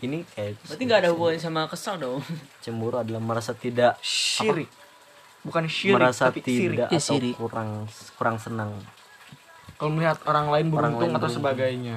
ini 0.00 0.24
kayak 0.26 0.56
berarti 0.62 0.82
nggak 0.82 0.98
ada 0.98 1.10
hubungannya 1.10 1.36
sama 1.38 1.60
kesal 1.66 1.96
dong 1.96 2.20
cemburu 2.64 2.96
adalah 2.96 3.20
merasa 3.20 3.52
tidak 3.52 4.00
Syirik. 4.00 4.68
Bukan 5.40 5.64
syirik, 5.66 5.96
merasa 5.96 6.28
tapi 6.28 6.40
sirik. 6.40 6.76
tidak 6.76 6.88
Ya, 6.88 6.96
atau 6.98 7.06
sirik. 7.06 7.34
kurang 7.34 7.70
kurang 8.14 8.36
senang 8.36 8.76
Kalau 9.74 9.88
melihat 9.90 10.20
orang 10.24 10.48
lain 10.48 10.66
Orang 10.68 10.92
beruntung 10.92 11.00
lain 11.00 11.10
atau 11.10 11.20
beruntung. 11.22 11.36
sebagainya. 11.40 11.96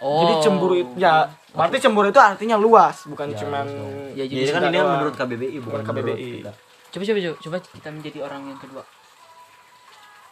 Oh 0.00 0.20
Jadi 0.20 0.34
cemburu 0.40 0.74
itu 0.74 0.92
ya 0.96 1.26
berarti 1.50 1.76
cemburu 1.78 2.06
itu 2.06 2.18
artinya 2.18 2.56
luas, 2.56 3.02
bukan 3.04 3.28
Ya, 3.28 3.36
cuman 3.36 3.66
Ya, 4.12 4.24
jadi 4.24 4.42
kan 4.48 4.52
suka 4.54 4.58
ini 4.64 4.76
kan 4.76 4.80
doang. 4.80 4.92
menurut 4.96 5.14
KBBI 5.14 5.58
bukan, 5.60 5.80
KBBI. 5.82 6.28
kita. 6.38 6.52
coba 6.88 7.02
coba 7.04 7.18
coba 7.18 7.36
coba 7.36 7.56
kita 7.68 7.88
menjadi 7.90 8.18
orang 8.20 8.42
yang 8.46 8.58
kedua 8.58 8.82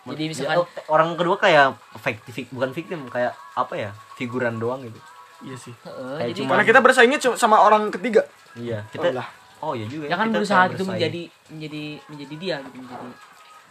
jadi 0.06 0.22
Ya, 0.22 0.28
misalkan 0.28 0.56
oh, 0.56 0.66
orang 0.88 1.08
kedua 1.14 1.36
kayak 1.36 1.66
fiktif 1.98 2.46
bukan 2.48 2.70
victim 2.70 3.00
kayak 3.06 3.34
apa 3.52 3.74
ya 3.74 3.90
figuran 4.14 4.56
doang 4.56 4.80
gitu 4.80 5.00
Iya 5.38 5.52
sih. 5.54 5.74
Heeh, 5.76 6.16
kayak 6.16 6.28
jadi 6.30 6.38
cuma- 6.38 6.50
Karena 6.50 6.64
kita 6.64 6.80
bersaingnya 6.80 7.18
cuma 7.20 7.34
sama 7.36 7.56
orang 7.60 7.90
ketiga. 7.90 8.24
iya 8.56 8.80
Oh 8.80 8.88
kita 8.88 9.12
lah. 9.12 9.28
oh 9.58 9.72
iya 9.72 9.84
juga 9.84 10.06
ya 10.06 10.16
kan 10.16 10.26
kita 10.26 10.38
berusaha 10.38 10.62
gitu 10.64 10.72
bersaing. 10.78 10.90
menjadi 10.94 11.22
menjadi 11.50 11.82
menjadi 12.06 12.34
dia 12.36 12.56
gitu 12.62 12.76
menjadi 12.78 13.06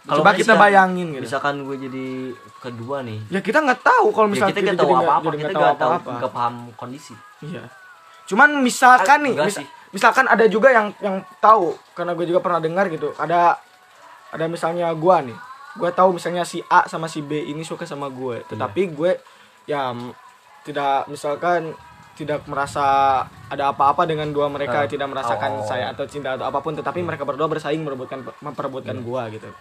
Kalau 0.06 0.22
Coba 0.22 0.38
kita 0.38 0.54
bayangin 0.54 1.08
gitu. 1.12 1.26
misalkan 1.26 1.66
gue 1.66 1.78
jadi 1.82 2.08
kedua 2.60 3.02
nih 3.02 3.26
Ya 3.28 3.42
kita 3.42 3.58
nggak 3.58 3.82
tahu 3.82 4.08
kalau 4.10 4.28
ya 4.28 4.32
misalnya 4.32 4.54
kita 4.54 4.62
nggak 4.64 4.80
tahu 4.80 4.94
apa-apa 4.96 5.28
jadi 5.28 5.44
kita 5.44 5.58
nggak 5.58 5.78
tahu 5.78 5.92
nggak 6.14 6.32
paham 6.32 6.54
kondisi 6.74 7.14
Iya. 7.42 7.64
Cuman 8.26 8.50
misalkan 8.60 9.22
nih, 9.22 9.34
mis- 9.36 9.54
sih. 9.56 9.68
misalkan 9.92 10.26
ada 10.26 10.46
juga 10.46 10.70
yang 10.70 10.90
yang 11.00 11.22
tahu 11.38 11.74
karena 11.94 12.14
gue 12.14 12.26
juga 12.26 12.40
pernah 12.40 12.58
dengar 12.58 12.86
gitu. 12.88 13.14
Ada 13.16 13.54
ada 14.30 14.46
misalnya 14.46 14.90
gua 14.94 15.22
nih. 15.22 15.38
Gue 15.74 15.90
tahu 15.92 16.18
misalnya 16.18 16.42
si 16.42 16.58
A 16.66 16.86
sama 16.86 17.06
si 17.06 17.22
B 17.22 17.38
ini 17.38 17.62
suka 17.62 17.86
sama 17.86 18.06
gue, 18.08 18.42
tetapi 18.48 18.82
gue 18.92 19.12
ya 19.64 19.94
tidak 20.62 21.06
misalkan 21.06 21.74
tidak 22.16 22.42
merasa 22.46 22.86
ada 23.46 23.70
apa-apa 23.70 24.04
dengan 24.04 24.32
dua 24.32 24.48
mereka, 24.48 24.82
Ah. 24.82 24.88
tidak 24.88 25.06
merasakan 25.06 25.60
Oh. 25.60 25.68
saya 25.68 25.92
atau 25.92 26.06
cinta 26.06 26.34
atau 26.34 26.46
apa 26.46 26.58
pun, 26.60 26.72
tetapi 26.72 27.00
mereka 27.00 27.22
berdua 27.22 27.46
bersaing 27.46 27.80
merebutkan 27.80 28.24
memperebutkan 28.40 28.98
gua 29.02 29.28
gitu. 29.30 29.52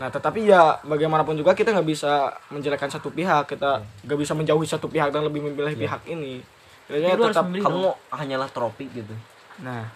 Nah, 0.00 0.08
tetapi 0.08 0.48
ya 0.48 0.80
bagaimanapun 0.80 1.36
juga 1.36 1.52
kita 1.52 1.70
nggak 1.70 1.84
bisa 1.84 2.12
menjelekkan 2.48 2.88
satu 2.88 3.12
pihak, 3.12 3.44
kita 3.46 3.84
nggak 4.00 4.16
bisa 4.16 4.32
menjauhi 4.32 4.64
satu 4.64 4.88
pihak 4.88 5.12
dan 5.12 5.22
lebih 5.22 5.44
memilih 5.44 5.76
pihak 5.76 6.08
ini. 6.08 6.40
Jadi 6.88 7.04
Jadi 7.04 7.12
harus 7.14 7.26
tetap 7.30 7.46
kamu 7.46 7.60
dong. 7.84 7.94
hanyalah 8.10 8.48
tropi 8.48 8.90
gitu 8.90 9.14
Nah, 9.60 9.86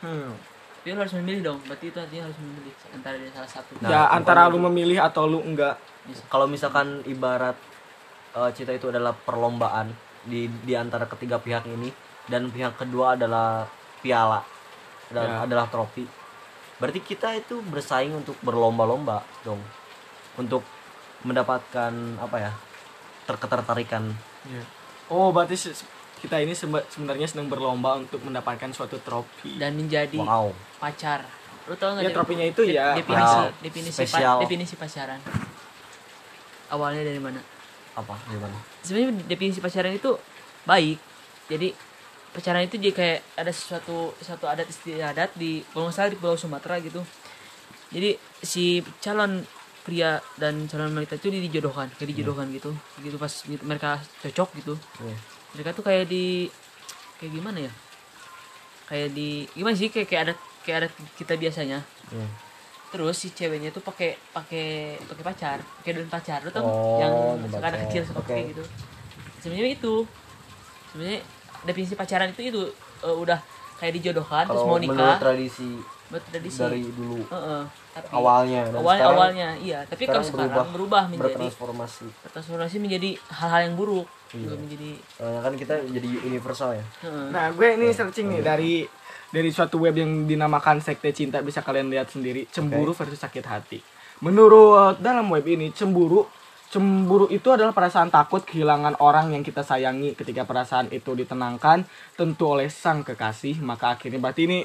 hmm. 0.00 0.30
Tapi 0.76 0.88
lu 0.88 0.98
harus 0.98 1.14
memilih 1.14 1.40
dong 1.44 1.58
berarti 1.62 1.86
itu 1.86 1.98
artinya 1.98 2.24
harus 2.24 2.38
memilih 2.40 2.72
antara 2.90 3.14
dari 3.14 3.28
salah 3.28 3.50
satu 3.52 3.70
Nah, 3.76 3.88
ya 3.88 4.00
antara 4.08 4.46
lu 4.46 4.56
gitu. 4.56 4.66
memilih 4.66 4.98
atau 4.98 5.22
lu 5.24 5.38
enggak. 5.40 5.76
kalau 6.26 6.46
misalkan 6.46 7.02
ibarat 7.04 7.54
eh, 8.32 8.50
cinta 8.50 8.70
itu 8.70 8.88
adalah 8.88 9.12
perlombaan 9.12 9.90
di 10.22 10.46
di 10.62 10.74
antara 10.74 11.04
ketiga 11.04 11.36
pihak 11.36 11.66
ini 11.66 11.90
dan 12.26 12.48
pihak 12.48 12.74
kedua 12.76 13.14
adalah 13.14 13.66
piala 14.00 14.42
dan 15.08 15.26
Ya. 15.28 15.38
adalah 15.42 15.66
trofi 15.66 16.02
berarti 16.76 17.00
kita 17.00 17.32
itu 17.34 17.60
bersaing 17.62 18.12
untuk 18.14 18.36
berlomba-lomba 18.40 19.24
dong. 19.42 19.60
Untuk 20.36 20.62
mendapatkan 21.22 21.92
apa 22.20 22.36
ya 22.38 22.52
terketertarikan 23.26 24.14
Oh, 25.06 25.30
berarti 25.30 25.54
kita 26.16 26.42
ini 26.42 26.50
sebe- 26.50 26.86
sebenarnya 26.88 27.26
sedang 27.26 27.46
berlomba 27.46 27.94
untuk 27.96 28.18
mendapatkan 28.20 28.70
suatu 28.70 28.98
trofi. 28.98 29.54
dan 29.56 29.74
menjadi 29.74 30.18
wow. 30.18 30.50
pacar. 30.78 31.22
Lu 31.66 31.74
tau 31.74 31.94
nggak 31.94 32.04
Ya 32.04 32.10
trofinya 32.10 32.46
itu 32.46 32.62
ya. 32.66 32.94
Definisi 32.94 33.36
ya, 33.36 33.50
definisi 33.62 34.00
pa- 34.06 34.38
definisi 34.42 34.74
pacaran. 34.74 35.20
Awalnya 36.66 37.02
dari 37.06 37.20
mana? 37.22 37.38
Apa? 37.94 38.14
Gimana? 38.26 38.58
Sebenarnya 38.82 39.22
definisi 39.24 39.58
pacaran 39.62 39.94
itu 39.94 40.18
baik. 40.66 40.98
Jadi 41.46 41.70
pacaran 42.36 42.68
itu 42.68 42.76
jadi 42.76 42.92
kayak 42.92 43.18
ada 43.40 43.48
sesuatu 43.48 44.12
satu 44.20 44.44
adat 44.44 44.68
istiadat 44.68 45.32
di 45.40 45.64
kalau 45.72 45.88
nggak 45.88 45.96
salah 45.96 46.10
di 46.12 46.20
pulau 46.20 46.36
Sumatera 46.36 46.76
gitu. 46.84 47.00
Jadi 47.88 48.20
si 48.44 48.84
calon 49.00 49.40
pria 49.80 50.20
dan 50.36 50.68
calon 50.68 50.92
wanita 50.92 51.16
itu 51.16 51.32
dijodohkan 51.32 51.88
kayak 51.96 52.12
dijodohkan 52.12 52.52
gitu. 52.52 52.76
Gitu 53.00 53.16
pas 53.16 53.32
gitu, 53.32 53.62
mereka 53.64 53.96
cocok 54.20 54.48
gitu. 54.60 54.74
Iya. 55.00 55.16
mereka 55.56 55.72
tuh 55.72 55.84
kayak 55.88 56.04
di 56.04 56.52
kayak 57.16 57.32
gimana 57.32 57.58
ya? 57.64 57.72
Kayak 58.92 59.08
di 59.16 59.48
gimana 59.56 59.72
sih? 59.72 59.88
Kayak 59.88 60.06
kayak 60.12 60.22
ada 60.28 60.34
kayak 60.60 60.78
ada 60.84 60.88
kita 61.16 61.34
biasanya. 61.40 61.80
Iya. 62.12 62.28
terus 62.86 63.18
si 63.18 63.34
ceweknya 63.34 63.74
tuh 63.74 63.82
pakai 63.82 64.14
pakai 64.30 64.94
pakai 65.10 65.24
pacar 65.26 65.58
pakai 65.82 65.90
daun 65.98 66.06
pacar 66.06 66.38
lu 66.46 66.54
tau? 66.54 66.62
Oh, 66.62 67.02
yang 67.02 67.12
anak 67.58 67.90
kecil 67.90 68.06
suka 68.06 68.22
Oke. 68.22 68.30
pakai 68.30 68.40
gitu. 68.54 68.64
Sebenarnya 69.42 69.74
itu. 69.74 69.94
Sebenarnya 70.94 71.20
definisi 71.66 71.98
pacaran 71.98 72.30
itu 72.30 72.40
itu 72.46 72.62
eh, 73.02 73.16
udah 73.16 73.38
kayak 73.76 73.92
dijodohkan 74.00 74.48
terus 74.48 74.62
mau 74.64 74.78
menurut 74.80 74.96
nikah 74.96 75.18
tradisi 75.20 75.70
buat 76.06 76.22
tradisi. 76.30 76.62
dari 76.62 76.86
dulu. 76.86 77.18
Heeh, 77.18 77.62
tapi 77.90 78.06
awalnya 78.14 78.60
dan 78.70 78.78
awal 78.78 78.94
sekarang 78.94 79.16
awalnya 79.18 79.48
iya. 79.58 79.78
Tapi 79.90 80.02
kalau 80.06 80.22
sekarang 80.22 80.54
sekarang 80.54 80.70
berubah, 80.70 81.02
menjadi 81.10 81.34
bertransformasi. 81.34 82.06
transformasi 82.30 82.76
menjadi 82.78 83.10
hal-hal 83.26 83.60
yang 83.66 83.74
buruk 83.74 84.06
Iya. 84.34 84.58
Menjadi 84.58 84.90
Soalnya 85.14 85.40
kan 85.42 85.54
kita 85.54 85.74
jadi 85.86 86.10
universal 86.26 86.74
ya. 86.74 86.84
Heeh. 87.06 87.26
Nah, 87.30 87.46
gue 87.54 87.68
ini 87.78 87.94
searching 87.94 88.26
nih 88.26 88.42
dari 88.42 88.74
dari 89.30 89.50
suatu 89.54 89.78
web 89.78 89.94
yang 89.94 90.26
dinamakan 90.26 90.82
Sekte 90.82 91.14
Cinta 91.14 91.42
bisa 91.46 91.62
kalian 91.62 91.90
lihat 91.90 92.10
sendiri, 92.10 92.46
cemburu 92.50 92.90
versus 92.90 93.22
sakit 93.22 93.44
hati. 93.46 93.78
Menurut 94.22 94.98
dalam 94.98 95.28
web 95.30 95.44
ini, 95.46 95.70
cemburu 95.70 96.26
cemburu 96.66 97.30
itu 97.30 97.46
adalah 97.52 97.70
perasaan 97.70 98.10
takut 98.10 98.42
kehilangan 98.42 98.98
orang 98.98 99.32
yang 99.32 99.46
kita 99.46 99.62
sayangi 99.62 100.18
ketika 100.18 100.42
perasaan 100.42 100.90
itu 100.90 101.14
ditenangkan 101.14 101.86
tentu 102.18 102.44
oleh 102.50 102.66
sang 102.66 103.06
kekasih, 103.06 103.62
maka 103.62 103.94
akhirnya 103.94 104.18
berarti 104.18 104.50
ini 104.50 104.58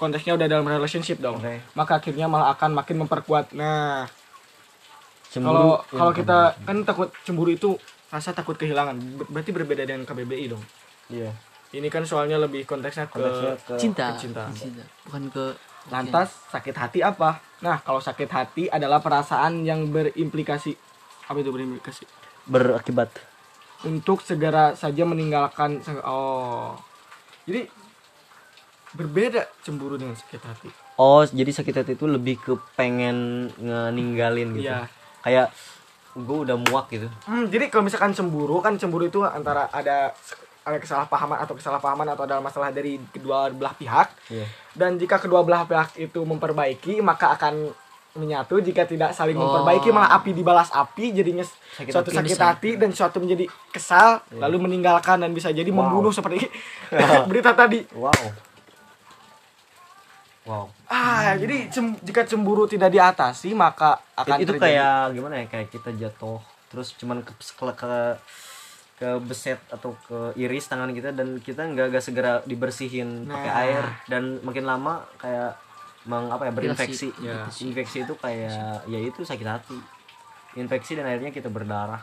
konteksnya 0.00 0.34
udah 0.34 0.48
dalam 0.48 0.66
relationship 0.66 1.20
dong. 1.20 1.38
Oke. 1.38 1.62
Maka 1.76 2.00
akhirnya 2.00 2.26
malah 2.26 2.50
akan 2.56 2.74
makin 2.74 3.06
memperkuat. 3.06 3.52
Nah, 3.54 4.08
Cemburu 5.32 5.80
kalau 5.80 5.80
kalau 5.88 6.12
kita 6.12 6.38
kan 6.68 6.76
takut 6.84 7.08
cemburu 7.24 7.48
itu 7.48 7.70
rasa 8.12 8.36
takut 8.36 8.52
kehilangan, 8.52 9.00
Ber- 9.16 9.28
berarti 9.32 9.50
berbeda 9.56 9.88
dengan 9.88 10.04
KBBI 10.04 10.52
dong. 10.52 10.60
iya 11.08 11.32
Ini 11.72 11.88
kan 11.88 12.04
soalnya 12.04 12.36
lebih 12.36 12.68
konteksnya 12.68 13.08
ke 13.08 13.16
konteksnya 13.16 13.56
ke 13.64 13.74
cinta. 13.80 14.06
cinta. 14.20 14.44
cinta 14.52 14.84
bukan 15.08 15.32
ke 15.32 15.44
Lantas 15.88 16.30
sakit 16.52 16.76
hati 16.78 17.00
apa? 17.02 17.42
Nah, 17.58 17.82
kalau 17.82 17.98
sakit 17.98 18.30
hati 18.30 18.70
adalah 18.70 19.02
perasaan 19.02 19.66
yang 19.66 19.90
berimplikasi 19.90 20.76
apa 21.22 21.36
itu 21.36 21.48
berimplikasi? 21.48 22.04
berakibat 22.44 23.10
Untuk 23.82 24.20
segera 24.20 24.72
saja 24.72 25.02
meninggalkan 25.02 25.78
oh. 26.02 26.78
Jadi 27.42 27.66
berbeda 28.92 29.48
cemburu 29.60 29.96
dengan 29.96 30.12
sakit 30.12 30.42
hati. 30.42 30.68
oh 30.94 31.24
jadi 31.24 31.48
sakit 31.50 31.74
hati 31.74 31.92
itu 31.92 32.04
lebih 32.04 32.36
ke 32.36 32.52
pengen 32.72 33.48
ngeninggalin 33.56 34.52
gitu 34.52 34.68
Iya. 34.68 34.84
kayak 35.18 35.48
gue 36.14 36.38
udah 36.44 36.60
muak 36.60 36.92
gitu 36.92 37.08
Hmm, 37.24 37.48
jadi 37.48 37.66
kalau 37.66 37.88
misalkan 37.88 38.12
cemburu 38.12 38.60
kan 38.60 38.76
cemburu 38.76 39.08
itu 39.08 39.24
antara 39.24 39.64
ada 39.66 40.12
ada 40.62 40.76
kesalahpahaman 40.76 41.40
atau 41.40 41.56
kesalahpahaman 41.56 42.04
atau 42.06 42.22
ada 42.22 42.36
masalah 42.38 42.68
dari 42.68 43.00
kedua 43.08 43.48
belah 43.48 43.72
pihak 43.72 44.12
iya 44.28 44.44
dan 44.72 44.94
jika 44.94 45.16
kedua 45.16 45.40
belah 45.40 45.64
pihak 45.64 45.96
itu 45.98 46.20
memperbaiki 46.20 47.00
maka 47.00 47.32
akan 47.32 47.72
menyatu 48.14 48.58
jika 48.58 48.84
tidak 48.84 49.10
saling 49.10 49.32
Oh. 49.32 49.42
memperbaiki 49.42 49.88
malah 49.88 50.12
api 50.12 50.30
dibalas 50.30 50.68
api 50.68 51.10
jadinya 51.10 51.40
Sakit 51.42 51.88
suatu 51.88 52.08
hati. 52.08 52.18
sakit 52.18 52.30
Bisa. 52.30 52.44
hati 52.46 52.70
dan 52.76 52.90
suatu 52.90 53.16
menjadi 53.18 53.44
kesal 53.68 54.20
lalu 54.32 54.56
meninggalkan 54.62 55.16
dan 55.18 55.30
bisa 55.30 55.48
jadi 55.48 55.68
Wow. 55.68 55.80
membunuh 55.82 56.10
seperti 56.10 56.44
berita 57.30 57.52
tadi 57.52 57.80
wow 57.92 58.12
wow 60.42 60.64
ah 60.86 61.32
jadi 61.34 61.68
cem- 61.68 61.96
jika 61.98 62.26
cemburu 62.26 62.66
tidak 62.66 62.90
diatasi 62.90 63.54
maka 63.54 63.96
akan 64.14 64.36
itu 64.38 64.52
terjadi- 64.52 64.62
kayak 64.74 64.96
gimana 65.12 65.34
ya 65.36 65.46
kayak 65.46 65.68
kita 65.70 65.90
jatuh 65.94 66.42
terus 66.66 66.92
cuman 66.92 67.20
ke 67.20 67.32
ke, 67.32 67.64
ke 67.72 67.92
ke 68.94 69.08
beset 69.20 69.58
atau 69.66 69.94
ke 70.00 70.34
iris 70.36 70.66
tangan 70.66 70.90
kita 70.90 71.10
dan 71.10 71.38
kita 71.38 71.64
nggak 71.64 71.90
nggak 71.90 72.04
segera 72.04 72.32
dibersihin 72.42 73.24
pakai 73.24 73.48
Nah. 73.48 73.62
air 73.62 73.84
dan 74.06 74.38
makin 74.40 74.62
lama 74.62 75.02
kayak 75.16 75.54
meng 76.02 76.26
apa 76.28 76.50
ya 76.50 76.52
berinfeksi. 76.52 77.14
Ya. 77.22 77.46
infeksi 77.46 78.02
itu 78.02 78.14
kayak 78.18 78.86
ya 78.86 78.98
itu 78.98 79.22
sakit 79.22 79.46
hati. 79.46 79.78
Infeksi 80.58 80.98
dan 80.98 81.06
akhirnya 81.06 81.30
kita 81.30 81.48
berdarah. 81.48 82.02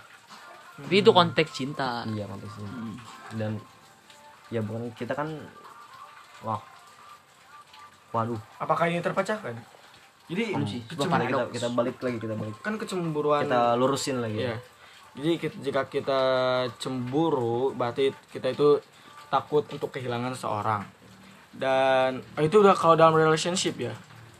Tapi 0.79 1.03
itu 1.03 1.11
konteks 1.11 1.51
cinta. 1.51 2.07
Iya 2.07 2.23
konteksnya 2.23 2.69
dan 3.35 3.59
ya 4.49 4.63
bukan 4.63 4.89
kita 4.95 5.11
kan 5.11 5.27
wah. 6.41 6.61
Waduh. 8.09 8.39
Apakah 8.57 8.89
ini 8.89 9.03
terpecahkan? 9.03 9.53
Jadi 10.29 10.53
Belum 10.53 10.65
sih, 10.65 10.81
sebuah 10.85 11.09
kecemburuan 11.09 11.25
kita 11.25 11.43
kita 11.51 11.67
balik 11.73 11.97
lagi 12.01 12.17
kita 12.21 12.35
balik. 12.37 12.55
Kan 12.61 12.73
kecemburuan 12.77 13.43
kita 13.45 13.61
lurusin 13.77 14.21
lagi. 14.21 14.45
Iya. 14.45 14.55
Jadi 15.17 15.31
ki- 15.41 15.59
jika 15.65 15.89
kita 15.89 16.21
cemburu, 16.77 17.73
berarti 17.73 18.13
kita 18.29 18.53
itu 18.53 18.77
takut 19.29 19.65
untuk 19.73 19.89
kehilangan 19.89 20.33
seorang. 20.33 20.85
Dan 21.51 22.21
oh, 22.31 22.41
itu 22.41 22.55
udah 22.57 22.73
kalau 22.73 22.93
dalam 22.93 23.13
relationship 23.13 23.75
ya. 23.77 23.93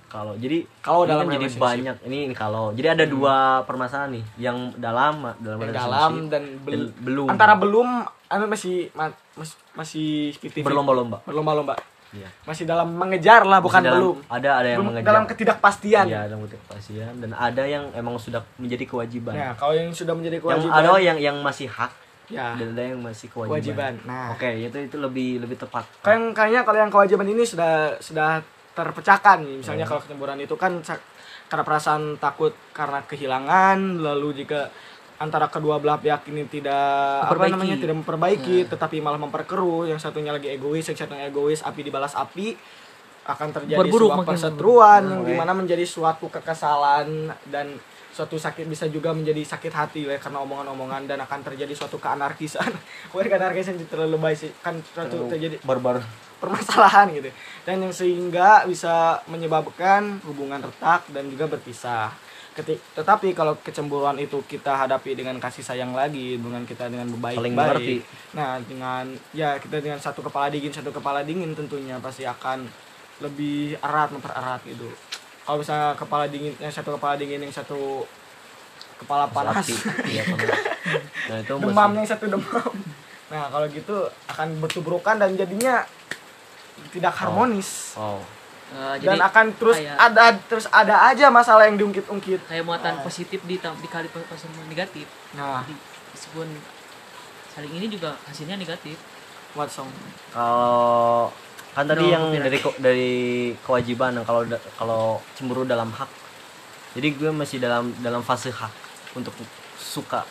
kalau 0.06 0.34
jadi 0.34 0.66
Kalau 0.80 1.04
ini 1.04 1.10
dalam 1.12 1.24
kan 1.24 1.34
jadi 1.36 1.48
banyak 1.54 1.96
ini, 2.04 2.18
ini 2.24 2.34
kalau 2.34 2.72
jadi 2.72 2.98
ada 2.98 3.06
dua 3.06 3.62
permasalahan 3.62 4.10
nih 4.12 4.26
yang 4.42 4.58
dalam 4.76 5.22
dalam 5.38 5.58
Yang 5.58 5.70
relationship 5.70 5.86
dalam 5.92 6.12
dan 6.28 6.44
bel- 6.60 6.90
dan 6.90 6.98
belum. 7.00 7.28
antara 7.28 7.54
belum 7.54 7.88
anu 8.28 8.46
masih 8.46 8.90
ma- 8.92 9.14
mas- 9.36 9.58
masih 9.72 10.34
50-50. 10.36 10.66
berlomba-lomba. 10.66 11.18
Berlomba-lomba. 11.24 11.76
Iya. 12.10 12.26
masih 12.42 12.66
dalam 12.66 12.90
mengejar 12.90 13.46
lah 13.46 13.62
bukan 13.62 13.70
Masih 13.76 13.86
dalam- 13.86 14.02
belum. 14.02 14.18
ada 14.28 14.50
ada 14.56 14.66
yang 14.68 14.80
Belum 14.82 14.90
mengejar. 14.90 15.08
dalam 15.08 15.24
ketidakpastian. 15.30 16.06
Iya, 16.10 16.22
dalam 16.26 16.42
ketidakpastian. 16.42 17.14
Dan 17.22 17.32
ada 17.32 17.64
yang 17.64 17.84
emang 17.94 18.18
sudah 18.18 18.42
menjadi 18.58 18.86
kewajiban. 18.88 19.30
Nah 19.32 19.54
kalau 19.54 19.78
yang 19.78 19.94
sudah 19.94 20.18
menjadi 20.18 20.36
yang 20.36 20.44
kewajiban 20.44 20.74
ada 20.76 20.98
yang 20.98 21.18
yang 21.22 21.38
masih 21.40 21.70
hak 21.70 21.94
ya. 22.30 22.56
Dan 22.56 22.78
ada 22.78 22.84
yang 22.94 23.02
masih 23.02 23.28
kewajiban, 23.28 23.52
kewajiban. 23.58 23.94
Nah. 24.06 24.34
Oke 24.34 24.50
itu 24.56 24.78
itu 24.80 24.98
lebih 24.98 25.42
lebih 25.42 25.58
tepat. 25.58 25.86
Kayak 26.00 26.34
kayaknya 26.34 26.62
kalau 26.64 26.78
yang 26.80 26.92
kewajiban 26.94 27.28
ini 27.28 27.44
sudah 27.44 27.98
sudah 28.00 28.40
terpecahkan. 28.72 29.42
Misalnya 29.44 29.84
Hmm. 29.84 29.92
kalau 29.92 30.02
kecemburuan 30.06 30.40
itu 30.40 30.56
kan 30.56 30.80
karena 31.50 31.64
perasaan 31.66 32.16
takut 32.16 32.54
karena 32.72 33.02
kehilangan, 33.04 33.78
lalu 34.00 34.46
jika 34.46 34.70
antara 35.20 35.52
kedua 35.52 35.82
belah 35.84 36.00
pihak 36.00 36.30
ini 36.32 36.48
tidak 36.48 36.72
apa 36.72 37.36
Memperbaiki. 37.36 37.54
namanya 37.58 37.76
tidak 37.76 37.96
memperbaiki, 38.00 38.58
tetapi 38.72 39.04
malah 39.04 39.20
memperkeruh, 39.20 39.90
yang 39.90 40.00
satunya 40.00 40.32
lagi 40.32 40.48
egois, 40.48 40.88
yang 40.88 40.96
satunya 40.96 41.28
egois, 41.28 41.60
api 41.60 41.82
dibalas 41.84 42.16
api 42.16 42.56
akan 43.28 43.48
terjadi 43.52 43.78
Berburuk, 43.84 44.16
sebuah 44.16 44.26
perseteruan 44.26 45.02
yang 45.06 45.22
di 45.22 45.34
mana 45.36 45.52
menjadi 45.52 45.84
suatu 45.84 46.32
kekesalan 46.32 47.30
dan 47.52 47.76
suatu 48.20 48.36
sakit 48.36 48.68
bisa 48.68 48.92
juga 48.92 49.16
menjadi 49.16 49.40
sakit 49.48 49.72
hati 49.72 50.04
ya 50.04 50.20
karena 50.20 50.44
omongan-omongan 50.44 51.08
dan 51.08 51.24
akan 51.24 51.40
terjadi 51.40 51.72
suatu 51.72 51.96
keanarkisan. 51.96 52.68
Bukan 53.16 53.32
keanarkisan 53.32 53.80
terlalu 53.88 54.20
baik 54.20 54.36
sih, 54.36 54.52
kan 54.60 54.76
suatu 54.92 55.32
terjadi 55.32 55.56
barbar. 55.64 56.04
permasalahan 56.40 57.12
gitu. 57.16 57.32
Dan 57.64 57.84
yang 57.84 57.92
sehingga 57.96 58.64
bisa 58.68 59.24
menyebabkan 59.28 60.20
hubungan 60.28 60.60
retak 60.60 61.08
dan 61.16 61.32
juga 61.32 61.48
berpisah. 61.48 62.12
Ketik, 62.56 62.82
tetapi 62.92 63.32
kalau 63.32 63.56
kecemburuan 63.64 64.20
itu 64.20 64.44
kita 64.44 64.76
hadapi 64.76 65.16
dengan 65.16 65.40
kasih 65.40 65.64
sayang 65.64 65.96
lagi 65.96 66.36
dengan 66.36 66.68
kita 66.68 66.92
dengan 66.92 67.08
baik 67.16 67.40
Saling 67.40 67.56
mengerti. 67.56 68.04
nah 68.36 68.58
dengan 68.60 69.06
ya 69.32 69.56
kita 69.62 69.80
dengan 69.80 70.02
satu 70.02 70.26
kepala 70.26 70.50
dingin 70.52 70.74
satu 70.74 70.90
kepala 70.92 71.24
dingin 71.24 71.56
tentunya 71.56 72.02
pasti 72.02 72.28
akan 72.28 72.68
lebih 73.22 73.80
erat 73.80 74.12
mempererat 74.12 74.66
gitu 74.66 74.92
kalau 75.46 75.58
misalnya 75.60 75.96
kepala 75.98 76.26
dingin 76.30 76.54
yang 76.60 76.74
satu 76.74 76.96
kepala 76.96 77.14
dingin 77.18 77.42
yang 77.42 77.54
satu 77.54 78.06
kepala 79.00 79.26
panas. 79.32 79.66
Iya, 80.06 80.24
nah 81.32 81.38
itu 81.40 81.54
masih- 81.56 81.64
demamnya 81.72 82.00
yang 82.04 82.12
satu 82.12 82.26
demam. 82.28 82.72
Nah 83.30 83.44
kalau 83.48 83.66
gitu 83.72 83.96
akan 84.28 84.48
bertubrukan 84.60 85.16
dan 85.18 85.34
jadinya 85.40 85.86
tidak 86.92 87.14
harmonis. 87.16 87.96
Oh. 87.96 88.20
Eh, 88.70 89.02
dan 89.02 89.18
jadi 89.18 89.20
akan 89.26 89.46
terus 89.58 89.78
kayak- 89.82 89.98
ada 89.98 90.24
terus 90.46 90.66
ada 90.70 90.96
aja 91.10 91.34
masalah 91.34 91.66
yang 91.66 91.80
diungkit-ungkit. 91.80 92.46
Kayak 92.46 92.64
muatan 92.68 93.02
positif 93.02 93.42
di 93.50 93.58
dikali 93.58 94.08
positif 94.14 94.54
negatif. 94.70 95.08
Nah. 95.34 95.66
Jadi, 95.66 95.76
meskipun 96.14 96.48
saling 97.56 97.74
ini 97.74 97.88
juga 97.90 98.14
hasilnya 98.30 98.60
negatif. 98.60 99.00
What 99.58 99.74
song? 99.74 99.90
Kalau 100.30 101.34
kan 101.80 101.88
tadi 101.88 102.04
No, 102.04 102.12
yang 102.12 102.24
copyright. 102.28 102.44
dari 102.44 102.58
dari 102.78 103.12
kewajiban 103.62 104.12
kalau 104.22 104.42
kalau 104.76 105.04
cemburu 105.32 105.64
dalam 105.64 105.88
hak 105.90 106.12
jadi 106.92 107.08
gue 107.10 107.32
masih 107.32 107.58
dalam 107.58 107.96
dalam 107.98 108.20
fase 108.20 108.52
hak 108.52 108.74
untuk 109.14 109.32
suka 109.76 110.28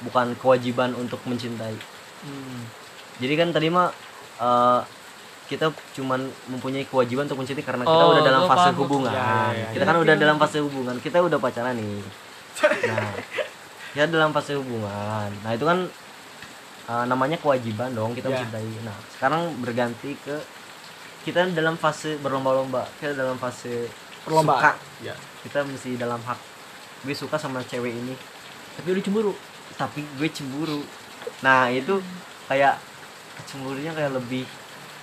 bukan 0.00 0.34
kewajiban 0.36 0.94
untuk 0.94 1.18
mencintai 1.24 1.74
Hmm. 2.20 2.62
jadi 3.18 3.36
kan 3.36 3.50
tadi 3.50 3.68
mah 3.68 3.90
eh, 4.38 4.80
kita 5.44 5.68
cuman 5.92 6.24
mempunyai 6.48 6.84
kewajiban 6.84 7.26
untuk 7.26 7.36
mencintai 7.36 7.60
karena 7.60 7.82
kita 7.82 8.00
Oh, 8.00 8.12
udah 8.12 8.24
dalam 8.24 8.42
fase 8.44 8.64
paham. 8.64 8.80
hubungan 8.80 9.12
Ya, 9.12 9.20
ya, 9.20 9.44
ya. 9.52 9.68
kita 9.70 9.84
kan 9.84 9.96
udah 9.98 10.14
dalam 10.16 10.36
fase 10.38 10.58
hubungan 10.58 10.96
kita 10.98 11.20
udah 11.20 11.36
pacaran 11.36 11.74
nih 11.74 12.00
nah 12.88 13.12
ya 13.92 14.06
dalam 14.06 14.30
fase 14.30 14.54
hubungan 14.54 15.28
nah 15.42 15.50
itu 15.52 15.62
kan 15.62 15.78
eh, 16.86 17.04
namanya 17.04 17.36
kewajiban 17.36 17.92
dong 17.92 18.12
kita 18.12 18.26
Ya. 18.26 18.40
mencintai 18.40 18.72
nah 18.82 18.96
sekarang 19.10 19.42
berganti 19.58 20.16
ke 20.16 20.36
kita 21.24 21.48
dalam 21.56 21.80
fase 21.80 22.20
berlomba-lomba 22.20 22.84
kita 23.00 23.16
dalam 23.16 23.40
fase 23.40 23.88
perlombaan 24.24 24.60
suka. 24.60 24.72
Ya. 25.04 25.14
Kita 25.44 25.62
mesti 25.62 26.00
dalam 26.00 26.18
hak. 26.24 26.40
Gue 27.04 27.12
suka 27.12 27.36
sama 27.36 27.60
cewek 27.60 27.92
ini. 27.92 28.16
Tapi 28.80 28.96
udah 28.96 29.04
cemburu. 29.04 29.32
Tapi 29.76 30.00
gue 30.16 30.28
cemburu. 30.32 30.80
Nah 31.44 31.68
itu 31.68 32.00
kayak 32.48 32.80
cemburunya 33.44 33.92
kayak 33.92 34.16
lebih 34.16 34.48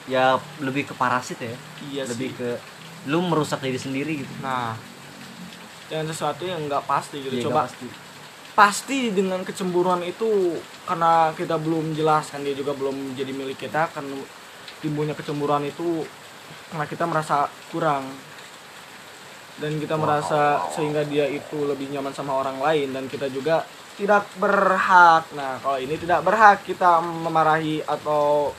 ya 0.09 0.41
lebih 0.57 0.89
ke 0.89 0.93
parasit 0.97 1.37
ya. 1.37 1.53
Iya 1.93 2.03
lebih 2.09 2.33
sih. 2.33 2.37
ke 2.41 2.49
lu 3.05 3.21
merusak 3.21 3.61
diri 3.61 3.77
sendiri 3.77 4.25
gitu. 4.25 4.33
Nah 4.41 4.73
dengan 5.85 6.09
sesuatu 6.09 6.41
yang 6.47 6.65
nggak 6.65 6.89
pasti 6.89 7.21
gitu. 7.21 7.37
Iya, 7.37 7.45
coba 7.47 7.69
pasti. 7.69 7.87
pasti 8.51 8.97
dengan 9.15 9.47
kecemburuan 9.47 10.03
itu 10.03 10.59
karena 10.83 11.31
kita 11.35 11.55
belum 11.55 11.95
jelas 11.95 12.27
kan 12.35 12.43
dia 12.43 12.51
juga 12.51 12.75
belum 12.75 13.15
jadi 13.15 13.31
milik 13.31 13.63
kita 13.63 13.87
kan 13.95 14.03
timbulnya 14.81 15.13
kecemburuan 15.13 15.63
itu 15.63 16.03
karena 16.73 16.85
kita 16.89 17.05
merasa 17.07 17.47
kurang. 17.69 18.03
Dan 19.61 19.77
kita 19.77 19.93
merasa 19.93 20.65
sehingga 20.73 21.05
dia 21.05 21.29
itu 21.29 21.69
lebih 21.69 21.93
nyaman 21.93 22.15
sama 22.15 22.33
orang 22.33 22.57
lain 22.57 22.97
dan 22.97 23.05
kita 23.05 23.29
juga 23.29 23.61
tidak 23.93 24.25
berhak. 24.41 25.29
Nah 25.37 25.61
kalau 25.61 25.77
ini 25.77 25.95
tidak 26.01 26.25
berhak 26.25 26.65
kita 26.65 26.97
memarahi 26.99 27.85
atau 27.85 28.49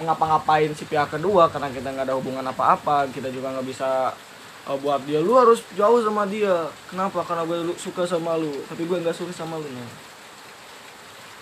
mengapa-ngapain 0.00 0.74
si 0.74 0.88
pihak 0.90 1.14
kedua 1.14 1.52
karena 1.54 1.70
kita 1.70 1.94
nggak 1.94 2.06
ada 2.10 2.18
hubungan 2.18 2.42
apa-apa. 2.42 3.06
Kita 3.14 3.30
juga 3.30 3.54
nggak 3.54 3.68
bisa 3.68 4.10
uh, 4.66 4.78
buat 4.80 5.06
dia 5.06 5.22
lu 5.22 5.38
harus 5.38 5.62
jauh 5.78 6.02
sama 6.02 6.26
dia. 6.26 6.66
Kenapa? 6.90 7.22
Karena 7.22 7.46
gue 7.46 7.70
suka 7.78 8.02
sama 8.08 8.34
lu. 8.34 8.50
Tapi 8.66 8.82
gue 8.90 8.96
nggak 9.06 9.14
suka 9.14 9.30
sama 9.30 9.54
lu 9.54 9.70
nah 9.70 10.09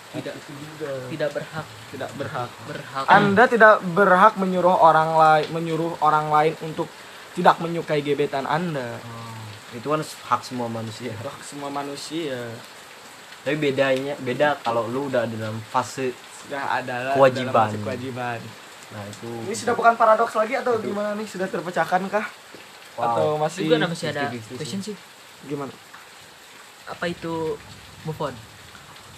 tidak. 0.09 0.33
Itu 0.33 0.51
juga. 0.57 0.91
Tidak 1.05 1.29
berhak. 1.29 1.65
Tidak 1.93 2.09
berhak. 2.17 2.49
Berhak. 2.65 3.05
Anda 3.05 3.43
tidak 3.45 3.85
berhak 3.93 4.33
menyuruh 4.41 4.73
orang 4.73 5.13
lain 5.13 5.45
menyuruh 5.53 5.93
orang 6.01 6.33
lain 6.33 6.53
untuk 6.65 6.89
tidak 7.37 7.61
menyukai 7.61 8.01
gebetan 8.01 8.49
anda. 8.49 8.97
Oh, 9.05 9.77
itu 9.77 9.85
kan 9.85 10.01
hak 10.01 10.41
semua 10.41 10.65
manusia. 10.65 11.13
Hak 11.13 11.45
semua 11.45 11.69
manusia. 11.69 12.49
Tapi 13.45 13.55
bedanya 13.55 14.17
beda 14.19 14.57
kalau 14.65 14.89
lu 14.89 15.07
udah 15.07 15.29
dalam 15.29 15.61
fase 15.69 16.11
sudah 16.41 16.81
ada 16.81 17.13
Kewajiban. 17.13 17.69
dalam 17.69 17.83
kewajiban. 17.85 18.39
Nah 18.89 19.03
itu 19.05 19.29
ini 19.45 19.55
sudah 19.55 19.77
bukan 19.77 19.93
paradoks 19.93 20.33
lagi 20.33 20.57
atau 20.57 20.81
gimana 20.81 21.13
nih? 21.13 21.27
Sudah 21.29 21.45
terpecahkan 21.45 22.01
kah? 22.09 22.25
Wow. 22.99 23.05
atau 23.15 23.27
masih 23.39 23.71
juga 23.71 23.87
masih 23.87 24.11
ada 24.11 24.27
50-50 24.27 24.59
question 24.59 24.81
sih? 24.83 24.95
Gimana? 25.47 25.71
Apa 26.89 27.07
itu 27.07 27.55
move 28.03 28.19
on 28.19 28.35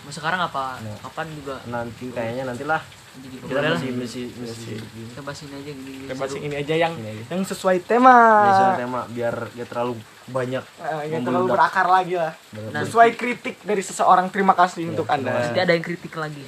Mau 0.01 0.09
sekarang 0.09 0.41
apa? 0.41 0.79
Nah. 0.79 0.97
kapan 0.99 1.27
juga? 1.31 1.55
Nanti 1.65 2.05
kayaknya 2.09 2.43
nantilah. 2.45 2.81
Jadi 3.11 3.27
kita 3.37 3.59
masih 3.61 3.91
masih 3.93 4.25
masih 4.39 4.75
kita 4.79 5.19
bahas 5.19 5.39
ini 5.41 5.51
aja 5.53 5.71
gini, 5.73 5.91
kita 5.99 6.13
bahas 6.15 6.31
seru. 6.31 6.41
ini 6.41 6.55
aja 6.55 6.75
yang 6.77 6.93
Ini 6.95 7.09
aja. 7.11 7.23
yang 7.27 7.41
sesuai 7.43 7.77
tema. 7.83 8.15
Ya, 8.15 8.51
soal 8.55 8.73
tema 8.79 9.01
biar 9.05 9.35
gak 9.51 9.67
terlalu 9.67 9.93
banyak 10.25 10.63
Eh, 10.79 11.03
yang 11.11 11.21
terlalu 11.21 11.45
berakar 11.49 11.87
lagi 11.87 12.15
lah. 12.15 12.31
Nah. 12.71 12.81
sesuai 12.81 13.09
kritik 13.13 13.59
dari 13.61 13.83
seseorang 13.83 14.31
terima 14.31 14.55
kasih 14.55 14.81
Iya, 14.81 14.89
untuk 14.89 15.07
anda. 15.07 15.27
nanti 15.27 15.59
ada 15.59 15.69
yang 15.69 15.83
kritik 15.83 16.15
lagi. 16.15 16.39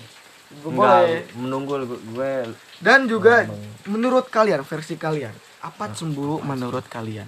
Gue 0.54 0.72
boleh. 0.72 1.28
menunggu 1.36 1.84
gue, 1.84 2.00
gue 2.14 2.32
dan 2.80 3.06
juga 3.06 3.44
menurut 3.84 4.30
kalian 4.30 4.62
versi 4.62 4.96
kalian 4.96 5.34
apa 5.60 5.92
cemburu 5.92 6.40
menurut 6.40 6.86
kalian 6.86 7.26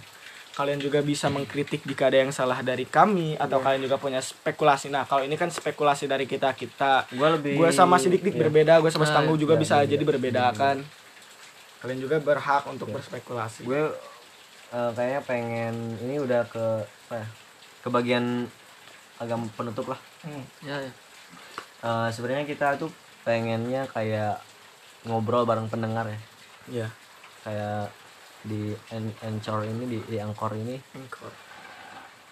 kalian 0.55 0.79
juga 0.79 1.03
bisa 1.03 1.27
mengkritik 1.27 1.83
jika 1.83 2.07
ada 2.07 2.23
yang 2.23 2.31
salah 2.31 2.63
dari 2.63 2.87
kami 2.87 3.35
atau 3.35 3.59
kalian 3.59 3.83
juga 3.83 3.99
punya 3.99 4.23
spekulasi 4.23 4.87
nah 4.87 5.03
kalau 5.03 5.21
ini 5.21 5.35
kan 5.35 5.51
spekulasi 5.51 6.07
dari 6.07 6.23
kita 6.23 6.55
kita 6.55 7.11
gue 7.11 7.29
lebih 7.35 7.59
gue 7.59 7.69
sama 7.69 7.99
si 7.99 8.07
dik 8.07 8.23
dik 8.23 8.35
iya. 8.35 8.41
berbeda 8.47 8.73
gue 8.79 8.87
sama 8.87 9.03
Nah, 9.03 9.11
Stanggu 9.11 9.35
juga 9.35 9.55
iya, 9.55 9.61
bisa 9.61 9.75
iya, 9.83 9.91
jadi 9.91 10.03
iya. 10.03 10.09
berbeda 10.15 10.43
kan 10.55 10.77
kalian 11.83 11.99
juga 11.99 12.17
berhak 12.17 12.63
untuk 12.65 12.87
berspekulasi 12.89 13.67
gue 13.67 13.83
eh, 14.71 14.91
kayaknya 14.95 15.21
pengen 15.21 15.75
ini 15.99 16.23
udah 16.23 16.47
ke 16.47 16.65
apa 17.05 17.15
ya 17.19 17.27
ke 17.83 17.87
bagian 17.91 18.47
agak 19.19 19.37
penutup 19.53 19.91
lah 19.91 19.99
Hmm. 20.25 20.41
ya, 20.65 20.81
ya. 20.81 20.91
Eh, 21.83 22.09
sebenarnya 22.09 22.49
kita 22.49 22.81
tuh 22.81 22.89
pengennya 23.21 23.85
kayak 23.85 24.41
ngobrol 25.03 25.45
bareng 25.45 25.69
pendengar 25.69 26.07
ya 26.07 26.19
Iya. 26.65 26.87
kayak 27.43 27.93
di 28.45 28.71
Anchor 29.19 29.65
ini 29.65 29.83
di, 29.87 29.97
di 30.05 30.17
Angkor 30.17 30.53
ini 30.53 30.77
Engkor. 30.93 31.33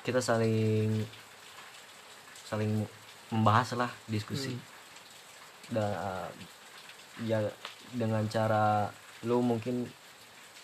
kita 0.02 0.20
saling 0.20 1.02
saling 2.44 2.86
membahas 3.30 3.74
lah 3.76 3.90
diskusi 4.06 4.54
dan 5.70 5.90
uh, 5.92 6.30
ya 7.24 7.42
dengan 7.90 8.22
cara 8.28 8.86
lu 9.24 9.42
mungkin 9.42 9.90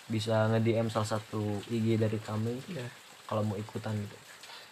bisa 0.05 0.49
nge-DM 0.49 0.89
salah 0.89 1.17
satu 1.17 1.41
IG 1.67 1.97
dari 1.97 2.17
kami 2.19 2.57
Iya. 2.67 2.85
kalau 3.25 3.41
mau 3.41 3.55
ikutan 3.55 3.93
gitu 3.95 4.17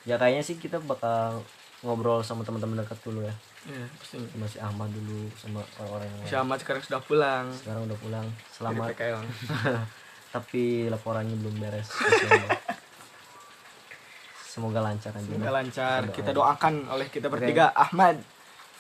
ya 0.04 0.16
kayaknya 0.16 0.42
sih 0.42 0.58
kita 0.58 0.78
bakal 0.80 1.42
ngobrol 1.80 2.22
sama 2.22 2.42
teman-teman 2.42 2.82
dekat 2.82 2.98
dulu 3.02 3.22
ya 3.22 3.34
Iya, 3.66 3.86
pasti. 3.96 4.18
sama 4.24 4.46
si 4.48 4.58
Ahmad 4.58 4.90
dulu 4.90 5.28
sama 5.36 5.60
orang-orang 5.78 6.08
yang 6.08 6.18
lain 6.18 6.30
Syamat 6.30 6.58
sekarang 6.60 6.82
sudah 6.82 7.02
pulang 7.02 7.46
sekarang 7.52 7.82
udah 7.84 7.98
pulang 7.98 8.28
selamat. 8.50 8.88
tapi 10.32 10.92
laporannya 10.92 11.36
belum 11.40 11.56
beres 11.62 11.88
semoga 14.58 14.82
lancar 14.82 15.14
aja 15.14 15.22
Semoga 15.22 15.52
lancar. 15.54 16.00
Doain. 16.10 16.18
Kita 16.18 16.32
doakan 16.34 16.74
oleh 16.90 17.08
kita 17.14 17.30
bertiga. 17.30 17.70
Ahmad, 17.78 18.18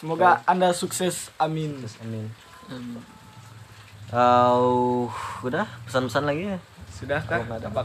semoga 0.01 0.41
Anda 0.49 0.73
sukses. 0.73 1.29
Amin. 1.37 1.77
Terus, 1.85 2.01
amin 2.01 2.25
Hmm. 2.67 2.99
Uh, 4.11 5.07
udah 5.39 5.63
pesan-pesan 5.87 6.27
lagi 6.27 6.51
ya 6.51 6.59
Sudahkah? 6.91 7.39
Oh, 7.39 7.47
nggak 7.47 7.59
ada. 7.63 7.67
Apa? 7.71 7.81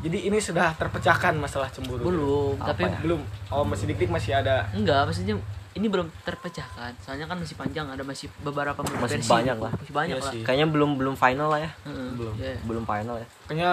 Jadi 0.00 0.28
ini 0.28 0.40
sudah 0.40 0.72
terpecahkan 0.80 1.36
masalah 1.36 1.68
cemburu. 1.68 2.08
belum 2.08 2.56
Apa 2.56 2.72
tapi 2.72 2.88
ya? 2.88 2.96
Belum. 3.04 3.20
Oh, 3.52 3.68
masih 3.68 3.84
dik-dik 3.90 4.08
masih 4.08 4.32
ada. 4.40 4.64
enggak 4.72 5.04
maksudnya 5.04 5.36
ini 5.74 5.86
belum 5.86 6.06
terpecahkan 6.22 6.94
soalnya 6.98 7.26
kan 7.26 7.36
masih 7.36 7.54
panjang 7.54 7.86
ada 7.86 8.00
masih 8.00 8.30
beberapa 8.40 8.78
Masih 8.78 9.18
versi 9.18 9.26
banyak 9.28 9.58
lah. 9.58 9.72
masih 9.74 9.90
banyak 9.92 10.16
Iya 10.16 10.22
lah 10.22 10.32
sih. 10.32 10.42
kayaknya 10.42 10.66
belum 10.68 10.90
belum 10.94 11.14
final 11.14 11.48
lah 11.48 11.60
ya 11.60 11.70
Heeh, 11.82 12.08
Belum. 12.14 12.34
iya. 12.36 12.54
belum 12.62 12.84
final 12.84 13.16
ya 13.16 13.26
Kayaknya 13.44 13.70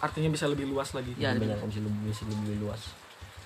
artinya 0.00 0.28
bisa 0.28 0.44
lebih 0.46 0.64
luas 0.66 0.90
lagi. 0.90 1.12
Ya, 1.14 1.30
banyak 1.30 1.54
yang 1.54 1.68
bisa 1.68 1.80
lebih 1.80 2.00
bisa 2.06 2.22
lebih 2.24 2.56
luas 2.58 2.82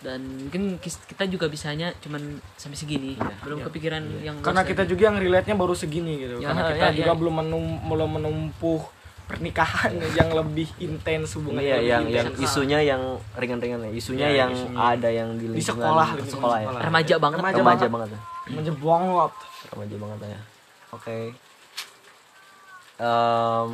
dan 0.00 0.20
mungkin 0.20 0.76
kita 0.84 1.24
juga 1.26 1.48
bisanya 1.48 1.88
cuman 1.98 2.20
sampai 2.54 2.76
segini 2.76 3.16
belum 3.40 3.58
Iya. 3.58 3.64
kepikiran 3.66 4.02
yang 4.20 4.36
Karena 4.38 4.60
kita 4.62 4.84
lagi. 4.84 4.90
juga 4.90 5.02
yang 5.08 5.16
relate-nya 5.16 5.56
baru 5.56 5.72
segini 5.72 6.20
gitu. 6.20 6.36
Ya, 6.38 6.52
Karena 6.52 6.62
kita 6.68 6.86
ya, 6.86 6.92
juga 6.94 7.08
ya. 7.08 7.16
belum 7.16 7.34
menum, 7.40 7.64
belum 7.88 8.10
menumpuh 8.14 8.80
pernikahan 9.24 9.92
yang 10.12 10.28
lebih 10.30 10.68
intens 10.78 11.32
hubungan 11.34 11.58
Iya, 11.58 11.80
yang 11.80 12.04
yang 12.06 12.28
isunya 12.36 12.78
yang 12.80 13.00
ringan-ringan 13.32 13.80
ya. 13.82 13.90
Isunya 13.90 14.28
Iya, 14.28 14.38
yang 14.44 14.50
isunya. 14.52 14.76
ada 14.76 15.08
yang 15.08 15.28
di, 15.34 15.44
Di 15.50 15.64
sekolah, 15.64 16.08
di 16.14 16.28
sekolah 16.28 16.58
ya. 16.60 16.66
sekolah. 16.68 16.80
remaja 16.84 17.14
banget 17.16 17.38
Remaja 17.40 17.56
Remaja 17.56 17.86
banget. 17.86 17.90
banget 17.90 18.10
ya. 18.10 18.20
menjebongot. 18.52 19.32
Remaja 19.72 19.96
banget 19.96 20.18
ya. 20.28 20.40
Oke. 20.92 21.18
Em, 22.96 23.70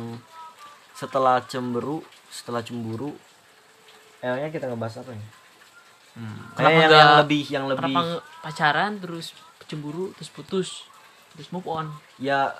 setelah 0.93 1.43
cemburu, 1.43 2.01
setelah 2.27 2.61
cemburu, 2.61 3.13
emangnya 4.19 4.49
kita 4.49 4.65
ngebahas 4.65 5.01
apa 5.01 5.11
ya? 5.11 5.25
Kenapa 6.11 6.57
Kayak 6.57 6.75
yang, 6.77 6.91
yang 6.91 7.13
lebih 7.19 7.43
yang 7.47 7.65
lebih 7.67 7.87
kenapa 7.87 8.19
pacaran 8.41 8.91
terus 8.99 9.31
cemburu 9.63 10.11
terus 10.11 10.27
putus 10.27 10.69
terus 11.31 11.47
move 11.47 11.63
on 11.63 11.87
ya 12.19 12.51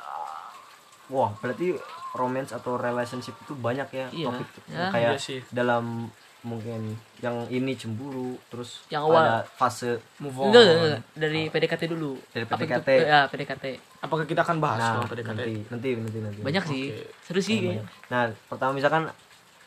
wah 1.12 1.36
berarti 1.36 1.76
romance 2.14 2.52
atau 2.52 2.76
relationship 2.76 3.36
itu 3.38 3.54
banyak 3.54 3.88
ya 3.90 4.06
Iya, 4.10 4.26
topik 4.28 4.48
ya. 4.66 4.88
kayak 4.90 5.12
Iya 5.12 5.18
sih. 5.18 5.40
dalam 5.50 6.12
mungkin 6.42 6.92
yang 7.18 7.46
ini 7.48 7.74
cemburu 7.74 8.34
terus 8.48 8.82
Yang 8.88 9.04
awal. 9.06 9.22
ada 9.22 9.38
fase 9.48 10.02
Move 10.18 10.34
on. 10.36 10.46
enggak, 10.50 10.62
enggak, 10.64 10.78
enggak. 10.80 11.02
dari 11.14 11.42
PDKT 11.48 11.84
dulu 11.88 12.12
Dari 12.28 12.44
Apa 12.44 12.54
PDKT. 12.56 12.90
itu? 12.90 13.06
ya 13.06 13.20
PDKT 13.26 13.66
Apakah 14.02 14.26
kita 14.26 14.42
akan 14.42 14.58
bahas 14.58 14.82
nah 14.82 15.06
PDKT? 15.06 15.30
nanti 15.38 15.54
nanti 15.70 15.90
nanti 15.96 16.18
nanti 16.20 16.40
banyak 16.42 16.64
sih 16.66 16.84
seru 17.22 17.40
sih 17.40 17.58
kayaknya. 17.62 17.86
nah 18.10 18.22
pertama 18.44 18.74
misalkan 18.74 19.06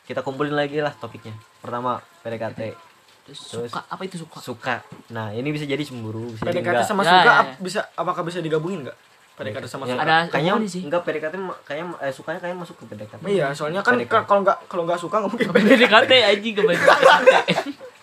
kita 0.03 0.19
kumpulin 0.19 0.53
lagi 0.53 0.77
lah 0.77 0.91
topiknya 0.93 1.31
pertama 1.57 1.95
PDKT 2.21 2.75
terus, 3.25 3.39
Terus- 3.47 3.71
suka 3.71 3.81
apa 3.81 4.01
itu 4.03 4.19
suka 4.19 4.37
suka 4.37 4.75
nah 5.09 5.31
ini 5.31 5.49
bisa 5.49 5.63
jadi 5.63 5.79
cemburu 5.79 6.27
bisa 6.29 6.43
jadi 6.43 6.59
PDKT 6.59 6.69
enggak 6.75 6.85
sama 6.85 7.01
Ya, 7.01 7.09
suka 7.09 7.23
ya, 7.23 7.39
ya. 7.41 7.53
bisa 7.57 7.79
apakah 7.95 8.21
bisa 8.21 8.37
digabungin 8.37 8.83
nggak? 8.83 8.97
PDKT 9.35 9.65
sama 9.65 9.83
Ya, 9.83 9.91
suka. 9.91 10.01
Ada 10.01 10.15
kayaknya 10.27 10.53
sih. 10.65 10.81
enggak 10.81 11.01
PDKT 11.01 11.33
kayaknya 11.61 11.85
eh, 11.99 12.09
sukanya 12.09 12.39
kayaknya 12.39 12.59
masuk 12.59 12.75
ke 12.77 12.83
PDKT 12.87 13.21
Iya, 13.25 13.47
soalnya 13.51 13.81
kan 13.81 13.95
kalau 14.23 14.41
nggak 14.41 14.57
kalau 14.65 14.83
nggak 14.83 14.97
suka 14.97 15.15
nggak 15.17 15.31
mungkin 15.31 15.47
PDKT 15.51 16.11
anjing 16.25 16.53
kebanyakan 16.53 16.97
PDKT 17.21 17.49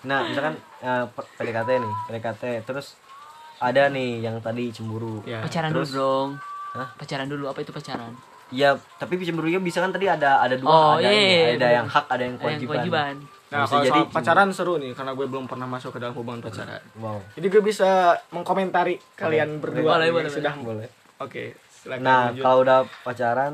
Nah, 0.02 0.20
misalkan 0.24 0.54
eh, 0.78 1.04
P- 1.06 1.28
PDKT 1.36 1.70
nih, 1.78 1.92
PDKT 2.06 2.42
terus 2.64 2.98
ada 3.56 3.86
nih 3.86 4.18
yang 4.20 4.36
tadi 4.38 4.68
cemburu. 4.68 5.22
Ya. 5.22 5.38
pacaran 5.40 5.70
Terus- 5.70 5.90
dulu 5.90 5.98
dong 5.98 6.28
Hah? 6.72 6.88
pacaran 6.94 7.26
dulu 7.26 7.44
apa 7.46 7.58
itu 7.58 7.70
pacaran 7.70 8.12
Ya, 8.50 8.76
tapi 8.94 9.16
cemburunya 9.16 9.56
bisa 9.56 9.80
kan 9.80 9.88
tadi 9.88 10.04
ada 10.04 10.36
ada 10.36 10.52
dua, 10.54 10.68
Oh, 10.68 10.92
ada 10.94 11.00
iya, 11.02 11.10
ini, 11.10 11.24
iya, 11.24 11.56
ada 11.56 11.68
yang 11.72 11.86
hak, 11.86 12.04
ada 12.06 12.20
yang 12.20 12.36
Ada 12.36 12.44
yang 12.44 12.60
kewajiban. 12.60 12.68
kewajiban 12.68 13.14
Nah, 13.48 13.58
Bisa 13.58 13.70
kalau 13.70 13.82
jadi 13.82 14.00
soal 14.02 14.12
pacaran 14.12 14.48
seru 14.50 14.74
nih 14.76 14.92
karena 14.92 15.12
gue 15.12 15.26
belum 15.26 15.44
pernah 15.44 15.64
masuk 15.66 15.90
ke 15.90 15.98
dalam 15.98 16.12
hubungan 16.12 16.40
pacaran. 16.40 16.80
Wow. 16.94 17.20
Jadi 17.32 17.46
gue 17.48 17.62
bisa 17.62 17.90
mengkomentari 18.28 18.96
kalian 19.14 19.56
berdua 19.56 19.96
Boleh, 19.96 20.04
yang 20.06 20.16
boleh, 20.18 20.28
sudah 20.30 20.52
Boleh. 20.54 20.88
Oke, 21.22 21.44
silakan 21.70 22.02
Nah, 22.02 22.20
lanjut. 22.28 22.42
kalau 22.42 22.58
udah 22.60 22.78
pacaran 23.00 23.52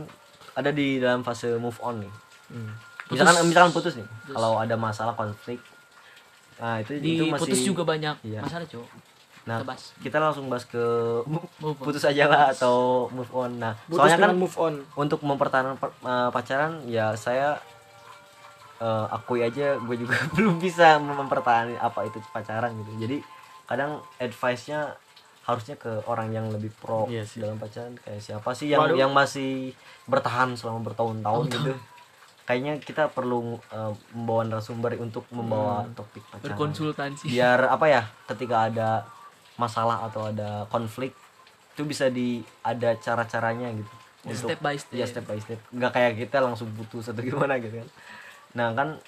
ada 0.52 0.70
di 0.70 0.98
dalam 0.98 1.20
fase 1.20 1.52
move 1.54 1.76
on 1.78 2.00
nih. 2.00 2.12
Hmm. 2.48 2.72
Misalkan 3.08 3.44
misalkan 3.44 3.72
putus 3.72 3.94
nih. 3.94 4.08
Kalau 4.26 4.56
ada 4.56 4.74
masalah 4.74 5.12
konflik. 5.12 5.60
Nah, 6.58 6.80
itu 6.80 6.98
di 6.98 7.16
itu 7.16 7.24
masih 7.26 7.42
putus 7.44 7.60
juga 7.62 7.82
banyak 7.84 8.18
Iya. 8.22 8.40
masalah 8.42 8.66
cowok 8.66 8.90
Nah, 9.48 9.64
kita 10.04 10.20
langsung 10.20 10.52
bahas 10.52 10.68
ke 10.68 10.84
Move 11.24 11.48
on. 11.64 11.72
putus 11.86 12.04
aja 12.04 12.28
lah 12.28 12.52
atau 12.52 13.08
move 13.08 13.32
on. 13.32 13.56
Nah, 13.56 13.72
Putus 13.88 13.96
soalnya 14.04 14.28
kan 14.28 14.36
move 14.36 14.56
on. 14.60 14.74
untuk 14.94 15.24
mempertahankan 15.24 15.80
per- 15.80 15.96
eh, 15.98 16.28
pacaran 16.28 16.84
ya 16.84 17.16
saya 17.16 17.56
eh, 18.76 19.06
akui 19.08 19.40
aja 19.40 19.74
gue 19.74 19.96
juga 19.96 20.14
belum 20.36 20.60
bisa 20.60 21.00
mempertahankan 21.00 21.80
apa 21.80 22.06
itu 22.06 22.20
pacaran 22.28 22.76
gitu 22.76 22.92
jadi 23.00 23.16
kadang 23.64 23.98
advice-nya 24.18 24.92
harusnya 25.48 25.80
ke 25.80 26.04
orang 26.04 26.28
yang 26.28 26.52
lebih 26.52 26.68
pro 26.76 27.08
Iya 27.08 27.24
sih. 27.24 27.40
dalam 27.40 27.56
pacaran 27.56 27.96
kayak 28.04 28.20
siapa 28.20 28.52
sih 28.52 28.68
yang 28.68 28.84
Waduh. 28.84 29.00
yang 29.00 29.10
masih 29.16 29.72
bertahan 30.04 30.52
selama 30.52 30.84
bertahun-tahun 30.92 31.44
gitu? 31.48 31.72
Kayaknya 32.44 32.76
kita 32.84 33.08
perlu 33.08 33.56
eh, 33.72 33.92
membawa 34.12 34.44
narasumber 34.44 35.00
untuk 35.00 35.24
membawa 35.32 35.88
topik 35.96 36.20
pacaran. 36.28 36.52
Berkonsultasi. 36.52 37.32
Biar 37.32 37.64
apa 37.64 37.88
ya 37.88 38.04
ketika 38.28 38.68
ada 38.68 39.08
masalah 39.56 40.04
atau 40.04 40.28
ada 40.28 40.68
konflik 40.68 41.16
itu 41.72 41.82
bisa 41.88 42.12
di 42.12 42.44
ada 42.60 42.92
cara-caranya 43.00 43.72
gitu. 43.72 43.94
Step 44.36 44.60
by 44.60 44.76
step. 44.76 45.00
ya 45.00 45.08
step 45.08 45.24
by 45.24 45.40
step. 45.40 45.56
Nggak 45.72 45.92
kayak 45.96 46.12
kita 46.28 46.44
langsung 46.44 46.68
putus 46.76 47.08
atau 47.08 47.24
gimana 47.28 47.56
gitu 47.56 47.80
kan. 47.80 47.88
Nah 48.52 48.68
kan 48.76 49.00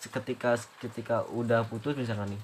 ketika 0.00 0.56
ketika 0.80 1.28
udah 1.28 1.62
putus 1.68 1.94
misalkan 1.94 2.32
nih 2.32 2.42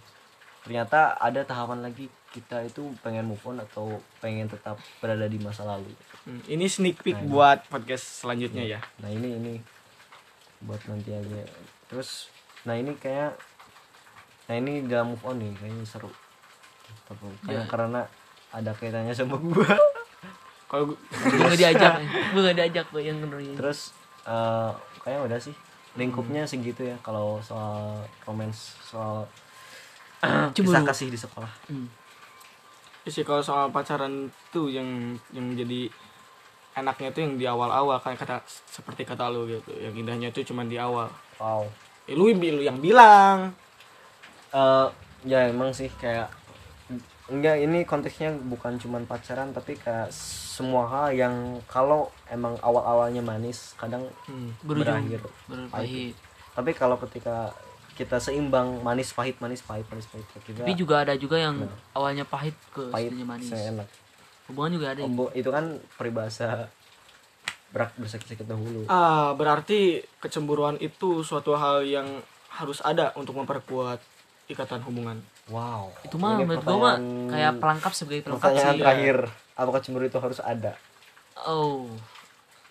ternyata 0.63 1.17
ada 1.17 1.43
tahapan 1.43 1.81
lagi 1.81 2.07
kita 2.29 2.61
itu 2.63 2.83
pengen 2.99 3.25
move 3.25 3.41
on 3.43 3.57
atau 3.59 3.89
pengen 4.19 4.47
tetap 4.47 4.77
berada 4.99 5.25
di 5.25 5.37
masa 5.37 5.65
lalu. 5.65 5.89
Hmm, 6.23 6.45
Ini 6.45 6.65
sneak 6.65 7.01
peek 7.01 7.15
Nah, 7.15 7.23
ini. 7.23 7.31
buat 7.31 7.59
podcast 7.67 8.05
selanjutnya 8.21 8.65
ya. 8.69 8.81
nah 8.99 9.09
ini 9.09 9.29
ini. 9.35 9.55
Buat 10.61 10.85
nanti 10.87 11.11
aja. 11.11 11.41
Terus 11.87 12.29
nah 12.63 12.73
ini 12.73 12.93
kayak 12.95 13.33
nah 14.45 14.55
ini 14.55 14.83
dalam 14.83 15.13
move 15.13 15.25
on 15.25 15.39
nih 15.39 15.53
kayaknya 15.55 15.85
seru. 15.85 16.11
Karena 17.07 17.33
Ya. 17.49 17.63
karena 17.65 18.01
ada 18.51 18.73
kaitannya 18.73 19.13
sama 19.13 19.37
gua. 19.37 19.65
Kalau 20.69 20.85
gu- 20.87 21.01
gue 21.01 21.41
gak 21.41 21.57
diajak 21.57 21.97
gue 22.29 22.41
gak 22.43 22.57
diajak 22.59 22.87
gue 22.89 23.01
yang 23.03 23.17
ngeroyin 23.19 23.57
terus 23.57 23.97
eh 24.23 24.69
kayaknya 25.01 25.25
udah 25.25 25.39
sih. 25.41 25.57
Lingkupnya 25.97 26.45
segitu 26.45 26.85
ya 26.85 26.97
kalau 27.01 27.41
soal 27.41 27.97
romance 28.23 28.77
soal 28.79 29.25
Cemburu. 30.53 30.77
kisah 30.77 30.83
kasih 30.85 31.09
di 31.09 31.17
sekolah. 31.17 31.49
Hmm. 31.67 31.89
Sih 33.09 33.23
kalau 33.23 33.41
soal 33.41 33.69
pacaran 33.69 34.15
tuh 34.49 34.69
yang 34.69 34.87
yang 35.31 35.53
jadi 35.53 35.89
enaknya 36.75 37.11
tuh 37.11 37.23
yang 37.23 37.35
di 37.35 37.45
awal-awal 37.45 37.99
kayak 37.99 38.19
kata 38.19 38.39
seperti 38.47 39.03
kata 39.03 39.29
lu 39.29 39.45
gitu. 39.45 39.73
Yang 39.75 39.95
indahnya 39.99 40.29
tuh 40.31 40.45
cuman 40.45 40.67
di 40.67 40.79
awal. 40.79 41.11
wow 41.37 41.67
Eh, 42.05 42.15
lu, 42.15 42.31
lu 42.31 42.63
yang 42.63 42.79
bilang. 42.79 43.53
eh 44.49 44.87
ya 45.27 45.45
emang 45.47 45.71
sih 45.71 45.93
kayak 45.93 46.33
enggak 47.29 47.61
ini 47.61 47.85
konteksnya 47.85 48.33
bukan 48.33 48.81
cuman 48.81 49.05
pacaran 49.05 49.53
tapi 49.53 49.77
kayak 49.77 50.09
semua 50.09 50.89
hal 50.89 51.13
yang 51.13 51.35
kalau 51.69 52.09
emang 52.27 52.57
awal-awalnya 52.65 53.21
manis 53.21 53.77
kadang 53.77 54.09
Hmm. 54.25 54.57
berujung 54.65 54.89
berakhir 55.05 55.21
berpahit 55.45 56.17
tapi 56.57 56.71
kalau 56.73 56.97
ketika 56.97 57.53
kita 57.99 58.23
seimbang 58.23 58.79
manis 58.79 59.11
pahit 59.11 59.43
manis 59.43 59.59
pahit 59.59 59.83
manis 59.85 60.07
pahit. 60.07 60.23
Kita 60.41 60.63
tapi 60.63 60.73
juga 60.73 61.03
ada 61.03 61.19
juga 61.19 61.35
yang 61.37 61.67
awalnya 61.91 62.23
pahit 62.23 62.55
ke 62.71 62.87
pahit 62.89 63.11
manis. 63.19 63.51
saya 63.51 63.75
enak. 63.75 63.89
Hubungan 64.47 64.79
juga 64.79 64.87
ada 64.95 65.03
yang 65.03 65.11
Ombo- 65.11 65.35
itu 65.35 65.51
kan 65.51 65.65
peribahasa 65.99 66.71
berak 67.69 67.93
bersakit-sakit 67.99 68.47
dahulu. 68.47 68.87
Ah, 68.87 69.35
berarti 69.35 70.01
kecemburuan 70.23 70.79
itu 70.79 71.21
suatu 71.21 71.53
hal 71.53 71.83
yang 71.83 72.07
harus 72.49 72.81
ada 72.81 73.13
untuk 73.13 73.37
memperkuat 73.37 73.99
ikatan 74.49 74.81
hubungan. 74.81 75.21
wow. 75.49 75.93
Itu 76.01 76.17
mah 76.17 76.39
Ini 76.39 76.45
menurut 76.45 76.65
gue 76.65 76.79
mah 76.79 76.97
kayak 77.29 77.53
pelengkap 77.61 77.93
sebagai 77.93 78.21
pelengkap 78.25 78.41
pertanyaan 78.49 78.73
sih. 78.73 78.81
terakhir. 78.81 79.17
Apakah 79.53 79.81
cemburu 79.83 80.05
itu 80.07 80.17
harus 80.17 80.39
ada? 80.39 80.73
Oh. 81.45 81.91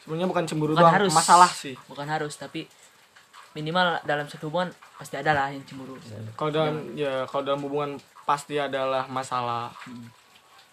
Sebenarnya 0.02 0.26
bukan 0.26 0.44
cemburu 0.48 0.72
bukan 0.74 0.82
doang, 0.82 0.96
harus. 0.98 1.12
masalah 1.14 1.52
sih. 1.52 1.76
bukan 1.86 2.08
harus 2.08 2.34
tapi 2.34 2.66
minimal 3.54 4.02
dalam 4.04 4.26
satu 4.28 4.52
hubungan 4.52 4.74
pasti 4.98 5.16
ada 5.16 5.32
lah 5.32 5.48
yang 5.54 5.64
cemburu. 5.64 5.96
Kalau 6.34 6.52
dalam 6.52 6.76
ya 6.98 7.24
kalau 7.30 7.44
dalam 7.46 7.62
hubungan 7.64 7.92
pasti 8.28 8.60
adalah 8.60 9.08
masalah. 9.08 9.72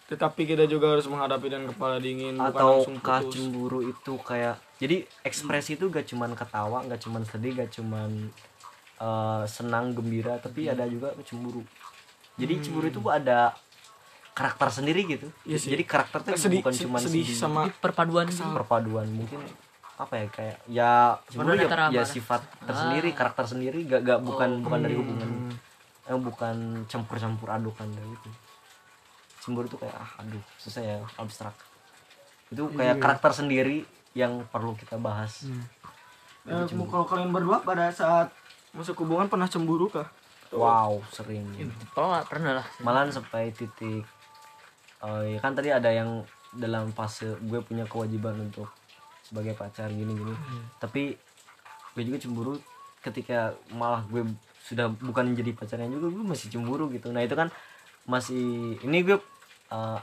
Tetapi 0.05 0.41
kita 0.45 0.69
juga 0.69 0.93
harus 0.93 1.09
menghadapi 1.09 1.49
dengan 1.49 1.73
kepala 1.73 1.97
dingin 1.97 2.37
bukan 2.37 2.53
langsung 2.53 3.01
ataukah 3.01 3.19
putus. 3.25 3.33
cemburu 3.33 3.79
itu 3.81 4.13
kayak 4.21 4.55
jadi 4.77 5.01
ekspresi 5.25 5.81
itu 5.81 5.89
gak 5.89 6.05
cuman 6.05 6.37
ketawa 6.37 6.85
gak 6.85 7.01
cuman 7.01 7.25
sedih 7.25 7.57
gak 7.57 7.73
cuman 7.73 8.29
eh, 9.01 9.43
senang 9.49 9.97
gembira 9.97 10.37
tapi 10.37 10.69
ada 10.69 10.85
juga 10.85 11.15
cemburu. 11.25 11.65
Jadi 12.37 12.53
cemburu 12.61 12.85
itu 12.91 13.01
ada 13.09 13.57
karakter 14.35 14.67
sendiri 14.69 15.01
gitu. 15.07 15.27
Iya 15.47 15.57
sih. 15.57 15.71
jadi 15.71 15.83
karakter 15.87 16.19
tuh 16.21 16.35
sedih, 16.35 16.59
bukan 16.59 16.75
cuman 16.75 16.99
sedih 17.01 17.25
sedih, 17.25 17.39
sama 17.39 17.61
perpaduan. 17.79 18.27
Perpaduan 18.27 19.07
mungkin 19.09 19.41
apa 19.95 20.13
ya 20.19 20.27
kayak 20.27 20.57
ya 20.67 20.91
cemburu 21.31 21.55
Perpaduan 21.55 21.91
ya, 21.95 22.03
ya 22.03 22.03
sifat 22.03 22.41
tersendiri 22.67 23.09
karakter 23.15 23.45
sendiri 23.47 23.79
gak, 23.87 24.01
gak 24.03 24.19
bukan 24.19 24.59
bukan 24.59 24.79
dari 24.83 24.95
hubungan 24.99 25.29
Hmm. 26.05 26.11
eh, 26.11 26.19
bukan 26.19 26.85
campur-campur 26.85 27.49
adukan 27.49 27.87
gitu. 27.89 28.29
Cemburu 29.41 29.65
tuh 29.71 29.79
kayak 29.81 29.95
ah 29.95 30.21
aduh 30.21 30.43
susah 30.59 30.83
ya 30.83 30.97
abstrak. 31.15 31.55
Itu 32.51 32.69
kayak 32.75 32.99
karakter 32.99 33.31
sendiri 33.33 33.87
yang 34.13 34.43
perlu 34.51 34.75
kita 34.75 34.99
bahas. 35.01 35.47
Eh, 36.45 36.65
kalau 36.69 37.07
kalian 37.09 37.33
berdua 37.33 37.63
pada 37.65 37.89
saat 37.89 38.29
masuk 38.75 39.01
hubungan 39.07 39.25
pernah 39.31 39.49
cemburu 39.49 39.89
kah? 39.89 40.05
wow 40.53 41.01
sering. 41.11 41.43
Nggak 41.97 42.29
pernah 42.29 42.61
lah. 42.61 42.67
Malahan 42.79 43.09
sampai 43.09 43.49
titik 43.55 44.05
eh, 45.01 45.23
ya 45.35 45.39
kan 45.41 45.55
tadi 45.57 45.73
ada 45.73 45.89
yang 45.89 46.21
dalam 46.55 46.91
fase 46.95 47.35
gue 47.43 47.59
punya 47.59 47.83
kewajiban 47.83 48.39
untuk 48.39 48.71
sebagai 49.25 49.57
pacar 49.57 49.89
gini 49.89 50.13
gini 50.13 50.33
tapi 50.77 51.17
gue 51.95 52.03
juga 52.03 52.19
cemburu 52.21 52.53
ketika 53.05 53.53
malah 53.73 54.01
gue 54.09 54.25
sudah 54.65 54.89
bukan 54.89 55.37
jadi 55.37 55.53
pacarnya 55.53 55.87
juga 55.93 56.09
gue 56.09 56.25
masih 56.25 56.49
cemburu 56.49 56.89
gitu. 56.89 57.13
Nah 57.13 57.21
itu 57.21 57.37
kan 57.37 57.53
masih 58.09 58.75
ini 58.81 59.05
gue 59.05 59.21
eh, 59.69 59.99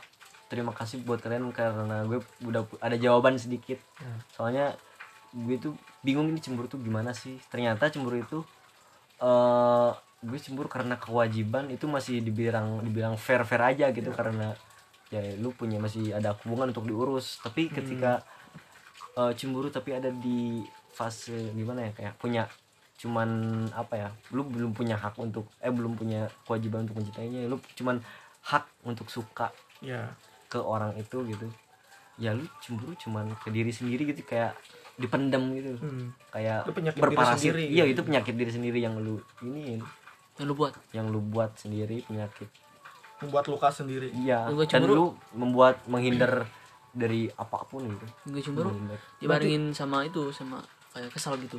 terima 0.46 0.70
kasih 0.70 1.02
buat 1.02 1.18
kalian 1.18 1.50
karena 1.50 2.06
gue 2.06 2.22
udah 2.46 2.62
ada 2.78 2.94
jawaban 2.94 3.36
sedikit. 3.36 3.82
Soalnya 4.32 4.78
gue 5.34 5.58
tuh 5.58 5.74
bingung 6.06 6.30
ini 6.30 6.38
cemburu 6.38 6.70
tuh 6.70 6.78
gimana 6.78 7.10
sih. 7.10 7.42
Ternyata 7.50 7.90
cemburu 7.90 8.22
itu 8.22 8.38
eh 9.18 9.90
gue 10.22 10.38
cemburu 10.38 10.70
karena 10.70 10.94
kewajiban 11.02 11.66
itu 11.74 11.90
masih 11.90 12.22
dibilang 12.22 12.86
dibilang 12.86 13.18
fair 13.18 13.42
fair 13.42 13.58
aja 13.66 13.90
gitu 13.90 14.14
karena 14.14 14.54
ya 15.10 15.34
lu 15.42 15.50
punya 15.50 15.82
masih 15.82 16.14
ada 16.14 16.38
hubungan 16.46 16.70
untuk 16.70 16.86
diurus. 16.86 17.42
Tapi 17.42 17.66
ketika 17.66 18.22
eh, 19.12 19.32
cemburu 19.32 19.68
tapi 19.68 19.92
ada 19.92 20.09
di 20.11 20.62
fase 20.88 21.32
gimana 21.53 21.82
ya 21.82 21.92
kayak 21.92 22.14
punya 22.16 22.44
cuman 22.94 23.28
apa 23.70 23.94
ya 23.96 24.09
lu 24.30 24.44
belum 24.44 24.70
punya 24.70 24.94
hak 24.94 25.16
untuk 25.16 25.50
eh 25.59 25.68
belum 25.68 25.94
punya 25.94 26.26
kewajiban 26.44 26.84
untuk 26.84 26.96
mencintainya 26.96 27.44
lu 27.44 27.59
cuman 27.74 27.98
hak 28.42 28.62
untuk 28.82 29.09
suka 29.09 29.50
Ya. 29.78 30.14
ke 30.46 30.57
orang 30.57 30.94
itu 30.94 31.26
gitu 31.26 31.50
ya 32.14 32.30
lu 32.30 32.46
cemburu 32.59 32.94
cuman 32.94 33.34
ke 33.36 33.50
diri 33.50 33.68
sendiri 33.68 34.07
gitu 34.07 34.22
kayak 34.24 34.55
dipendam 34.94 35.50
gitu 35.50 35.74
Hmm. 35.76 36.14
kayak 36.28 36.62
Itu 36.62 36.72
penyakit 36.72 36.94
diri 36.96 37.07
berparasit 37.09 37.40
sendiri, 37.42 37.64
iya 37.66 37.82
gitu. 37.82 37.92
itu 37.92 38.00
penyakit 38.05 38.34
diri 38.36 38.53
sendiri 38.53 38.78
yang 38.78 38.94
lu 38.96 39.18
ini 39.42 39.80
yang 40.38 40.46
lu 40.46 40.55
buat 40.55 40.74
yang 40.92 41.07
lu 41.09 41.18
buat 41.20 41.50
sendiri 41.57 42.05
penyakit 42.05 42.46
Membuat 43.18 43.44
luka 43.48 43.68
sendiri. 43.68 44.14
iya 44.14 44.46
dan 44.46 44.66
cemburu. 44.68 44.92
lu 44.92 45.07
membuat 45.32 45.82
menghindar 45.86 46.46
dari 46.93 47.26
apa 47.32 47.64
pun 47.64 47.88
gitu. 47.88 48.07
Gue 48.28 48.43
cemburu. 48.45 48.70
Menghindar. 48.70 49.01
dibarengin 49.18 49.64
sama 49.72 50.05
itu 50.05 50.28
sama 50.30 50.61
kayak 50.93 51.09
kesal 51.12 51.40
gitu. 51.40 51.59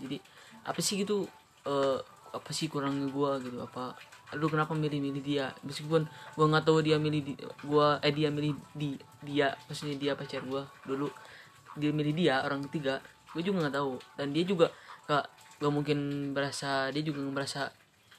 Jadi 0.00 0.16
apa 0.64 0.80
sih 0.80 1.04
gitu 1.04 1.28
eh 1.68 2.00
apa 2.30 2.50
sih 2.54 2.70
kurangnya 2.70 3.10
gua 3.10 3.36
gitu? 3.42 3.60
Apa 3.60 3.94
lu 4.38 4.46
kenapa 4.48 4.72
milih-milih 4.72 5.22
dia? 5.22 5.52
Meskipun 5.66 6.06
gua 6.38 6.46
nggak 6.46 6.64
tahu 6.64 6.78
dia 6.80 6.96
milih 6.96 7.20
di, 7.26 7.34
gua 7.66 7.98
eh 8.00 8.14
dia 8.14 8.30
milih 8.30 8.54
di 8.72 8.96
dia 9.20 9.52
maksudnya 9.68 9.98
dia 9.98 10.12
pacar 10.14 10.40
gua 10.46 10.64
dulu. 10.86 11.10
Dia 11.76 11.90
milih 11.92 12.14
dia 12.16 12.42
orang 12.42 12.66
ketiga 12.70 12.98
gue 13.30 13.42
juga 13.46 13.66
nggak 13.66 13.76
tahu. 13.78 13.94
Dan 14.18 14.34
dia 14.34 14.42
juga 14.42 14.66
gak 15.06 15.26
gak 15.60 15.70
mungkin 15.70 16.30
berasa 16.34 16.90
dia 16.90 17.02
juga 17.04 17.22
nggak 17.22 17.34
merasa 17.34 17.70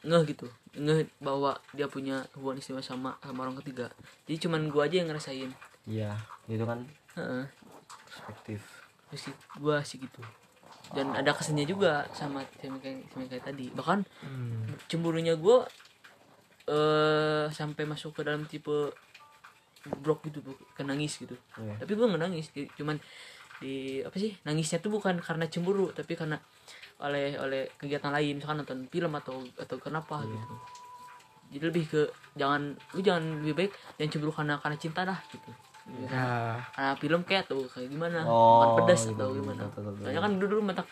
ngeh 0.03 0.23
gitu. 0.29 0.47
Ngeh 0.75 1.07
bahwa 1.19 1.57
dia 1.75 1.87
punya 1.87 2.23
hubungan 2.35 2.59
istimewa 2.59 2.83
sama 2.83 3.11
sama 3.23 3.47
orang 3.47 3.59
ketiga. 3.63 3.91
Jadi 4.27 4.37
cuman 4.47 4.67
gua 4.71 4.87
aja 4.87 4.99
yang 5.03 5.09
ngerasain 5.11 5.51
iya 5.87 6.13
itu 6.45 6.61
kan? 6.63 6.79
Heeh. 7.17 7.45
perspektif. 8.07 8.61
Terus 9.07 9.21
sih 9.31 9.33
gua 9.59 9.79
sih 9.83 9.97
gitu. 9.99 10.19
Dan 10.91 11.15
ada 11.15 11.31
kesannya 11.31 11.63
juga 11.63 12.03
sama 12.11 12.43
sama 12.59 12.75
kayak, 12.83 13.43
tadi. 13.47 13.71
Bahkan 13.71 14.03
Hmm. 14.23 14.67
cemburunya 14.91 15.35
gua 15.39 15.63
eh 16.67 17.45
sampai 17.49 17.83
masuk 17.87 18.15
ke 18.15 18.21
dalam 18.27 18.43
tipe 18.45 18.91
brok 20.03 20.21
gitu 20.29 20.45
Bu. 20.45 20.53
ke 20.77 20.85
nangis 20.85 21.17
gitu. 21.17 21.33
Iya. 21.57 21.73
tapi 21.81 21.91
gua 21.97 22.05
nggak 22.13 22.21
nangis 22.21 22.45
cuman 22.77 23.01
di 23.57 24.01
apa 24.05 24.13
sih 24.17 24.33
nangisnya 24.45 24.77
tuh 24.81 24.93
bukan 24.93 25.17
karena 25.21 25.45
cemburu 25.49 25.89
tapi 25.93 26.13
karena 26.13 26.37
oleh 27.01 27.33
oleh 27.41 27.65
kegiatan 27.79 28.13
lain. 28.13 28.37
Misalkan 28.37 28.61
nonton 28.61 28.85
film 28.91 29.11
atau 29.17 29.41
atau 29.57 29.77
kenapa 29.81 30.21
gitu. 30.27 30.55
Jadi 31.51 31.63
lebih 31.67 31.83
ke 31.89 32.01
jangan 32.37 32.75
lu 32.95 33.01
jangan 33.03 33.41
lebih 33.43 33.55
baik 33.57 33.71
jangan 33.99 34.09
cemburu 34.13 34.31
karena 34.31 34.55
karena 34.61 34.77
cinta 34.79 35.01
dah 35.03 35.19
gitu 35.31 35.51
Ya. 35.91 36.55
karena 36.71 36.93
film 36.95 37.21
kayak 37.27 37.51
atau 37.51 37.59
kayak 37.67 37.89
gimana? 37.91 38.23
Oh, 38.23 38.63
makan 38.63 38.71
pedas 38.83 39.01
gitu, 39.11 39.19
atau 39.19 39.27
gitu, 39.35 39.39
gimana? 39.43 39.61
betul, 39.67 39.81
betul, 39.91 40.01
soalnya 40.07 40.21
kan 40.23 40.31
dulu 40.39 40.47
dulu 40.47 40.61
mentak 40.63 40.87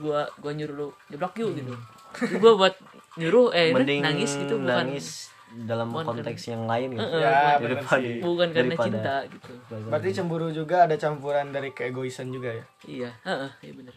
gua 0.00 0.20
gua 0.40 0.52
nyuruh 0.56 0.74
lu 0.80 0.88
nyeblak 1.12 1.34
yuk 1.36 1.50
gitu. 1.60 1.72
Tapi 2.16 2.36
gua 2.40 2.52
buat 2.56 2.74
nyuruh 3.20 3.52
eh 3.52 3.70
mending 3.70 4.00
nangis 4.00 4.32
gitu 4.40 4.56
bukan. 4.56 4.74
nangis 4.88 5.06
dalam 5.54 5.86
bukan 5.92 6.18
konteks 6.18 6.50
yang 6.50 6.64
lain 6.66 6.96
gitu. 6.96 7.04
Ya, 7.14 7.60
bukan, 7.60 7.62
bener 7.62 7.70
daripada 7.78 8.00
sih. 8.02 8.18
bukan 8.18 8.48
karena 8.50 8.64
daripada- 8.74 8.86
cinta 8.90 9.14
gitu. 9.30 9.52
Berarti 9.86 10.08
cemburu 10.10 10.48
juga 10.50 10.76
ada 10.88 10.96
campuran 10.96 11.46
dari 11.52 11.70
keegoisan 11.70 12.32
juga 12.32 12.50
ya. 12.50 12.64
iya 12.88 13.10
heeh 13.22 13.50
iya 13.60 13.72
bener. 13.76 13.94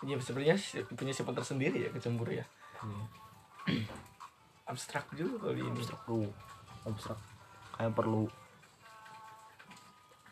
Iya 0.00 0.16
sebenarnya 0.20 0.56
punya 0.92 1.12
sifat 1.12 1.34
tersendiri 1.34 1.88
ya 1.88 1.90
kecemburu 1.90 2.30
ya. 2.30 2.44
Abstrak 4.70 5.08
juga 5.18 5.50
kali 5.50 5.66
ini. 5.66 5.72
abstrak 5.74 6.00
abstrak. 6.86 7.18
Kayak 7.74 7.92
perlu 7.96 8.28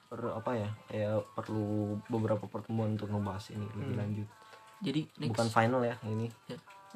per 0.08 0.20
apa 0.32 0.50
ya 0.56 0.68
kayak 0.88 1.20
perlu 1.36 2.00
beberapa 2.08 2.48
pertemuan 2.48 2.96
untuk 2.96 3.12
ngebahas 3.12 3.52
ini 3.52 3.68
lebih 3.76 3.96
lanjut. 4.00 4.28
Jadi 4.80 5.00
next. 5.20 5.30
Bukan 5.36 5.48
final 5.52 5.84
ya 5.84 5.94
ini. 6.08 6.32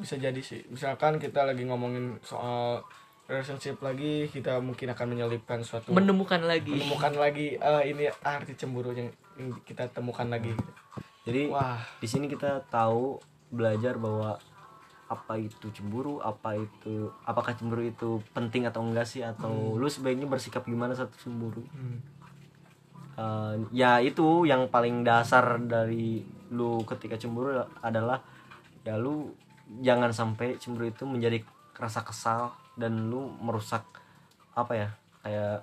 Bisa 0.01 0.17
jadi 0.17 0.41
sih. 0.41 0.65
Misalkan 0.73 1.21
kita 1.21 1.45
lagi 1.45 1.69
ngomongin 1.69 2.17
soal 2.25 2.81
relationship 3.29 3.79
lagi, 3.85 4.27
kita 4.33 4.59
mungkin 4.65 4.91
akan 4.97 5.07
menyelipkan 5.13 5.61
suatu 5.61 5.93
menemukan 5.93 6.41
lagi. 6.43 6.73
Menemukan 6.73 7.13
lagi 7.21 7.61
eh, 7.61 7.83
ini 7.93 8.09
arti 8.25 8.57
cemburu 8.57 8.97
yang, 8.97 9.13
yang 9.37 9.61
kita 9.63 9.93
temukan 9.93 10.27
lagi. 10.27 10.57
jadi 11.29 11.53
Wah, 11.53 11.85
di 12.01 12.09
sini 12.09 12.27
kita 12.27 12.65
tahu 12.73 13.21
belajar 13.53 14.01
bahwa 14.01 14.41
apa 15.13 15.37
itu 15.37 15.69
cemburu 15.77 16.25
apa 16.25 16.57
itu 16.57 17.13
apakah 17.29 17.53
cemburu 17.53 17.85
itu 17.85 18.25
penting 18.33 18.65
atau 18.65 18.81
enggak 18.81 19.05
sih? 19.05 19.21
Atau 19.21 19.77
lu 19.77 19.85
sebaiknya 19.85 20.25
bersikap 20.25 20.65
gimana 20.65 20.97
saat 20.97 21.13
cemburu? 21.21 21.61
Hmm. 21.77 22.01
Eh, 23.13 23.55
ya 23.71 24.01
itu 24.01 24.25
yang 24.43 24.67
paling 24.67 25.03
dasar 25.03 25.61
dari 25.61 26.25
lu 26.49 26.81
ketika 26.83 27.15
cemburu 27.15 27.53
adalah 27.79 28.25
ya 28.81 28.97
lu 28.97 29.29
jangan 29.79 30.09
sampai 30.09 30.57
cemburu 30.57 30.87
itu 30.87 31.05
menjadi 31.05 31.45
rasa 31.75 32.01
kesal 32.01 32.49
dan 32.75 33.09
lu 33.09 33.29
merusak 33.39 33.85
apa 34.53 34.73
ya 34.75 34.89
kayak 35.21 35.61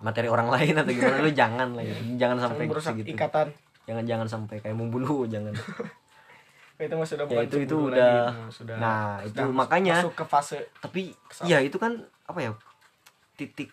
materi 0.00 0.26
orang 0.26 0.50
lain 0.54 0.74
atau 0.74 0.90
gimana 0.90 1.18
lu 1.20 1.30
jangan 1.30 1.68
lah 1.72 1.82
ya 1.82 1.94
jangan 2.16 2.38
sampai 2.40 2.64
merusak 2.66 2.92
segitu 2.92 3.14
ikatan. 3.14 3.54
jangan 3.84 4.04
jangan 4.04 4.26
sampai 4.28 4.56
kayak 4.58 4.74
membunuh 4.74 5.22
jangan 5.24 5.54
Itu 6.74 6.90
mah 6.90 7.06
sudah 7.06 7.24
Ya, 7.28 7.38
itu- 7.40 7.62
itu 7.62 7.76
udah- 7.86 7.94
lagi, 7.94 8.18
nah, 8.34 8.50
sudah. 8.50 8.76
nah, 8.76 9.10
itu 9.22 9.30
sudah 9.30 9.46
mas- 9.46 9.58
makanya- 9.62 10.02
masuk 10.02 10.14
ke 10.16 10.24
fase 10.26 10.58
tapi 10.76 11.14
Kesal. 11.24 11.46
ya 11.46 11.62
itu 11.62 11.78
kan 11.78 11.94
apa 12.26 12.38
ya 12.40 12.50
titik 13.32 13.70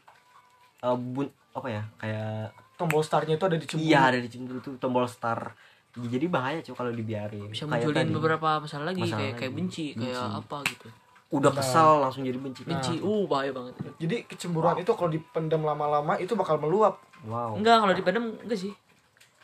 eh, 0.79 0.95
bun 0.95 1.25
apa 1.51 1.67
ya 1.67 1.81
kayak 1.97 2.53
tombol 2.81 2.99
startnya 2.99 3.35
itu 3.35 3.45
ada 3.45 3.55
di 3.55 3.63
cemburu. 3.63 3.85
iya 3.85 3.99
ada 4.03 4.17
di 4.17 4.25
cemburu 4.25 4.57
itu 4.57 4.73
tombol 4.75 5.05
star 5.05 5.53
jadi 5.93 6.25
bahaya 6.25 6.59
cuy 6.59 6.73
kalau 6.73 6.89
dibiarin 6.89 7.45
bisa 7.45 7.63
Kayak 7.63 7.71
munculin 7.83 7.99
tadi. 8.01 8.13
beberapa 8.13 8.49
masalah 8.57 8.85
lagi 8.87 9.03
Masalah 9.03 9.19
kayak 9.19 9.33
kayak 9.35 9.45
lagi. 9.45 9.59
benci, 9.59 9.85
kayak 9.93 10.15
Benci. 10.15 10.39
apa 10.39 10.57
gitu 10.65 10.87
udah 11.31 11.51
kesal 11.53 11.89
langsung 11.99 12.21
jadi 12.21 12.35
benci 12.35 12.61
benci 12.63 12.99
uh 12.99 13.23
bahaya 13.23 13.51
banget 13.51 13.71
Jadi 13.95 14.15
kecemburuan 14.25 14.75
itu 14.77 14.91
kalau 14.91 15.07
dipendam 15.07 15.61
lama-lama 15.61 16.15
itu 16.15 16.33
bakal 16.33 16.57
meluap. 16.57 16.99
wow 17.23 17.53
enggak 17.53 17.77
kalau 17.77 17.93
dipendam 17.93 18.35
enggak 18.37 18.59
sih 18.59 18.73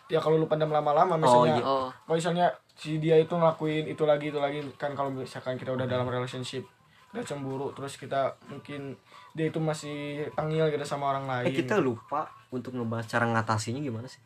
Ya 0.07 0.17
kalau 0.17 0.35
lu 0.35 0.47
pendam 0.47 0.67
lama-lama 0.67 1.15
misalnya 1.15 1.59
iya. 1.59 1.63
oh 1.63 1.91
kalau 2.01 2.15
misalnya 2.15 2.47
si 2.73 2.95
dia 2.95 3.15
itu 3.15 3.27
ngelakuin 3.29 3.83
itu 3.85 4.03
lagi 4.03 4.31
itu 4.31 4.37
lagi 4.37 4.63
kan 4.75 4.91
kalau 4.93 5.11
misalkan 5.11 5.55
kita 5.55 5.71
udah 5.71 5.83
dalam 5.83 6.07
relationship 6.07 6.63
udah 7.11 7.23
cemburu 7.23 7.71
terus 7.71 7.95
kita 7.95 8.31
mungkin 8.47 8.95
dia 9.31 9.47
itu 9.47 9.59
masih 9.59 9.97
tangil 10.31 10.63
gitu 10.67 10.79
sama 10.81 11.11
orang 11.11 11.25
lain. 11.25 11.45
eh 11.45 11.53
kita 11.53 11.75
lupa 11.77 12.23
untuk 12.53 12.75
ngebahas 12.75 13.05
cara 13.07 13.25
ngatasinya 13.27 13.81
gimana 13.83 14.07
sih 14.07 14.21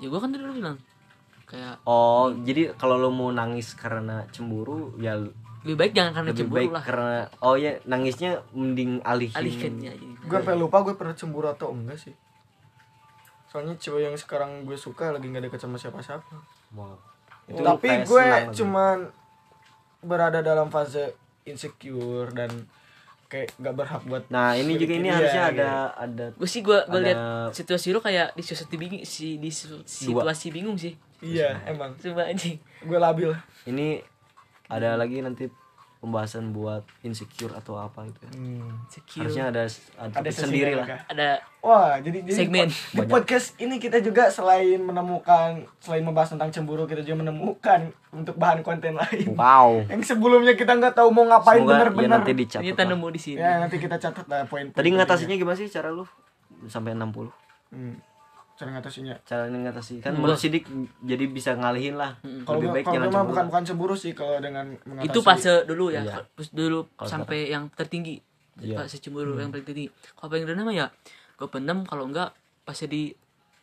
ya 0.00 0.12
gua 0.12 0.20
kan 0.20 0.32
tadi 0.32 0.44
dulu 0.44 0.60
bilang 0.60 0.78
kayak 1.46 1.80
oh 1.86 2.34
jadi 2.42 2.74
kalau 2.76 2.98
lo 2.98 3.08
mau 3.14 3.30
nangis 3.30 3.72
karena 3.78 4.26
cemburu 4.34 4.92
ya 4.98 5.14
lebih 5.66 5.78
baik 5.78 5.92
jangan 5.94 6.12
karena 6.14 6.28
lebih 6.30 6.40
cemburu 6.42 6.58
baik 6.58 6.70
lah 6.74 6.82
karena 6.82 7.18
oh 7.42 7.54
ya 7.54 7.72
nangisnya 7.86 8.42
mending 8.54 9.02
alihin 9.06 9.34
alihkannya 9.34 9.90
aja 9.94 10.06
gue 10.26 10.36
sampai 10.42 10.58
lupa 10.58 10.82
gue 10.82 10.94
pernah 10.98 11.14
cemburu 11.14 11.46
atau 11.46 11.70
enggak 11.70 11.98
sih. 12.02 12.14
Soalnya 13.46 13.78
cewek 13.78 14.10
yang 14.10 14.16
sekarang 14.18 14.66
gue 14.66 14.74
suka 14.74 15.14
lagi 15.14 15.30
nggak 15.30 15.48
deket 15.48 15.62
sama 15.62 15.78
siapa-siapa. 15.78 16.34
wow 16.74 16.98
Tapi 17.46 17.88
gue 18.02 18.22
senang 18.26 18.50
lagi. 18.50 18.56
cuman 18.58 18.98
berada 20.02 20.42
dalam 20.42 20.66
fase 20.66 21.14
insecure 21.46 22.34
dan 22.34 22.50
kayak 23.26 23.58
nggak 23.58 23.74
berhak 23.74 24.02
buat 24.06 24.24
nah 24.30 24.54
ini 24.54 24.78
juga 24.78 24.94
ini 24.96 25.08
harusnya 25.10 25.44
iya. 25.50 25.54
ada 25.54 25.70
ada 25.98 26.24
gue 26.34 26.48
sih 26.48 26.62
gue 26.62 26.78
gue 26.86 27.00
lihat 27.10 27.18
situasi 27.50 27.90
lu 27.90 27.98
kayak 27.98 28.38
di 28.38 28.42
situasi 28.46 28.76
bingung 28.78 29.02
si 29.02 29.36
di 29.36 29.50
situ- 29.50 29.82
situasi 29.82 30.54
bingung 30.54 30.78
sih. 30.78 30.94
Iya 31.24 31.64
emang. 31.64 31.96
Coba 31.96 32.28
anjing 32.28 32.60
gue 32.60 32.98
labil. 33.00 33.32
Ini 33.64 34.04
ada 34.68 35.00
lagi 35.00 35.24
nanti 35.24 35.48
pembahasan 35.98 36.50
buat 36.50 36.84
insecure 37.00 37.50
atau 37.52 37.76
apa 37.76 38.04
gitu 38.04 38.20
ya. 38.20 38.30
Hmm. 38.30 38.68
Secure. 38.86 39.22
harusnya 39.24 39.44
ada 39.48 39.62
ada, 39.96 40.14
Ada 40.14 40.30
sendiri 40.30 40.70
lain 40.70 40.78
lah 40.78 40.86
kah? 40.86 41.00
ada 41.08 41.28
Wah, 41.58 41.98
jadi, 41.98 42.22
jadi 42.22 42.38
Segmen. 42.38 42.68
di 42.70 43.02
podcast 43.04 43.58
ini 43.58 43.76
kita 43.76 43.98
juga 43.98 44.28
selain 44.28 44.78
menemukan 44.78 45.66
selain 45.76 46.00
membahas 46.00 46.30
tentang 46.30 46.48
cemburu, 46.48 46.84
kita 46.84 47.02
juga 47.02 47.26
menemukan 47.26 47.90
untuk 48.10 48.36
bahan 48.36 48.62
konten 48.62 48.94
lain. 48.94 49.34
wow 49.34 49.82
Yang 49.84 50.02
sebelumnya 50.08 50.54
kita 50.54 50.72
nggak 50.72 50.94
tahu 50.94 51.10
mau 51.10 51.26
ngapain 51.26 51.58
semoga 51.58 51.90
ya 51.96 52.06
nanti 52.08 52.32
dicatat 52.32 52.62
lah. 52.62 52.86
nemu 52.88 53.06
di 53.08 53.20
sini 53.20 53.38
Ya, 53.38 53.58
nanti 53.58 53.76
kita 53.76 53.96
catat 53.96 54.26
lah 54.26 54.44
poin. 54.44 54.70
tadi 54.70 54.88
ngatasinya 54.90 55.34
gimana 55.34 55.54
sih 55.54 55.66
cara 55.66 55.90
lu 55.90 56.06
sampai 56.64 56.92
60 56.92 57.28
Hmm. 57.66 57.98
Cara 58.56 58.72
ngatasinya. 58.72 59.14
cara 59.22 59.44
ngatasi 59.46 60.00
kan 60.00 60.12
menurut 60.12 60.36
sidik 60.36 60.64
jadi 61.00 61.24
bisa 61.26 61.52
ngalihin 61.52 61.94
lah. 61.94 62.16
Kalau 62.42 62.56
lebih 62.56 62.66
gua- 62.66 62.74
baik 62.74 62.84
kalau 62.84 62.96
jangan 62.96 63.08
cemburu. 63.12 63.28
bukan 63.28 63.44
bukan 63.46 63.62
cemburu 63.62 63.94
sih 63.94 64.12
kalau 64.12 64.36
dengan 64.38 64.64
mengatasi. 64.80 65.06
itu 65.06 65.18
fase 65.20 65.54
dulu 65.62 65.84
ya. 65.90 66.00
Iya. 66.02 66.24
Pas 66.26 66.48
dulu 66.50 66.78
Kalau 66.90 67.08
sampai 67.10 67.38
yang 67.46 67.68
tertinggi. 67.70 68.16
Iya. 68.56 68.80
fase 68.80 68.96
cemburu 68.96 69.36
yang 69.36 69.52
paling 69.52 69.62
tinggi 69.62 69.84
kalau 70.14 70.32
paling 70.32 70.44
rendah 70.46 70.64
mah 70.64 70.72
ya 70.74 70.86
gue 71.36 71.44
pendem 71.46 71.84
kalau 71.84 72.08
enggak 72.08 72.32
pas 72.64 72.80
di 72.80 73.12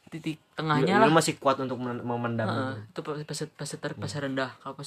titik 0.06 0.38
lu, 0.38 0.46
tengahnya 0.56 1.02
lu 1.02 1.04
lah. 1.04 1.10
masih 1.12 1.34
kuat 1.36 1.58
untuk 1.58 1.76
men- 1.76 1.98
memendam 2.00 2.46
Heeh, 2.46 2.86
itu. 2.86 3.02
pas 3.02 3.18
pas 3.50 3.70
ter 3.72 3.92
pas 3.96 4.14
rendah. 4.14 4.54
Kalau 4.56 4.76
pas 4.76 4.86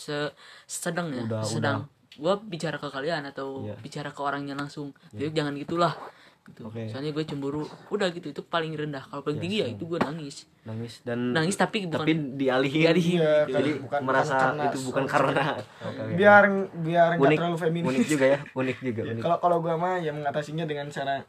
sedang 0.64 1.10
ya 1.10 1.26
Udah, 1.26 1.42
sedang. 1.42 1.90
gua 2.14 2.38
bicara 2.38 2.78
ke 2.78 2.86
kalian 2.86 3.26
atau 3.26 3.60
Iya. 3.60 3.74
bicara 3.76 4.08
ke 4.08 4.20
orangnya 4.20 4.54
langsung. 4.54 4.94
Jadi 5.10 5.34
jangan 5.34 5.58
gitulah 5.58 5.98
gitu 6.46 6.62
Oke. 6.64 6.86
soalnya 6.86 7.10
gue 7.10 7.22
cemburu 7.22 7.62
udah 7.88 8.08
gitu 8.08 8.30
itu 8.30 8.40
paling 8.40 8.70
rendah 8.72 9.02
kalau 9.02 9.20
paling 9.20 9.36
tinggi 9.36 9.60
ya 9.60 9.68
itu 9.68 9.82
gue 9.82 9.98
nangis 9.98 10.46
nangis 10.62 11.02
dan 11.02 11.30
nangis 11.30 11.54
tapi 11.54 11.84
bukan 11.84 12.00
tapi 12.00 12.12
dialihin, 12.34 12.82
Dialihin. 12.84 13.18
Iya, 13.18 13.34
gitu. 13.36 13.42
kan, 13.44 13.56
jadi 13.56 13.70
bukan 13.78 14.00
merasa 14.00 14.26
bukan 14.28 14.40
karena 14.40 14.62
itu 14.64 14.78
bukan 14.80 15.02
suatu- 15.02 15.12
karena 15.12 15.44
oke. 15.80 16.02
biar 16.14 16.42
biar 16.76 17.08
nggak 17.16 17.30
terlalu 17.36 17.58
feminis. 17.60 17.88
unik 17.88 18.06
juga 18.08 18.26
ya 18.26 18.38
unik 18.52 18.78
juga 18.80 19.00
Ya, 19.00 19.10
unik 19.12 19.22
Kalau 19.22 19.36
kalau 19.38 19.56
gua 19.58 19.74
mah 19.74 19.94
ya 19.98 20.10
mengatasinya 20.10 20.64
dengan 20.64 20.86
cara 20.88 21.22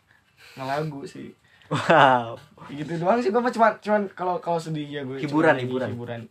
ngelagu 0.54 1.02
sih. 1.04 1.34
wow 1.68 2.38
gitu 2.70 2.92
doang 2.96 3.20
sih 3.20 3.28
gue 3.28 3.38
mah 3.38 3.52
cuman 3.52 3.72
cuman 3.78 4.02
kalau 4.12 4.38
kalau 4.38 4.56
sedih 4.58 4.88
ya 4.88 5.02
gue 5.02 5.18
Hiburan, 5.18 5.58
hiburan. 5.58 5.90
hiburan 5.92 6.22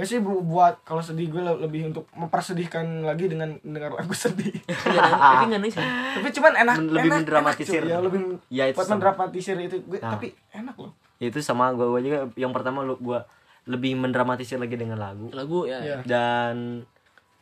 gak 0.00 0.08
sih 0.08 0.18
bu- 0.18 0.40
buat 0.40 0.80
kalau 0.80 0.98
sedih 0.98 1.28
gue 1.28 1.38
le- 1.38 1.60
lebih 1.60 1.86
untuk 1.86 2.08
mempersedihkan 2.10 2.82
lagi 3.02 3.26
dengan 3.26 3.52
dengar 3.60 3.92
lagu 3.92 4.10
sedih. 4.10 4.48
Iya, 4.86 5.00
tapi 5.12 5.44
nggak 5.46 5.60
nangis 5.60 5.76
ya? 5.76 5.84
Tapi 6.16 6.28
cuman 6.32 6.52
enak 6.58 6.74
Men- 6.74 6.88
lebih 6.90 7.04
enak, 7.06 7.18
mendramatisir. 7.20 7.82
enak, 7.82 7.90
ya 7.90 7.98
lebih 8.00 8.20
Ya, 8.48 8.64
itu 8.64 8.74
buat 8.74 8.86
sama. 8.86 8.94
mendramatisir 8.96 9.56
itu. 9.56 9.76
Gue 9.82 9.98
Nah. 9.98 10.10
tapi 10.10 10.26
enak 10.50 10.74
loh. 10.74 10.92
Ya, 11.16 11.28
itu 11.28 11.38
sama 11.38 11.68
gua, 11.70 11.86
gua 11.86 12.00
juga. 12.00 12.18
Yang 12.34 12.52
pertama 12.52 12.80
lu 12.80 12.96
gua 12.96 13.28
lebih 13.62 13.92
mendramatisir 13.94 14.56
lagi 14.56 14.74
dengan 14.74 14.96
lagu. 14.96 15.28
Lagu 15.30 15.64
ya. 15.64 15.78
Iya. 15.78 15.96
dan 16.02 16.80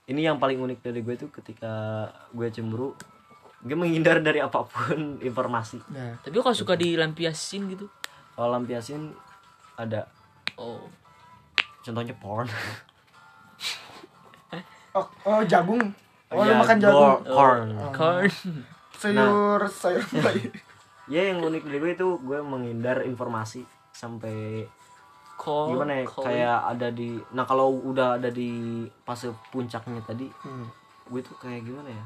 ini 0.05 0.21
yang 0.21 0.37
paling 0.37 0.59
unik 0.59 0.83
dari 0.83 0.99
gue 0.99 1.15
tuh 1.17 1.31
ketika 1.31 1.71
gue 2.31 2.49
cemburu 2.49 2.97
gue 3.61 3.75
menghindar 3.75 4.19
dari 4.19 4.39
apa 4.39 4.63
pun 4.63 4.99
informasi. 5.21 5.79
Nah. 5.89 6.19
Tapi 6.19 6.35
kalau 6.37 6.53
suka 6.53 6.75
dilampiasin 6.75 7.69
gitu? 7.69 7.87
Kalau 8.33 8.51
lampiasin 8.51 9.15
ada. 9.75 10.09
Oh 10.55 10.83
contohnya 11.81 12.15
porn. 12.15 12.49
Oh, 14.91 15.07
oh 15.25 15.41
jagung. 15.45 15.83
Oh 16.29 16.43
lu 16.43 16.51
Ya, 16.51 16.59
makan 16.59 16.77
jagung? 16.79 17.17
corn 17.25 17.69
corn. 17.91 18.29
Sayur 18.93 19.61
sayur 19.67 20.05
bayi. 20.19 20.49
Ya 21.09 21.25
yang 21.25 21.41
unik 21.41 21.65
dari 21.65 21.81
gue 21.81 21.93
itu 21.95 22.09
gue 22.21 22.37
menghindar 22.39 23.01
informasi 23.01 23.65
sampai 23.89 24.69
corn 25.35 25.73
gimana 25.73 25.93
ya 25.95 26.05
corn. 26.05 26.21
kayak 26.23 26.59
ada 26.69 26.89
di 26.91 27.17
nah 27.33 27.49
kalau 27.49 27.73
udah 27.73 28.21
ada 28.21 28.29
di 28.29 28.85
fase 29.03 29.33
puncaknya 29.49 30.05
tadi 30.05 30.29
Hmm. 30.39 30.69
gue 31.07 31.21
tuh 31.23 31.33
kayak 31.39 31.65
gimana 31.65 31.89
ya? 31.89 32.05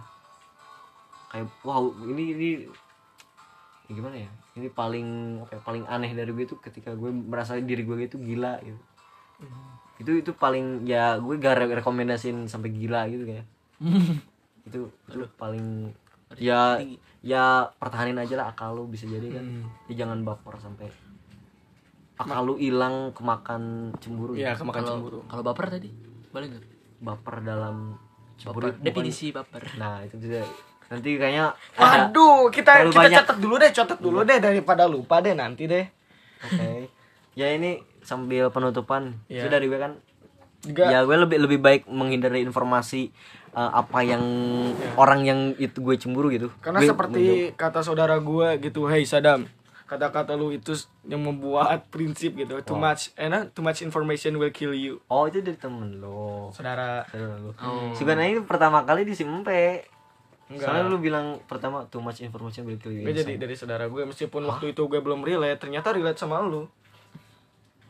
Kayak 1.29 1.51
wow 1.63 1.83
ini 2.05 2.25
ini 2.31 2.49
ya 3.83 3.93
gimana 3.93 4.17
ya? 4.17 4.31
Ini 4.55 4.71
paling 4.71 5.07
apa 5.43 5.51
ya, 5.51 5.61
paling 5.61 5.85
aneh 5.89 6.15
dari 6.15 6.31
gue 6.31 6.47
tuh 6.47 6.61
ketika 6.61 6.95
gue 6.95 7.11
merasa 7.11 7.59
diri 7.59 7.83
gue 7.83 7.99
itu 7.99 8.15
gila 8.17 8.63
gitu 8.63 8.79
itu 9.99 10.13
itu 10.19 10.31
paling 10.35 10.83
ya 10.83 11.15
gue 11.17 11.35
gak 11.39 11.55
re- 11.63 11.75
rekomendasiin 11.79 12.51
sampai 12.51 12.75
gila 12.75 13.07
gitu 13.07 13.23
kayak. 13.23 13.47
Itu 14.67 14.91
itu 14.91 15.27
paling 15.39 15.93
ya 16.41 16.81
ya 17.23 17.69
pertahanin 17.77 18.19
aja 18.19 18.35
lah 18.35 18.51
akal 18.51 18.75
lu 18.75 18.89
bisa 18.89 19.07
jadi 19.07 19.29
kan. 19.31 19.45
Hmm. 19.45 19.67
ya 19.87 20.03
jangan 20.03 20.25
baper 20.25 20.59
sampai 20.59 20.89
akal 22.17 22.43
lu 22.43 22.55
hilang 22.57 23.11
kemakan 23.13 23.93
cemburu 23.99 24.35
ya. 24.35 24.55
gitu. 24.55 24.63
kemakan 24.67 24.81
kalau 24.81 24.97
cemburu. 24.99 25.19
kalau 25.29 25.43
baper 25.43 25.67
tadi 25.71 25.91
boleh 26.31 26.47
nggak? 26.51 26.65
Baper 27.03 27.35
dalam 27.43 27.77
cemburu 28.39 28.71
baper. 28.71 28.81
definisi 28.81 29.31
baper. 29.31 29.63
Nah 29.77 30.03
itu 30.03 30.17
bisa 30.19 30.43
nanti 30.89 31.17
kayaknya 31.17 31.57
Waduh, 31.77 32.53
kita 32.53 32.85
kita 32.85 32.97
banyak. 32.97 33.17
catat 33.25 33.37
dulu 33.41 33.55
deh, 33.57 33.71
catat 33.73 33.99
dulu 33.99 34.19
deh 34.23 34.39
daripada 34.39 34.85
lupa 34.85 35.21
deh 35.21 35.33
nanti 35.33 35.65
deh. 35.65 35.85
oke. 36.43 36.71
Ya 37.33 37.49
ini 37.49 37.81
sambil 38.03 38.51
penutupan 38.51 39.17
Iya. 39.27 39.43
itu 39.43 39.49
dari 39.49 39.67
gue 39.67 39.79
kan 39.79 39.95
Juga 40.63 40.87
ya 40.87 41.03
gue 41.03 41.17
lebih 41.17 41.39
lebih 41.41 41.59
baik 41.59 41.83
menghindari 41.87 42.39
informasi 42.41 43.11
eh, 43.51 43.71
apa 43.73 43.99
yang 44.01 44.23
orang 44.95 45.21
yang 45.23 45.41
itu 45.57 45.79
gue 45.79 45.95
cemburu 45.97 46.29
gitu 46.29 46.49
Iya. 46.49 46.61
karena 46.61 46.79
Gue 46.79 46.89
seperti 46.91 47.23
kata 47.53 47.81
saudara 47.81 48.15
gue 48.17 48.49
gitu, 48.61 48.87
hey 48.87 49.03
Sadam, 49.03 49.51
kata-kata 49.85 50.33
lu 50.33 50.49
itu 50.51 50.73
yang 51.05 51.21
membuat 51.21 51.85
prinsip 51.89 52.33
gitu. 52.33 52.57
Too 52.63 52.79
much, 52.79 53.11
enak, 53.13 53.51
too 53.51 53.61
much 53.61 53.83
information 53.83 54.39
will 54.39 54.49
kill 54.49 54.71
you. 54.71 55.03
menjauh. 55.03 55.13
oh 55.13 55.25
itu 55.27 55.39
dari 55.41 55.59
temen 55.59 55.99
lo 55.99 56.49
Saudara, 56.49 57.05
Saudara 57.05 57.35
lo. 57.37 57.51
Oh. 57.59 57.91
sebenarnya 57.93 58.29
ini 58.31 58.43
pertama 58.43 58.83
kali 58.83 59.03
di 59.03 59.13
Simpe 59.13 59.85
Enggak. 60.47 60.65
soalnya 60.65 60.85
lu 60.87 60.97
bilang 60.97 61.41
pertama 61.45 61.85
too 61.89 61.99
much 61.99 62.21
information 62.21 62.65
will 62.65 62.77
kill 62.77 62.93
you 62.93 63.03
gue 63.03 63.15
jadi 63.15 63.35
dari 63.35 63.53
saudara 63.53 63.85
gue 63.85 64.05
meskipun 64.05 64.45
waktu 64.45 64.73
itu 64.73 64.85
gue 64.85 65.01
belum 65.01 65.21
relate, 65.23 65.59
ternyata 65.59 65.91
relate 65.91 66.17
sama 66.17 66.39
lu. 66.41 66.71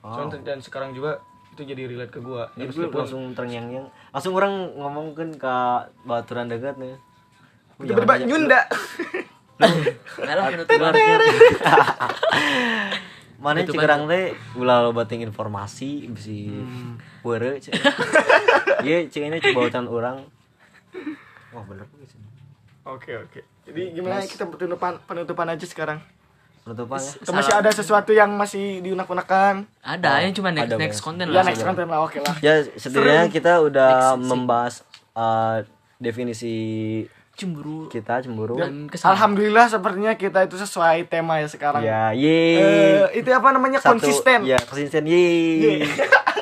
Oh. 0.03 0.15
Soalnya 0.15 0.39
dan 0.43 0.59
sekarang 0.63 0.95
juga 0.95 1.21
itu 1.53 1.63
jadi 1.69 1.85
relate 1.85 2.13
ke 2.13 2.21
gue. 2.21 2.43
Ya, 2.57 2.65
Jadi 2.65 2.73
gue 2.73 2.83
meskipun 2.89 3.01
langsung 3.05 3.23
terngiang-ngiang. 3.37 3.87
Langsung 4.13 4.35
orang 4.37 4.53
ngomong 4.77 5.07
kan 5.13 5.29
ke 5.37 5.55
baturan 6.09 6.49
dekat 6.49 6.77
nih. 6.81 6.97
Tiba-tiba 7.77 8.15
nyunda. 8.25 8.61
mana 13.43 13.67
cek 13.67 13.75
orang 13.75 14.07
teh? 14.07 14.39
Ulah 14.55 14.87
lo 14.87 14.95
bating 14.95 15.27
informasi 15.27 16.07
bisi 16.11 16.51
were 17.27 17.59
cek. 17.59 17.75
Iya 18.87 19.11
cek 19.11 19.23
ini 19.27 19.43
coba 19.43 19.67
bautan 19.67 19.87
orang. 19.91 20.23
Wah 21.53 21.63
bener 21.67 21.87
Oke, 22.83 23.15
oke. 23.15 23.47
Jadi 23.63 23.95
gimana 23.95 24.27
kita 24.27 24.43
penutupan 24.51 24.99
penutupan 25.07 25.47
aja 25.47 25.63
sekarang? 25.63 26.03
Penutupan 26.63 26.97
ya. 26.97 27.11
Atau 27.19 27.33
masih 27.33 27.53
ada 27.53 27.71
sesuatu 27.71 28.11
yang 28.11 28.31
masih 28.33 28.81
diunak-unakan? 28.81 29.67
ada 29.81 30.11
yang 30.21 30.31
cuma 30.31 30.49
next 30.49 30.65
ada, 30.65 30.77
next 30.77 31.01
konten 31.01 31.27
Ya 31.27 31.35
lah 31.35 31.45
next 31.45 31.61
content 31.61 31.87
lah, 31.87 32.01
oke 32.01 32.19
lah. 32.19 32.35
ya 32.39 32.63
setidaknya 32.73 33.27
kita 33.29 33.53
udah 33.61 34.15
Next, 34.15 34.25
membahas 34.25 34.75
uh, 35.13 35.67
definisi 35.99 36.55
cemburu. 37.33 37.89
kita 37.89 38.21
cemburu. 38.21 38.55
Dan 38.55 38.87
kesalahan. 38.87 39.17
Alhamdulillah 39.17 39.67
sepertinya 39.67 40.13
kita 40.15 40.45
itu 40.45 40.55
sesuai 40.55 41.07
tema 41.07 41.39
ya 41.39 41.49
sekarang. 41.49 41.81
ya 41.81 42.11
Eh, 42.11 42.21
ye 42.21 42.41
itu 43.17 43.29
apa 43.29 43.51
namanya? 43.51 43.79
Satu- 43.79 43.97
konsisten. 43.97 44.45
ya 44.45 44.61
konsisten 44.61 45.03
ye 45.05 45.83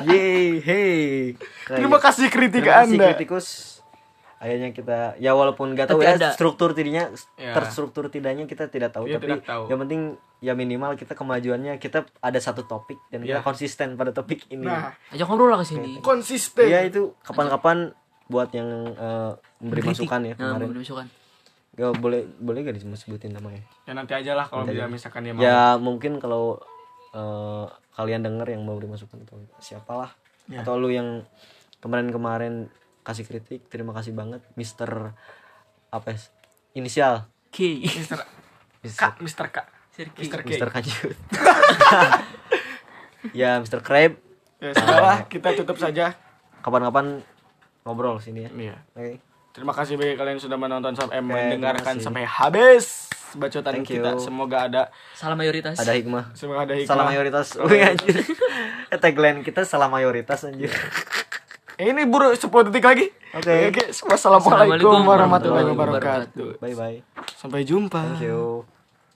ye 0.03 0.23
hey. 0.59 1.33
Terima 1.71 1.97
kasih 1.97 2.27
kritik 2.27 2.61
Terima 2.61 2.83
kasih 2.83 2.93
Anda. 2.93 3.07
kritikus 3.09 3.70
akhirnya 4.41 4.69
kita 4.71 4.97
ya 5.15 5.31
walaupun 5.31 5.71
gak 5.71 5.85
tahu 5.87 6.01
Tapi 6.01 6.07
ya 6.07 6.17
ada. 6.17 6.29
struktur 6.31 6.73
tidaknya 6.73 7.13
Ya. 7.35 7.53
terstruktur 7.53 8.07
tidaknya 8.07 8.43
kita 8.43 8.65
tidak 8.67 8.89
tahu 8.89 9.05
Iya, 9.05 9.15
tapi 9.15 9.25
tidak 9.29 9.45
tahu. 9.45 9.63
yang 9.67 9.79
penting 9.79 10.01
ya 10.39 10.53
minimal 10.53 10.91
kita 10.95 11.13
kemajuannya 11.13 11.77
kita 11.77 12.03
ada 12.17 12.39
satu 12.39 12.63
topik 12.63 12.97
dan 13.07 13.21
Ya. 13.21 13.37
kita 13.37 13.41
konsisten 13.43 13.93
pada 13.93 14.09
topik 14.09 14.49
ini 14.49 14.65
Nah, 14.65 14.97
ajak 15.07 15.25
ngobrol 15.25 15.47
lah 15.47 15.61
ke 15.61 15.67
sini 15.67 16.01
konsisten. 16.01 16.65
ya 16.65 16.81
itu 16.81 17.13
kapan-kapan 17.21 17.93
buat 18.25 18.49
yang 18.49 18.65
eh, 18.89 19.31
memberi 19.59 19.81
Kritik. 19.83 20.09
masukan 20.09 20.21
ya 20.23 20.33
nah, 20.33 20.37
kemarin 20.49 20.61
memberi 20.63 20.81
masukan 20.81 21.07
Gak 21.71 21.91
boleh 21.95 22.21
boleh 22.35 22.59
gak 22.63 22.75
disebutin 22.75 23.31
namanya 23.31 23.61
Ya 23.85 23.93
nanti 23.93 24.11
aja 24.11 24.33
lah 24.33 24.43
kalau 24.43 24.65
Nanti 24.65 24.75
dia 24.75 24.83
aja. 24.83 24.91
misalkan 24.91 25.21
dia 25.21 25.31
mau. 25.31 25.39
ya 25.39 25.77
mungkin 25.77 26.17
kalau 26.17 26.57
eh, 27.11 27.65
kalian 27.93 28.21
denger 28.21 28.47
yang 28.49 28.65
mau 28.65 28.73
beri 28.73 28.89
masukan 28.89 29.21
atau 29.21 29.37
siapalah 29.57 30.09
Ya. 30.47 30.65
atau 30.65 30.75
lu 30.75 30.89
yang 30.89 31.21
kemarin-kemarin 31.79 32.67
kasih 33.01 33.25
kritik 33.25 33.65
terima 33.67 33.91
kasih 33.93 34.13
banget 34.13 34.41
Mister 34.53 35.13
apa 35.91 36.07
ya, 36.13 36.17
inisial. 36.73 37.27
K. 37.51 37.83
Mister 37.83 38.19
Mister, 38.81 39.09
K, 39.11 39.19
Mister 39.19 39.45
K. 39.51 39.57
Sirki 39.91 40.19
Mister 40.23 40.39
K. 40.41 40.47
Mister 40.47 40.67
Kanjut. 40.71 41.17
Ya 43.37 43.61
Mister 43.61 43.85
Crab 43.85 44.17
Ya 44.61 44.73
sudahlah, 44.77 45.25
kita 45.25 45.57
tutup 45.57 45.77
saja. 45.77 46.13
kapan-kapan 46.61 47.25
ngobrol 47.81 48.21
sini 48.21 48.45
ya. 48.45 48.49
Iya. 48.53 48.77
oke. 48.93 49.13
Terima 49.51 49.73
kasih 49.73 49.97
bagi 49.97 50.13
kalian 50.13 50.37
yang 50.37 50.43
sudah 50.45 50.57
menonton 50.61 50.93
sampai 50.93 51.17
Oke, 51.17 51.27
mendengarkan 51.27 51.97
sampai 51.97 52.23
habis 52.23 53.09
bacotan 53.33 53.81
Thank 53.81 53.97
kita. 53.97 54.15
you. 54.15 54.21
Semoga 54.21 54.69
ada 54.69 54.81
salah 55.17 55.33
mayoritas. 55.33 55.75
Ada 55.81 55.97
hikmah. 55.97 56.37
Semoga 56.37 56.69
ada 56.69 56.73
hikmah. 56.77 56.89
salah 56.93 57.05
mayoritas. 57.09 57.57
Wih, 57.57 57.81
anjir 57.89 58.21
tagline 59.01 59.41
kita 59.41 59.65
salah 59.65 59.89
mayoritas 59.89 60.45
anjir 60.45 60.69
ini 61.81 62.01
buru 62.05 62.29
10 62.33 62.67
detik 62.69 62.85
lagi. 62.85 63.07
Oke. 63.31 63.71
oke 63.71 63.83
wassalamualaikum 64.11 64.11
Assalamualaikum 64.11 65.01
warahmatullahi 65.07 65.65
warahmatullahi 65.65 65.65
wabarakatuh. 65.71 66.49
bye 66.61 66.75
bye 66.75 66.99
sampai 67.39 67.65
jumpa. 67.65 68.01
Thank 68.17 68.27
you 68.27 68.67